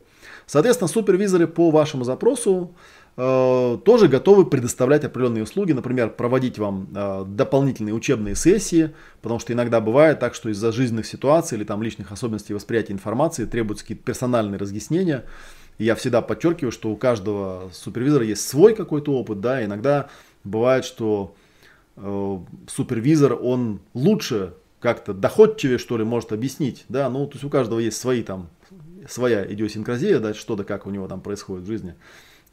Соответственно, 0.47 0.89
супервизоры 0.89 1.47
по 1.47 1.71
вашему 1.71 2.05
запросу 2.05 2.75
Э, 3.19 3.79
тоже 3.83 4.09
готовы 4.09 4.45
предоставлять 4.45 5.05
определенные 5.05 5.45
услуги, 5.45 5.73
например, 5.73 6.11
проводить 6.11 6.59
вам 6.59 6.89
э, 6.95 7.25
дополнительные 7.27 7.95
учебные 7.95 8.35
сессии, 8.35 8.95
потому 9.23 9.41
что 9.41 9.55
иногда 9.55 9.81
бывает 9.81 10.21
так, 10.21 10.35
что 10.35 10.51
из-за 10.51 10.71
жизненных 10.71 11.07
ситуаций 11.07 11.57
или 11.57 11.65
там 11.65 11.83
личных 11.83 12.13
особенностей 12.13 12.53
восприятия 12.53 12.93
информации 12.93 13.47
требуются 13.47 13.85
какие-то 13.85 14.05
персональные 14.05 14.59
разъяснения. 14.59 15.25
И 15.79 15.85
я 15.85 15.95
всегда 15.95 16.21
подчеркиваю, 16.21 16.73
что 16.73 16.91
у 16.91 16.97
каждого 16.97 17.71
супервизора 17.73 18.25
есть 18.25 18.47
свой 18.47 18.75
какой-то 18.75 19.13
опыт, 19.13 19.41
да, 19.41 19.65
иногда 19.65 20.11
бывает, 20.45 20.85
что 20.85 21.35
э, 21.97 22.39
супервизор, 22.67 23.39
он 23.41 23.81
лучше 23.95 24.53
как-то 24.81 25.15
доходчивее, 25.15 25.79
что 25.79 25.97
ли, 25.97 26.05
может 26.05 26.33
объяснить, 26.33 26.85
да, 26.91 27.09
ну, 27.09 27.27
то 27.27 27.33
есть 27.35 27.45
у 27.45 27.49
каждого 27.49 27.79
есть 27.79 27.97
свои 27.97 28.23
там, 28.23 28.51
своя 29.09 29.51
идиосинкразия, 29.51 30.19
да, 30.19 30.35
что 30.35 30.55
да 30.55 30.65
как 30.65 30.87
у 30.87 30.91
него 30.91 31.09
там 31.09 31.23
происходит 31.23 31.65
в 31.65 31.67
жизни. 31.67 31.95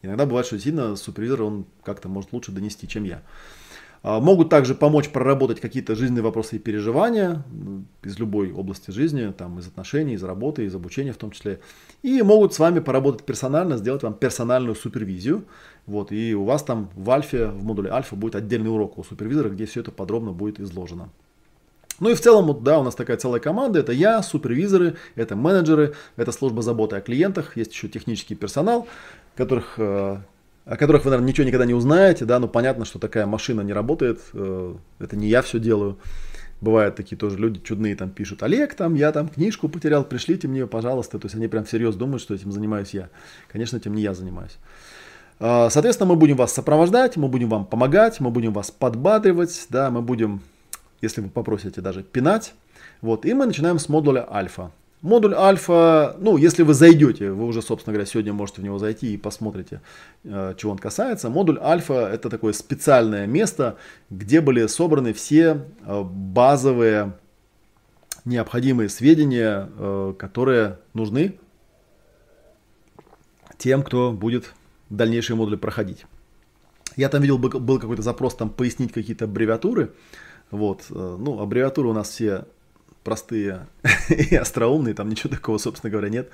Иногда 0.04 0.26
бывает, 0.26 0.46
что 0.46 0.56
действительно 0.58 0.96
супервизор, 0.96 1.42
он 1.42 1.66
как-то 1.84 2.10
может 2.10 2.34
лучше 2.34 2.52
донести, 2.52 2.88
чем 2.88 3.06
я. 3.06 3.24
А, 4.04 4.20
могут 4.20 4.50
также 4.50 4.76
помочь 4.76 5.10
проработать 5.10 5.62
какие-то 5.62 5.96
жизненные 5.96 6.24
вопросы 6.24 6.58
и 6.58 6.60
переживания 6.60 7.44
из 8.04 8.20
любой 8.20 8.52
области 8.52 8.92
жизни, 8.92 9.32
там, 9.32 9.60
из 9.60 9.68
отношений, 9.68 10.16
из 10.16 10.24
работы, 10.24 10.66
из 10.66 10.76
обучения 10.76 11.14
в 11.14 11.18
том 11.18 11.32
числе. 11.32 11.62
И 12.02 12.22
могут 12.22 12.54
с 12.54 12.60
вами 12.60 12.82
поработать 12.82 13.26
персонально, 13.26 13.78
сделать 13.78 14.04
вам 14.04 14.14
персональную 14.14 14.76
супервизию. 14.76 15.46
Вот, 15.86 16.12
и 16.12 16.36
у 16.36 16.44
вас 16.44 16.64
там 16.64 16.90
в 16.96 17.10
альфе, 17.10 17.48
в 17.48 17.64
модуле 17.64 17.90
альфа 17.92 18.18
будет 18.18 18.36
отдельный 18.36 18.70
урок 18.70 18.98
у 18.98 19.06
супервизора, 19.06 19.50
где 19.50 19.66
все 19.66 19.80
это 19.80 19.92
подробно 19.92 20.34
будет 20.34 20.60
изложено. 20.60 21.10
Ну 22.00 22.10
и 22.10 22.16
в 22.16 22.20
целом, 22.20 22.48
вот, 22.48 22.64
да, 22.64 22.80
у 22.80 22.84
нас 22.84 22.96
такая 22.96 23.16
целая 23.16 23.40
команда. 23.40 23.80
Это 23.80 23.94
я, 23.94 24.22
супервизоры, 24.22 24.98
это 25.16 25.38
менеджеры, 25.38 25.94
это 26.18 26.34
служба 26.34 26.62
заботы 26.62 26.98
о 26.98 27.02
клиентах, 27.02 27.56
есть 27.56 27.72
еще 27.72 27.88
технический 27.88 28.36
персонал, 28.36 28.88
которых 29.36 29.76
э, 29.78 30.18
о 30.66 30.78
которых 30.78 31.04
вы, 31.04 31.12
наверное, 31.12 31.30
ничего 31.30 31.46
никогда 31.46 31.66
не 31.66 31.74
узнаете, 31.74 32.26
да, 32.26 32.40
но 32.40 32.48
понятно, 32.48 32.86
что 32.86 32.98
такая 32.98 33.26
машина 33.26 33.62
не 33.62 33.74
работает, 33.74 34.22
э, 34.34 34.76
это 35.00 35.16
не 35.16 35.28
я 35.28 35.42
все 35.42 35.60
делаю. 35.60 35.98
Бывают 36.62 36.96
такие 36.96 37.18
тоже 37.18 37.38
люди 37.38 37.60
чудные, 37.60 37.94
там 37.98 38.10
пишут, 38.10 38.42
Олег, 38.42 38.74
там, 38.74 38.96
я 38.96 39.12
там 39.12 39.28
книжку 39.28 39.68
потерял, 39.68 40.06
пришлите 40.06 40.48
мне, 40.48 40.66
пожалуйста. 40.66 41.20
То 41.20 41.26
есть 41.26 41.36
они 41.36 41.50
прям 41.50 41.66
всерьез 41.66 41.96
думают, 41.96 42.22
что 42.22 42.34
этим 42.34 42.54
занимаюсь 42.54 42.94
я. 42.94 43.10
Конечно, 43.52 43.76
этим 43.76 43.94
не 43.94 44.02
я 44.02 44.14
занимаюсь. 44.14 44.58
А, 45.42 45.70
соответственно, 45.70 46.12
мы 46.12 46.16
будем 46.16 46.38
вас 46.38 46.54
сопровождать, 46.54 47.18
мы 47.18 47.28
будем 47.28 47.50
вам 47.50 47.66
помогать, 47.66 48.22
мы 48.22 48.30
будем 48.30 48.54
вас 48.54 48.72
подбадривать, 48.72 49.68
да, 49.70 49.92
мы 49.92 50.02
будем, 50.02 50.40
если 51.02 51.20
вы 51.20 51.30
попросите, 51.30 51.82
даже 51.82 52.02
пинать. 52.02 52.54
Вот, 53.02 53.26
и 53.26 53.34
мы 53.34 53.46
начинаем 53.46 53.78
с 53.78 53.90
модуля 53.90 54.26
альфа. 54.34 54.72
Модуль 55.04 55.34
альфа, 55.36 56.16
ну, 56.22 56.38
если 56.38 56.64
вы 56.64 56.74
зайдете, 56.74 57.32
вы 57.32 57.46
уже, 57.46 57.62
собственно 57.62 57.94
говоря, 57.94 58.06
сегодня 58.06 58.32
можете 58.32 58.62
в 58.62 58.64
него 58.64 58.80
зайти 58.80 59.14
и 59.14 59.18
посмотрите, 59.18 59.82
э, 60.24 60.54
чего 60.58 60.72
он 60.72 60.78
касается. 60.78 61.30
Модуль 61.30 61.60
альфа 61.62 62.10
это 62.10 62.30
такое 62.30 62.54
специальное 62.54 63.28
место, 63.28 63.76
где 64.10 64.40
были 64.40 64.66
собраны 64.68 65.12
все 65.12 65.66
э, 65.86 66.04
базовые 66.04 67.18
необходимые 68.24 68.88
сведения, 68.88 69.70
э, 69.78 70.14
которые 70.18 70.80
нужны 70.94 71.38
тем, 73.58 73.84
кто 73.84 74.14
будет 74.14 74.54
дальнейшие 74.90 75.36
модули 75.36 75.58
проходить. 75.58 76.06
Я 76.96 77.10
там 77.10 77.22
видел, 77.22 77.38
был 77.38 77.78
какой-то 77.78 78.04
запрос 78.04 78.36
там 78.36 78.50
пояснить 78.50 78.94
какие-то 78.94 79.26
аббревиатуры. 79.26 79.92
Вот, 80.50 80.86
ну, 80.90 81.42
аббревиатуры 81.42 81.90
у 81.90 81.94
нас 81.94 82.10
все 82.10 82.46
простые 83.04 83.68
и 84.10 84.36
остроумные, 84.36 84.94
там 84.94 85.10
ничего 85.10 85.34
такого, 85.34 85.58
собственно 85.58 85.92
говоря, 85.92 86.10
нет. 86.10 86.30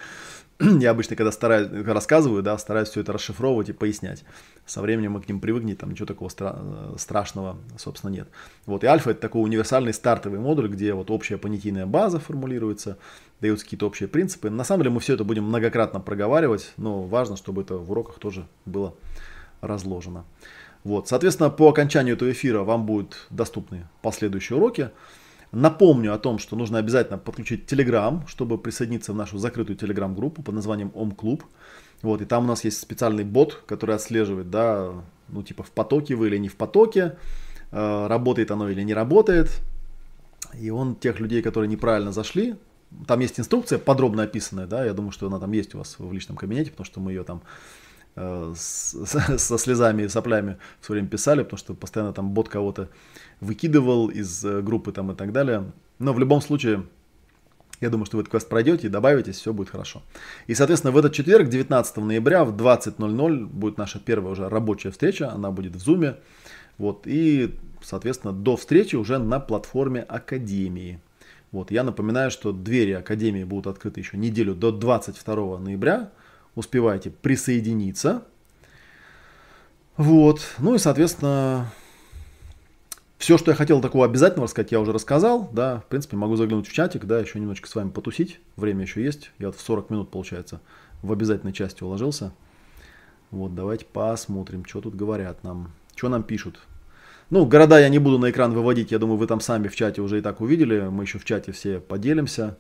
Я 0.59 0.91
обычно, 0.91 1.15
когда 1.15 1.31
стараюсь, 1.31 1.69
рассказываю, 1.85 2.43
да, 2.43 2.57
стараюсь 2.57 2.89
все 2.89 3.01
это 3.01 3.13
расшифровывать 3.13 3.69
и 3.69 3.73
пояснять. 3.73 4.25
Со 4.65 4.81
временем 4.81 5.13
мы 5.13 5.21
к 5.21 5.29
ним 5.29 5.39
привыкнем, 5.39 5.77
там 5.77 5.91
ничего 5.91 6.05
такого 6.05 6.27
стра- 6.27 6.97
страшного, 6.97 7.57
собственно, 7.77 8.11
нет. 8.11 8.27
Вот, 8.65 8.83
и 8.83 8.87
альфа 8.87 9.11
это 9.11 9.21
такой 9.21 9.41
универсальный 9.41 9.93
стартовый 9.93 10.39
модуль, 10.39 10.67
где 10.67 10.93
вот 10.93 11.11
общая 11.11 11.37
понятийная 11.37 11.85
база 11.85 12.19
формулируется, 12.19 12.97
даются 13.39 13.65
какие-то 13.65 13.87
общие 13.87 14.09
принципы. 14.09 14.49
На 14.49 14.65
самом 14.65 14.83
деле 14.83 14.93
мы 14.95 14.99
все 14.99 15.13
это 15.13 15.23
будем 15.23 15.45
многократно 15.45 16.01
проговаривать, 16.01 16.73
но 16.75 17.03
важно, 17.03 17.37
чтобы 17.37 17.61
это 17.61 17.77
в 17.77 17.89
уроках 17.91 18.19
тоже 18.19 18.45
было 18.65 18.95
разложено. 19.61 20.25
Вот, 20.83 21.07
соответственно, 21.07 21.49
по 21.49 21.69
окончанию 21.69 22.15
этого 22.15 22.31
эфира 22.31 22.63
вам 22.63 22.85
будут 22.85 23.27
доступны 23.29 23.87
последующие 24.01 24.57
уроки. 24.57 24.91
Напомню 25.51 26.13
о 26.13 26.19
том, 26.19 26.37
что 26.37 26.55
нужно 26.55 26.77
обязательно 26.77 27.17
подключить 27.17 27.71
Telegram, 27.71 28.21
чтобы 28.27 28.57
присоединиться 28.57 29.13
в 29.13 29.15
нашу 29.15 29.37
закрытую 29.37 29.77
Telegram-группу 29.77 30.43
под 30.43 30.53
названием 30.53 30.91
Ом 30.93 31.11
Клуб. 31.11 31.43
Вот, 32.01 32.21
и 32.21 32.25
там 32.25 32.45
у 32.45 32.47
нас 32.47 32.63
есть 32.63 32.79
специальный 32.79 33.23
бот, 33.23 33.63
который 33.65 33.95
отслеживает, 33.95 34.49
да, 34.49 34.93
ну, 35.27 35.43
типа 35.43 35.63
в 35.63 35.71
потоке 35.71 36.15
вы 36.15 36.27
или 36.27 36.37
не 36.37 36.47
в 36.47 36.55
потоке, 36.55 37.17
э, 37.71 38.07
работает 38.07 38.51
оно 38.51 38.69
или 38.69 38.83
не 38.83 38.93
работает. 38.93 39.59
И 40.59 40.69
он 40.69 40.95
тех 40.95 41.19
людей, 41.19 41.41
которые 41.41 41.67
неправильно 41.67 42.11
зашли, 42.11 42.55
там 43.07 43.19
есть 43.19 43.39
инструкция 43.39 43.79
подробно 43.79 44.23
описанная, 44.23 44.67
да, 44.67 44.85
я 44.85 44.93
думаю, 44.93 45.11
что 45.11 45.27
она 45.27 45.39
там 45.39 45.51
есть 45.51 45.75
у 45.75 45.79
вас 45.79 45.95
в 45.99 46.11
личном 46.13 46.37
кабинете, 46.37 46.71
потому 46.71 46.85
что 46.85 46.99
мы 46.99 47.11
ее 47.11 47.23
там 47.23 47.41
с, 48.15 48.95
со 49.37 49.57
слезами 49.57 50.03
и 50.03 50.07
соплями 50.07 50.57
все 50.81 50.93
время 50.93 51.07
писали, 51.07 51.43
потому 51.43 51.57
что 51.57 51.73
постоянно 51.73 52.13
там 52.13 52.31
бот 52.31 52.49
кого-то 52.49 52.89
выкидывал 53.39 54.09
из 54.09 54.43
э, 54.43 54.61
группы 54.61 54.91
там 54.91 55.11
и 55.11 55.15
так 55.15 55.31
далее. 55.31 55.71
Но 55.99 56.13
в 56.13 56.19
любом 56.19 56.41
случае, 56.41 56.85
я 57.81 57.89
думаю, 57.89 58.05
что 58.05 58.17
вы 58.17 58.21
этот 58.23 58.31
квест 58.31 58.49
пройдете 58.49 58.87
и 58.87 58.89
добавитесь, 58.89 59.37
все 59.37 59.53
будет 59.53 59.69
хорошо. 59.69 60.01
И, 60.47 60.55
соответственно, 60.55 60.91
в 60.91 60.97
этот 60.97 61.13
четверг, 61.13 61.49
19 61.49 61.97
ноября 61.97 62.45
в 62.45 62.55
20.00 62.55 63.45
будет 63.45 63.77
наша 63.77 63.99
первая 63.99 64.33
уже 64.33 64.49
рабочая 64.49 64.91
встреча, 64.91 65.31
она 65.31 65.51
будет 65.51 65.75
в 65.75 65.79
Зуме. 65.79 66.15
Вот, 66.77 67.03
и, 67.05 67.55
соответственно, 67.81 68.33
до 68.33 68.55
встречи 68.55 68.95
уже 68.95 69.17
на 69.17 69.39
платформе 69.39 70.01
Академии. 70.01 71.01
Вот, 71.51 71.71
я 71.71 71.83
напоминаю, 71.83 72.31
что 72.31 72.51
двери 72.51 72.91
Академии 72.91 73.43
будут 73.43 73.67
открыты 73.67 73.99
еще 73.99 74.17
неделю 74.17 74.55
до 74.55 74.71
22 74.71 75.57
ноября. 75.59 76.11
Успевайте 76.59 77.09
присоединиться. 77.09 78.25
Вот, 79.95 80.41
ну 80.57 80.75
и, 80.75 80.77
соответственно, 80.77 81.71
все, 83.17 83.37
что 83.37 83.51
я 83.51 83.55
хотел 83.55 83.79
такого 83.79 84.03
обязательно 84.03 84.43
рассказать, 84.43 84.73
я 84.73 84.81
уже 84.81 84.91
рассказал. 84.91 85.49
Да, 85.53 85.79
в 85.79 85.85
принципе, 85.85 86.17
могу 86.17 86.35
заглянуть 86.35 86.67
в 86.67 86.73
чатик, 86.73 87.05
да, 87.05 87.17
еще 87.17 87.39
немножечко 87.39 87.69
с 87.69 87.75
вами 87.75 87.91
потусить. 87.91 88.41
Время 88.57 88.81
еще 88.81 89.01
есть. 89.01 89.31
Я 89.39 89.47
вот 89.47 89.55
в 89.55 89.61
40 89.61 89.89
минут, 89.89 90.11
получается, 90.11 90.59
в 91.01 91.13
обязательной 91.13 91.53
части 91.53 91.81
уложился. 91.81 92.33
Вот, 93.31 93.55
давайте 93.55 93.85
посмотрим, 93.85 94.65
что 94.65 94.81
тут 94.81 94.95
говорят 94.95 95.45
нам. 95.45 95.71
Что 95.95 96.09
нам 96.09 96.23
пишут. 96.23 96.59
Ну, 97.29 97.45
города 97.45 97.79
я 97.79 97.87
не 97.87 97.99
буду 97.99 98.19
на 98.19 98.31
экран 98.31 98.51
выводить, 98.51 98.91
я 98.91 98.99
думаю, 98.99 99.17
вы 99.17 99.27
там 99.27 99.39
сами 99.39 99.69
в 99.69 99.77
чате 99.77 100.01
уже 100.01 100.19
и 100.19 100.21
так 100.21 100.41
увидели. 100.41 100.81
Мы 100.89 101.05
еще 101.05 101.19
в 101.19 101.23
чате 101.23 101.53
все 101.53 101.79
поделимся. 101.79 102.57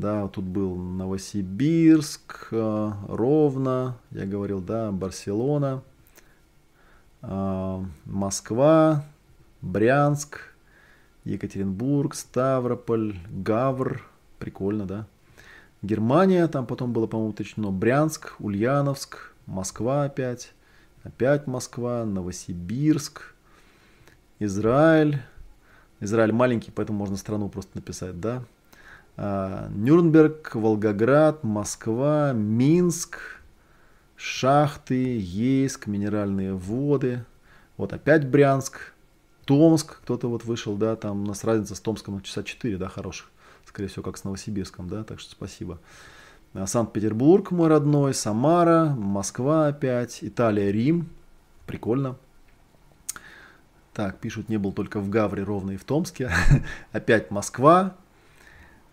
Да, 0.00 0.28
тут 0.28 0.46
был 0.46 0.76
Новосибирск, 0.76 2.48
э, 2.52 2.92
Ровно, 3.06 3.98
я 4.12 4.24
говорил, 4.24 4.62
да, 4.62 4.90
Барселона, 4.92 5.82
э, 7.20 7.84
Москва, 8.06 9.04
Брянск, 9.60 10.54
Екатеринбург, 11.24 12.14
Ставрополь, 12.14 13.18
Гавр. 13.28 14.08
Прикольно, 14.38 14.86
да? 14.86 15.06
Германия, 15.82 16.48
там 16.48 16.64
потом 16.64 16.94
было, 16.94 17.06
по-моему, 17.06 17.32
уточнено. 17.32 17.70
Брянск, 17.70 18.36
Ульяновск, 18.38 19.34
Москва 19.44 20.04
опять. 20.04 20.54
Опять 21.02 21.46
Москва, 21.46 22.06
Новосибирск, 22.06 23.34
Израиль. 24.38 25.20
Израиль 26.00 26.32
маленький, 26.32 26.70
поэтому 26.70 27.00
можно 27.00 27.18
страну 27.18 27.50
просто 27.50 27.72
написать, 27.74 28.18
да? 28.18 28.42
А, 29.22 29.68
Нюрнберг, 29.74 30.54
Волгоград, 30.54 31.44
Москва, 31.44 32.32
Минск, 32.32 33.18
Шахты, 34.16 35.18
Ейск, 35.18 35.86
Минеральные 35.86 36.54
воды. 36.54 37.22
Вот 37.76 37.92
опять 37.92 38.26
Брянск, 38.26 38.94
Томск, 39.44 40.00
кто-то 40.00 40.26
вот 40.28 40.44
вышел, 40.44 40.74
да, 40.74 40.96
там 40.96 41.24
у 41.24 41.26
нас 41.26 41.44
разница 41.44 41.74
с 41.74 41.80
Томском 41.80 42.22
часа 42.22 42.42
4, 42.42 42.78
да, 42.78 42.88
хороших. 42.88 43.30
Скорее 43.66 43.88
всего, 43.88 44.02
как 44.02 44.16
с 44.16 44.24
Новосибирском, 44.24 44.88
да, 44.88 45.04
так 45.04 45.20
что 45.20 45.32
спасибо. 45.32 45.78
А, 46.54 46.66
Санкт-Петербург 46.66 47.50
мой 47.50 47.68
родной, 47.68 48.14
Самара, 48.14 48.86
Москва 48.86 49.66
опять, 49.66 50.20
Италия, 50.22 50.70
Рим. 50.70 51.10
Прикольно. 51.66 52.16
Так, 53.92 54.18
пишут, 54.18 54.48
не 54.48 54.56
был 54.56 54.72
только 54.72 54.98
в 54.98 55.10
Гавре, 55.10 55.42
ровно 55.42 55.72
и 55.72 55.76
в 55.76 55.84
Томске. 55.84 56.30
Опять 56.92 57.30
Москва. 57.30 57.96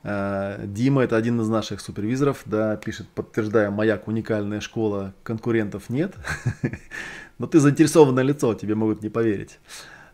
А, 0.09 0.65
Дима, 0.65 1.03
это 1.03 1.17
один 1.17 1.41
из 1.41 1.49
наших 1.49 1.81
супервизоров, 1.81 2.43
да, 2.45 2.77
пишет, 2.77 3.09
подтверждая, 3.09 3.71
маяк 3.71 4.07
уникальная 4.07 4.61
школа, 4.61 5.13
конкурентов 5.23 5.89
нет. 5.89 6.15
Но 7.39 7.45
ты 7.45 7.59
заинтересованное 7.59 8.23
лицо, 8.23 8.53
тебе 8.53 8.73
могут 8.73 9.03
не 9.03 9.09
поверить. 9.09 9.59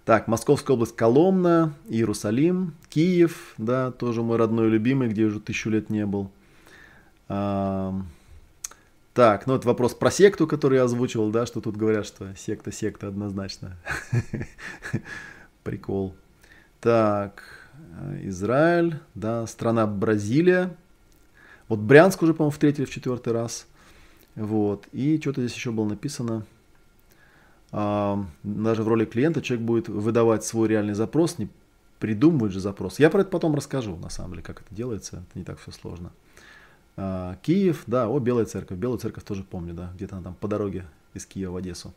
Так, 0.03 0.27
Московская 0.27 0.73
область, 0.73 0.95
Коломна, 0.95 1.75
Иерусалим, 1.87 2.73
Киев, 2.89 3.53
да, 3.59 3.91
тоже 3.91 4.23
мой 4.23 4.37
родной 4.37 4.67
любимый, 4.67 5.09
где 5.09 5.25
уже 5.25 5.39
тысячу 5.39 5.69
лет 5.69 5.91
не 5.91 6.07
был. 6.07 6.31
А, 7.27 7.93
так, 9.13 9.45
ну 9.45 9.53
это 9.53 9.67
вопрос 9.67 9.93
про 9.93 10.09
секту, 10.09 10.47
который 10.47 10.77
я 10.77 10.85
озвучивал, 10.85 11.29
да, 11.29 11.45
что 11.45 11.61
тут 11.61 11.77
говорят, 11.77 12.07
что 12.07 12.33
секта, 12.35 12.71
секта 12.71 13.09
однозначно. 13.09 13.77
Прикол. 15.63 16.15
Так, 16.81 17.62
Израиль, 18.23 18.99
да, 19.15 19.45
страна 19.47 19.87
Бразилия. 19.87 20.75
Вот 21.67 21.79
Брянск 21.79 22.21
уже, 22.21 22.33
по-моему, 22.33 22.51
в 22.51 22.57
третий 22.57 22.83
или 22.83 22.89
в 22.89 22.93
четвертый 22.93 23.33
раз. 23.33 23.67
Вот, 24.35 24.87
и 24.91 25.19
что-то 25.19 25.41
здесь 25.41 25.55
еще 25.55 25.71
было 25.71 25.85
написано 25.85 26.45
даже 27.73 28.83
в 28.83 28.87
роли 28.87 29.05
клиента 29.05 29.41
человек 29.41 29.65
будет 29.65 29.89
выдавать 29.89 30.45
свой 30.45 30.67
реальный 30.67 30.93
запрос, 30.93 31.39
не 31.39 31.49
придумывать 31.97 32.53
же 32.53 32.59
запрос. 32.59 32.99
Я 32.99 33.09
про 33.09 33.21
это 33.21 33.31
потом 33.31 33.55
расскажу, 33.55 33.95
на 33.95 34.09
самом 34.09 34.31
деле, 34.31 34.43
как 34.43 34.61
это 34.61 34.75
делается, 34.75 35.23
это 35.27 35.39
не 35.39 35.43
так 35.43 35.59
все 35.59 35.71
сложно. 35.71 36.11
А, 36.97 37.35
Киев, 37.41 37.83
да, 37.87 38.07
о, 38.07 38.19
Белая 38.19 38.45
церковь, 38.45 38.77
Белую 38.77 38.99
церковь 38.99 39.23
тоже 39.23 39.43
помню, 39.43 39.73
да, 39.73 39.91
где-то 39.95 40.21
там 40.21 40.35
по 40.35 40.47
дороге 40.47 40.85
из 41.15 41.25
Киева 41.25 41.53
в 41.53 41.55
Одессу. 41.55 41.93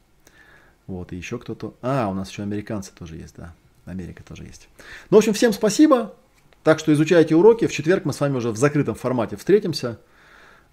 Вот, 0.86 1.12
и 1.12 1.16
еще 1.16 1.38
кто-то, 1.38 1.74
а, 1.82 2.08
у 2.08 2.14
нас 2.14 2.30
еще 2.30 2.42
американцы 2.42 2.92
тоже 2.94 3.16
есть, 3.16 3.36
да, 3.36 3.52
Америка 3.86 4.22
тоже 4.22 4.44
есть. 4.44 4.68
Ну, 5.10 5.16
в 5.16 5.18
общем, 5.18 5.32
всем 5.32 5.52
спасибо, 5.52 6.14
так 6.62 6.78
что 6.78 6.92
изучайте 6.92 7.34
уроки, 7.34 7.66
в 7.66 7.72
четверг 7.72 8.04
мы 8.04 8.12
с 8.12 8.20
вами 8.20 8.36
уже 8.36 8.50
в 8.50 8.56
закрытом 8.56 8.96
формате 8.96 9.36
встретимся. 9.36 9.98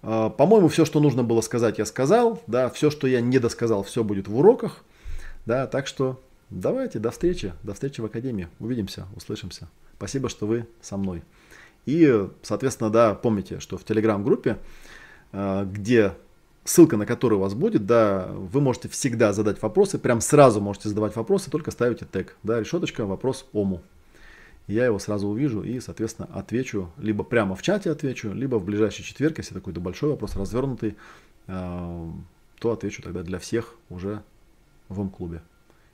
А, 0.02 0.28
по-моему, 0.28 0.68
все, 0.68 0.84
что 0.84 1.00
нужно 1.00 1.22
было 1.22 1.40
сказать, 1.40 1.78
я 1.78 1.86
сказал, 1.86 2.42
да, 2.46 2.68
все, 2.68 2.90
что 2.90 3.06
я 3.06 3.20
не 3.20 3.38
досказал, 3.38 3.84
все 3.84 4.04
будет 4.04 4.28
в 4.28 4.36
уроках. 4.36 4.84
Да, 5.46 5.66
так 5.66 5.86
что 5.86 6.20
давайте, 6.50 6.98
до 6.98 7.10
встречи, 7.10 7.52
до 7.62 7.74
встречи 7.74 8.00
в 8.00 8.04
Академии. 8.04 8.48
Увидимся, 8.58 9.06
услышимся. 9.14 9.68
Спасибо, 9.96 10.28
что 10.28 10.46
вы 10.46 10.66
со 10.82 10.96
мной. 10.96 11.22
И, 11.86 12.28
соответственно, 12.42 12.90
да, 12.90 13.14
помните, 13.14 13.60
что 13.60 13.78
в 13.78 13.84
Телеграм-группе, 13.84 14.58
э, 15.32 15.66
где 15.70 16.14
ссылка 16.64 16.96
на 16.96 17.06
которую 17.06 17.38
вас 17.38 17.54
будет, 17.54 17.86
да, 17.86 18.26
вы 18.32 18.60
можете 18.60 18.88
всегда 18.88 19.32
задать 19.32 19.60
вопросы, 19.62 19.98
прям 19.98 20.20
сразу 20.20 20.60
можете 20.60 20.88
задавать 20.88 21.14
вопросы, 21.14 21.50
только 21.50 21.70
ставите 21.70 22.06
тег, 22.06 22.36
да, 22.42 22.60
решеточка, 22.60 23.04
вопрос 23.04 23.46
ОМУ. 23.52 23.82
Я 24.66 24.86
его 24.86 24.98
сразу 24.98 25.28
увижу 25.28 25.62
и, 25.62 25.78
соответственно, 25.80 26.28
отвечу, 26.32 26.90
либо 26.96 27.22
прямо 27.22 27.54
в 27.54 27.60
чате 27.60 27.90
отвечу, 27.90 28.32
либо 28.32 28.56
в 28.56 28.64
ближайший 28.64 29.04
четверг, 29.04 29.36
если 29.38 29.54
какой-то 29.54 29.80
большой 29.80 30.10
вопрос, 30.10 30.36
развернутый, 30.36 30.96
э, 31.46 32.10
то 32.58 32.72
отвечу 32.72 33.02
тогда 33.02 33.22
для 33.22 33.38
всех 33.38 33.74
уже 33.90 34.22
в 34.88 35.06
клубе. 35.10 35.42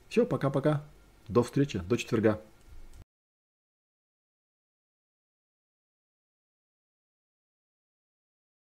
Все, 0.09 0.25
пока-пока. 0.25 0.85
До 1.27 1.43
встречи, 1.43 1.81
до 1.89 1.97
четверга. 1.97 2.41